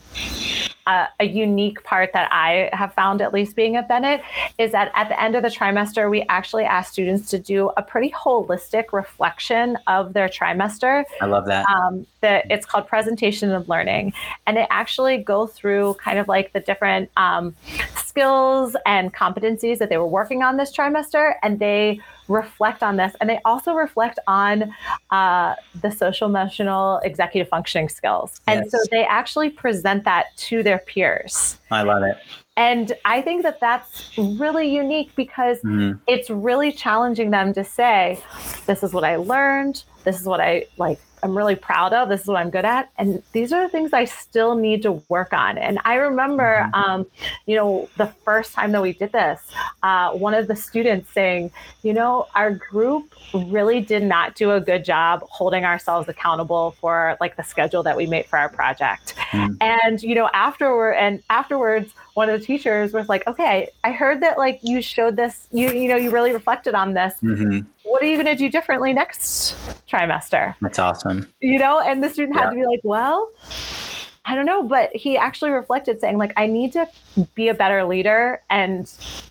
a, 0.88 1.06
a 1.20 1.24
unique 1.26 1.84
part 1.84 2.12
that 2.12 2.28
I 2.32 2.68
have 2.72 2.92
found, 2.94 3.22
at 3.22 3.32
least 3.32 3.54
being 3.54 3.76
at 3.76 3.86
Bennett, 3.86 4.20
is 4.58 4.72
that 4.72 4.90
at 4.96 5.08
the 5.08 5.22
end 5.22 5.36
of 5.36 5.44
the 5.44 5.48
trimester, 5.48 6.10
we 6.10 6.22
actually 6.28 6.64
ask 6.64 6.92
students 6.92 7.30
to 7.30 7.38
do 7.38 7.70
a 7.76 7.82
pretty 7.82 8.10
holistic 8.10 8.86
reflection 8.92 9.78
of 9.86 10.12
their 10.12 10.28
trimester 10.28 11.04
I 11.20 11.26
love 11.26 11.44
that. 11.46 11.66
um, 11.70 12.04
that 12.20 12.46
it's 12.50 12.66
called 12.66 12.88
presentation 12.88 13.52
of 13.52 13.68
learning 13.68 14.12
and 14.48 14.56
they 14.56 14.66
actually 14.70 15.18
go 15.18 15.46
through 15.46 15.94
kind 15.94 16.18
of 16.18 16.26
like 16.26 16.52
the 16.52 16.60
different 16.60 17.10
um, 17.16 17.54
skills 17.94 18.74
and 18.84 19.14
competencies 19.14 19.78
that 19.78 19.88
they 19.88 19.98
were 19.98 20.06
working 20.06 20.42
on 20.42 20.56
this 20.56 20.74
trimester 20.76 21.34
and 21.44 21.60
they 21.60 22.00
reflect 22.28 22.82
on 22.82 22.96
this 22.96 23.14
and 23.20 23.28
they 23.28 23.40
also 23.44 23.74
reflect 23.74 24.18
on 24.26 24.72
uh, 25.10 25.54
the 25.80 25.90
social 25.90 26.28
emotional 26.28 26.98
executive 27.04 27.48
functioning 27.48 27.88
skills 27.88 28.40
and 28.46 28.70
so 28.70 28.78
they 28.90 29.04
actually 29.04 29.50
present 29.50 30.04
that 30.04 30.26
to 30.36 30.62
their 30.62 30.78
peers 30.78 31.58
I 31.70 31.82
love 31.82 32.02
it. 32.04 32.16
and 32.56 32.92
i 33.04 33.20
think 33.22 33.42
that 33.42 33.58
that's 33.60 34.16
really 34.18 34.68
unique 34.74 35.10
because 35.16 35.60
Mhm. 35.62 35.98
it's 36.06 36.30
really 36.30 36.70
challenging 36.72 37.30
them 37.30 37.52
to 37.54 37.64
say 37.64 38.18
this 38.66 38.82
is 38.82 38.92
what 38.92 39.04
i 39.04 39.16
learned 39.16 39.82
this 40.04 40.20
is 40.20 40.26
what 40.26 40.40
i 40.40 40.64
like 40.78 41.00
I'm 41.22 41.36
really 41.36 41.54
proud 41.54 41.92
of. 41.92 42.08
This 42.08 42.22
is 42.22 42.26
what 42.26 42.36
I'm 42.36 42.50
good 42.50 42.64
at. 42.64 42.90
And 42.98 43.22
these 43.32 43.52
are 43.52 43.62
the 43.62 43.68
things 43.68 43.92
I 43.92 44.04
still 44.04 44.56
need 44.56 44.82
to 44.82 44.92
work 45.08 45.32
on. 45.32 45.56
And 45.56 45.78
I 45.84 45.94
remember, 45.94 46.68
mm-hmm. 46.72 46.74
um, 46.74 47.06
you 47.46 47.56
know, 47.56 47.88
the 47.96 48.06
first 48.24 48.52
time 48.54 48.72
that 48.72 48.82
we 48.82 48.92
did 48.92 49.12
this, 49.12 49.40
uh, 49.82 50.12
one 50.12 50.34
of 50.34 50.48
the 50.48 50.56
students 50.56 51.12
saying, 51.12 51.52
you 51.82 51.92
know, 51.92 52.26
our 52.34 52.50
group 52.50 53.14
really 53.32 53.80
did 53.80 54.02
not 54.02 54.34
do 54.34 54.50
a 54.50 54.60
good 54.60 54.84
job 54.84 55.22
holding 55.30 55.64
ourselves 55.64 56.08
accountable 56.08 56.72
for 56.80 57.16
like 57.20 57.36
the 57.36 57.44
schedule 57.44 57.82
that 57.84 57.96
we 57.96 58.06
made 58.06 58.26
for 58.26 58.38
our 58.38 58.48
project. 58.48 59.14
Mm-hmm. 59.30 59.54
And, 59.60 60.02
you 60.02 60.14
know, 60.14 60.28
afterward 60.32 60.94
and 60.94 61.22
afterwards, 61.30 61.92
one 62.14 62.28
of 62.28 62.38
the 62.38 62.44
teachers 62.44 62.92
was 62.92 63.08
like, 63.08 63.26
okay, 63.26 63.68
I 63.84 63.92
heard 63.92 64.22
that 64.22 64.38
like 64.38 64.60
you 64.62 64.82
showed 64.82 65.16
this, 65.16 65.48
you, 65.50 65.70
you 65.72 65.88
know, 65.88 65.96
you 65.96 66.10
really 66.10 66.32
reflected 66.32 66.74
on 66.74 66.94
this. 66.94 67.14
Mm-hmm 67.22 67.60
what 67.92 68.02
are 68.02 68.06
you 68.06 68.16
going 68.16 68.26
to 68.26 68.34
do 68.34 68.48
differently 68.48 68.94
next 68.94 69.54
trimester? 69.86 70.54
That's 70.62 70.78
awesome. 70.78 71.30
You 71.40 71.58
know, 71.58 71.78
and 71.80 72.02
the 72.02 72.08
student 72.08 72.38
had 72.38 72.44
yeah. 72.44 72.50
to 72.50 72.56
be 72.56 72.66
like, 72.66 72.80
well, 72.84 73.30
I 74.24 74.36
don't 74.36 74.46
know, 74.46 74.62
but 74.62 74.94
he 74.94 75.16
actually 75.16 75.50
reflected 75.50 76.00
saying 76.00 76.16
like 76.16 76.32
I 76.36 76.46
need 76.46 76.72
to 76.74 76.86
be 77.34 77.48
a 77.48 77.54
better 77.54 77.84
leader 77.84 78.40
and 78.50 78.90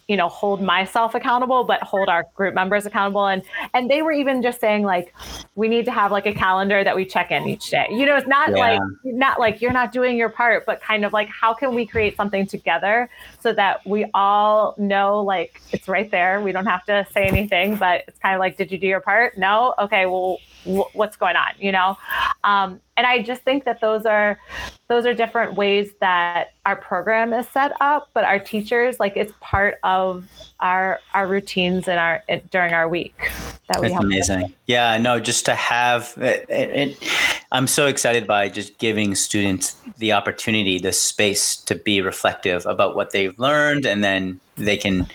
you 0.10 0.18
know 0.18 0.28
hold 0.28 0.62
myself 0.62 1.16
accountable 1.16 1.64
but 1.64 1.82
hold 1.82 2.10
our 2.10 2.26
group 2.36 2.54
members 2.54 2.86
accountable 2.86 3.26
and 3.28 3.42
and 3.74 3.90
they 3.90 4.02
were 4.02 4.12
even 4.12 4.42
just 4.42 4.60
saying 4.60 4.84
like 4.84 5.14
we 5.56 5.70
need 5.70 5.86
to 5.86 5.92
have 5.92 6.12
like 6.12 6.26
a 6.26 6.34
calendar 6.34 6.84
that 6.84 6.94
we 6.94 7.06
check 7.06 7.32
in 7.32 7.48
each 7.48 7.70
day. 7.70 7.88
You 7.90 8.06
know, 8.06 8.18
it's 8.18 8.28
not 8.28 8.50
yeah. 8.50 8.58
like 8.58 8.82
not 9.06 9.40
like 9.40 9.62
you're 9.62 9.72
not 9.72 9.94
doing 9.94 10.18
your 10.18 10.30
part 10.30 10.66
but 10.66 10.82
kind 10.82 11.06
of 11.06 11.14
like 11.14 11.30
how 11.30 11.54
can 11.54 11.74
we 11.74 11.86
create 11.86 12.18
something 12.18 12.46
together 12.46 13.10
so 13.40 13.54
that 13.54 13.86
we 13.86 14.06
all 14.14 14.76
know 14.78 15.22
like 15.22 15.62
it's 15.72 15.88
right 15.88 16.12
there. 16.12 16.42
We 16.42 16.52
don't 16.52 16.66
have 16.66 16.84
to 16.86 17.08
say 17.14 17.24
anything 17.24 17.78
but 17.78 18.04
it's 18.10 18.20
kind 18.20 18.36
of 18.36 18.42
like 18.42 18.58
did 18.58 18.74
you 18.74 18.78
do 18.78 18.88
your 18.88 19.02
part? 19.02 19.38
No. 19.38 19.74
Okay, 19.80 20.06
well 20.06 20.38
what's 20.64 21.18
going 21.18 21.36
on, 21.36 21.54
you 21.60 21.72
know? 21.72 21.98
Um, 22.44 22.80
and 22.98 23.08
I 23.08 23.22
just 23.22 23.42
think 23.42 23.66
that 23.66 23.82
those 23.82 24.06
are 24.06 24.40
those 24.88 25.06
are 25.06 25.14
different 25.14 25.56
ways 25.56 25.92
that 26.02 26.54
our 26.66 26.76
program 26.76 27.34
is 27.34 27.48
set 27.50 27.72
up, 27.82 28.10
but 28.14 28.24
our 28.24 28.40
teachers 28.40 29.00
like 29.00 29.14
it's 29.16 29.34
part 29.40 29.80
of 29.84 30.28
our 30.60 31.00
our 31.14 31.28
routines 31.28 31.88
and 31.88 32.00
our 32.00 32.24
during 32.52 32.74
our 32.74 32.88
week 32.88 33.32
that 33.68 33.82
we 33.82 33.90
That's 33.90 34.04
amazing. 34.04 34.54
Yeah, 34.68 34.98
no, 34.98 35.20
just 35.20 35.46
to 35.46 35.56
have 35.56 36.14
it, 36.18 36.46
it, 36.50 36.98
I'm 37.54 37.68
so 37.68 37.88
excited 37.88 38.26
by 38.26 38.48
just 38.48 38.78
giving 38.78 39.14
students 39.14 39.76
the 39.98 40.14
opportunity, 40.14 40.80
the 40.80 40.94
space 40.94 41.58
to 41.58 41.76
be 41.76 42.02
reflective 42.02 42.66
about 42.66 42.96
what 42.96 43.12
they've 43.12 43.38
learned, 43.38 43.86
and 43.86 44.04
then 44.04 44.40
they 44.56 44.78
can 44.78 45.08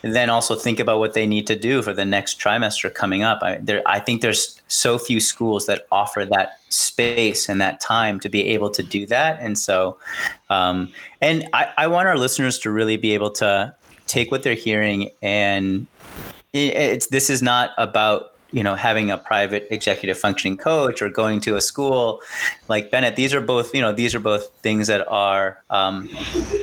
then 0.00 0.30
also 0.30 0.54
think 0.54 0.80
about 0.80 0.98
what 0.98 1.12
they 1.12 1.26
need 1.26 1.46
to 1.46 1.56
do 1.56 1.82
for 1.82 1.92
the 1.92 2.04
next 2.04 2.40
trimester 2.40 2.92
coming 2.92 3.22
up. 3.22 3.42
I, 3.42 3.58
there, 3.58 3.82
I 3.84 4.00
think 4.00 4.22
there's 4.22 4.60
so 4.68 4.98
few 4.98 5.20
schools 5.20 5.66
that 5.66 5.86
offer 5.92 6.24
that 6.24 6.58
space 6.70 7.50
and 7.50 7.60
that 7.60 7.80
time 7.80 8.18
to 8.20 8.30
be 8.30 8.46
able 8.48 8.70
to 8.70 8.82
do 8.82 9.04
that, 9.06 9.38
and 9.40 9.58
so, 9.58 9.98
um, 10.48 10.90
and 11.20 11.46
I, 11.52 11.70
I 11.76 11.86
want 11.86 12.08
our 12.08 12.16
listeners 12.16 12.58
to 12.60 12.70
really 12.70 12.96
be 12.96 13.12
able 13.12 13.30
to 13.32 13.74
take 14.06 14.30
what 14.30 14.42
they're 14.42 14.54
hearing 14.54 15.10
and 15.22 15.86
it's 16.52 17.08
this 17.08 17.30
is 17.30 17.42
not 17.42 17.70
about 17.78 18.33
you 18.54 18.62
know 18.62 18.76
having 18.76 19.10
a 19.10 19.18
private 19.18 19.66
executive 19.70 20.16
functioning 20.16 20.56
coach 20.56 21.02
or 21.02 21.10
going 21.10 21.40
to 21.40 21.56
a 21.56 21.60
school 21.60 22.22
like 22.68 22.90
bennett 22.90 23.16
these 23.16 23.34
are 23.34 23.40
both 23.40 23.74
you 23.74 23.80
know 23.80 23.92
these 23.92 24.14
are 24.14 24.20
both 24.20 24.48
things 24.62 24.86
that 24.86 25.06
are 25.08 25.58
um, 25.70 26.08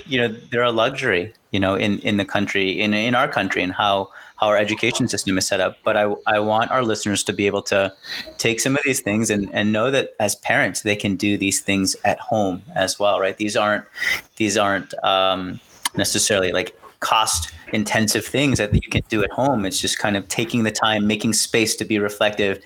you 0.06 0.18
know 0.20 0.30
they're 0.50 0.64
a 0.64 0.72
luxury 0.72 1.34
you 1.52 1.60
know 1.60 1.76
in 1.76 2.00
in 2.00 2.18
the 2.18 2.26
country 2.26 2.80
in 2.80 2.94
in 2.94 3.14
our 3.14 3.28
country 3.28 3.62
and 3.62 3.74
how 3.74 4.10
how 4.38 4.48
our 4.48 4.58
education 4.58 5.08
system 5.08 5.38
is 5.38 5.46
set 5.46 5.60
up. 5.60 5.78
But 5.84 5.96
i 5.98 6.06
i 6.26 6.40
want 6.40 6.72
our 6.72 6.84
listeners 6.84 7.24
to 7.26 7.34
be 7.34 7.46
able 7.46 7.62
to 7.64 7.94
take 8.38 8.60
some 8.60 8.76
of 8.76 8.84
these 8.84 9.02
things 9.02 9.30
and 9.30 9.50
and 9.54 9.72
know 9.72 9.92
that 9.92 10.16
as 10.20 10.36
parents 10.36 10.82
they 10.82 10.96
can 10.96 11.16
do 11.16 11.38
these 11.38 11.62
things 11.62 11.96
at 12.04 12.20
home 12.20 12.64
as 12.76 12.98
well 12.98 13.20
right? 13.20 13.38
These 13.38 13.56
aren't 13.56 13.86
these 14.38 14.58
aren't 14.58 14.94
um, 15.04 15.60
necessarily 15.96 16.52
like 16.52 16.76
cost 17.02 17.52
intensive 17.74 18.26
things 18.26 18.58
that 18.58 18.74
you 18.74 18.90
can 18.90 19.04
do 19.10 19.24
at 19.24 19.32
home. 19.32 19.66
It's 19.66 19.80
just 19.80 20.00
kind 20.00 20.18
of 20.18 20.28
taking 20.28 20.64
the 20.64 20.72
time, 20.72 21.08
making 21.08 21.34
space 21.34 21.76
to 21.78 21.86
be 21.86 22.00
reflective, 22.00 22.64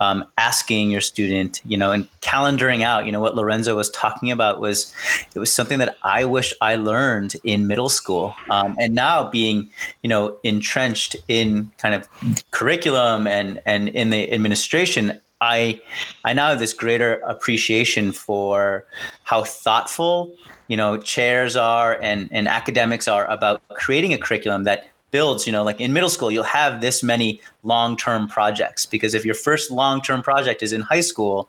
um, 0.00 0.24
asking 0.38 0.90
your 0.90 1.00
student, 1.00 1.60
you 1.64 1.76
know, 1.76 1.92
and 1.92 2.08
calendaring 2.20 2.82
out. 2.82 3.06
You 3.06 3.12
know, 3.12 3.20
what 3.20 3.34
Lorenza 3.34 3.74
was 3.74 3.90
talking 3.90 4.30
about 4.30 4.60
was 4.60 4.94
it 5.34 5.38
was 5.38 5.52
something 5.52 5.78
that 5.78 5.96
I 6.02 6.24
wish 6.24 6.52
I 6.60 6.76
learned 6.76 7.36
in 7.44 7.66
middle 7.66 7.88
school. 7.88 8.34
Um, 8.50 8.76
and 8.78 8.94
now 8.94 9.30
being, 9.30 9.70
you 10.02 10.08
know, 10.08 10.38
entrenched 10.42 11.16
in 11.28 11.70
kind 11.78 11.94
of 11.94 12.08
curriculum 12.50 13.26
and 13.26 13.60
and 13.66 13.88
in 13.90 14.10
the 14.10 14.32
administration, 14.32 15.20
I 15.40 15.80
I 16.24 16.32
now 16.32 16.50
have 16.50 16.58
this 16.58 16.72
greater 16.72 17.14
appreciation 17.26 18.12
for 18.12 18.86
how 19.24 19.44
thoughtful 19.44 20.34
you 20.68 20.76
know 20.76 20.96
chairs 20.98 21.56
are 21.56 21.98
and 22.02 22.28
and 22.32 22.48
academics 22.48 23.08
are 23.08 23.26
about 23.30 23.62
creating 23.70 24.12
a 24.12 24.18
curriculum 24.18 24.64
that 24.64 24.88
builds 25.10 25.46
you 25.46 25.52
know 25.52 25.62
like 25.62 25.80
in 25.80 25.92
middle 25.92 26.08
school 26.10 26.30
you'll 26.30 26.44
have 26.44 26.80
this 26.80 27.02
many 27.02 27.40
long-term 27.62 28.28
projects. 28.28 28.86
Because 28.86 29.12
if 29.12 29.24
your 29.24 29.34
first 29.34 29.72
long-term 29.72 30.22
project 30.22 30.62
is 30.62 30.72
in 30.72 30.82
high 30.82 31.00
school 31.00 31.48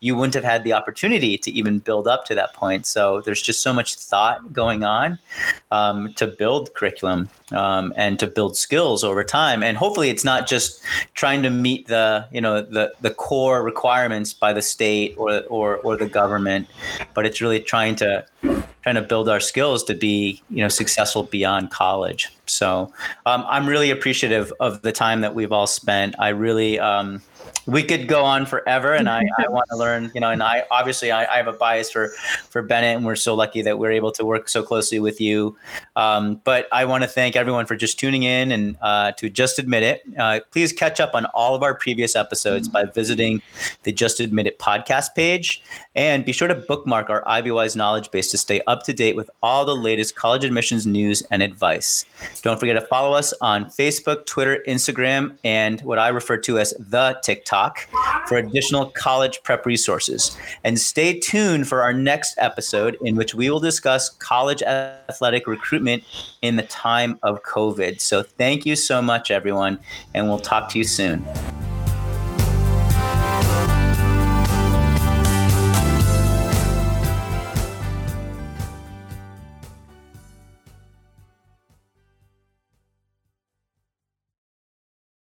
you 0.00 0.16
wouldn't 0.16 0.34
have 0.34 0.44
had 0.44 0.64
the 0.64 0.72
opportunity 0.72 1.36
to 1.38 1.50
even 1.50 1.78
build 1.78 2.08
up 2.08 2.24
to 2.24 2.34
that 2.34 2.54
point. 2.54 2.86
So 2.86 3.20
there's 3.20 3.42
just 3.42 3.60
so 3.60 3.72
much 3.72 3.96
thought 3.96 4.52
going 4.52 4.82
on 4.82 5.18
um, 5.70 6.14
to 6.14 6.26
build 6.26 6.72
curriculum 6.74 7.28
um, 7.52 7.92
and 7.96 8.18
to 8.18 8.26
build 8.26 8.56
skills 8.56 9.04
over 9.04 9.22
time. 9.24 9.62
And 9.62 9.76
hopefully 9.76 10.08
it's 10.08 10.24
not 10.24 10.46
just 10.46 10.82
trying 11.14 11.42
to 11.42 11.50
meet 11.50 11.86
the 11.86 12.26
you 12.32 12.40
know 12.40 12.62
the 12.62 12.92
the 13.00 13.10
core 13.10 13.62
requirements 13.62 14.32
by 14.32 14.52
the 14.52 14.62
state 14.62 15.14
or 15.18 15.42
or, 15.48 15.76
or 15.78 15.96
the 15.96 16.08
government 16.08 16.66
but 17.14 17.26
it's 17.26 17.40
really 17.40 17.60
trying 17.60 17.96
to 17.96 18.24
trying 18.82 18.94
to 18.94 19.02
build 19.02 19.28
our 19.28 19.40
skills 19.40 19.84
to 19.84 19.94
be 19.94 20.42
you 20.50 20.62
know 20.62 20.68
successful 20.68 21.24
beyond 21.24 21.70
college. 21.70 22.30
So 22.46 22.92
um, 23.26 23.44
i'm 23.48 23.68
really 23.68 23.90
appreciative 23.90 24.52
of 24.58 24.80
the 24.82 24.92
time 24.92 25.20
that 25.20 25.34
we've 25.34 25.52
all 25.52 25.66
spent. 25.66 26.14
I 26.18 26.28
really 26.28 26.78
um, 26.78 27.22
we 27.68 27.82
could 27.82 28.08
go 28.08 28.24
on 28.24 28.46
forever 28.46 28.94
and 28.94 29.08
I, 29.08 29.22
I 29.38 29.48
want 29.48 29.66
to 29.70 29.76
learn, 29.76 30.10
you 30.14 30.20
know, 30.20 30.30
and 30.30 30.42
I 30.42 30.64
obviously 30.70 31.12
I, 31.12 31.30
I, 31.32 31.36
have 31.36 31.48
a 31.48 31.52
bias 31.52 31.90
for, 31.90 32.08
for 32.48 32.62
Bennett 32.62 32.96
and 32.96 33.04
we're 33.04 33.14
so 33.14 33.34
lucky 33.34 33.60
that 33.62 33.78
we're 33.78 33.92
able 33.92 34.10
to 34.12 34.24
work 34.24 34.48
so 34.48 34.62
closely 34.62 34.98
with 34.98 35.20
you. 35.20 35.56
Um, 35.94 36.40
but 36.44 36.66
I 36.72 36.86
want 36.86 37.04
to 37.04 37.08
thank 37.08 37.36
everyone 37.36 37.66
for 37.66 37.76
just 37.76 37.98
tuning 37.98 38.22
in 38.22 38.52
and 38.52 38.76
uh, 38.80 39.12
to 39.12 39.28
just 39.28 39.58
admit 39.58 39.82
it. 39.82 40.02
Uh, 40.18 40.40
please 40.50 40.72
catch 40.72 40.98
up 40.98 41.14
on 41.14 41.26
all 41.26 41.54
of 41.54 41.62
our 41.62 41.74
previous 41.74 42.16
episodes 42.16 42.68
by 42.68 42.84
visiting 42.84 43.42
the 43.82 43.92
Just 43.92 44.18
Admit 44.20 44.46
It 44.46 44.58
podcast 44.58 45.14
page 45.14 45.62
and 45.94 46.24
be 46.24 46.32
sure 46.32 46.48
to 46.48 46.54
bookmark 46.54 47.10
our 47.10 47.22
IvyWise 47.24 47.76
knowledge 47.76 48.10
base 48.10 48.30
to 48.30 48.38
stay 48.38 48.62
up 48.66 48.82
to 48.84 48.94
date 48.94 49.16
with 49.16 49.28
all 49.42 49.64
the 49.64 49.76
latest 49.76 50.16
college 50.16 50.44
admissions 50.44 50.86
news 50.86 51.22
and 51.30 51.42
advice. 51.42 52.06
Don't 52.42 52.58
forget 52.58 52.76
to 52.76 52.86
follow 52.86 53.14
us 53.16 53.34
on 53.40 53.66
Facebook, 53.66 54.24
Twitter, 54.24 54.62
Instagram, 54.66 55.36
and 55.44 55.80
what 55.82 55.98
I 55.98 56.08
refer 56.08 56.38
to 56.38 56.58
as 56.58 56.72
the 56.78 57.18
TikTok 57.38 57.88
for 58.26 58.36
additional 58.36 58.86
college 58.86 59.42
prep 59.42 59.64
resources. 59.64 60.36
And 60.64 60.78
stay 60.78 61.18
tuned 61.18 61.68
for 61.68 61.82
our 61.82 61.92
next 61.92 62.34
episode, 62.38 62.96
in 63.02 63.16
which 63.16 63.34
we 63.34 63.50
will 63.50 63.60
discuss 63.60 64.10
college 64.10 64.62
athletic 64.62 65.46
recruitment 65.46 66.02
in 66.42 66.56
the 66.56 66.64
time 66.64 67.18
of 67.22 67.42
COVID. 67.42 68.00
So 68.00 68.22
thank 68.22 68.66
you 68.66 68.76
so 68.76 69.00
much, 69.00 69.30
everyone, 69.30 69.78
and 70.14 70.28
we'll 70.28 70.38
talk 70.38 70.68
to 70.70 70.78
you 70.78 70.84
soon. 70.84 71.24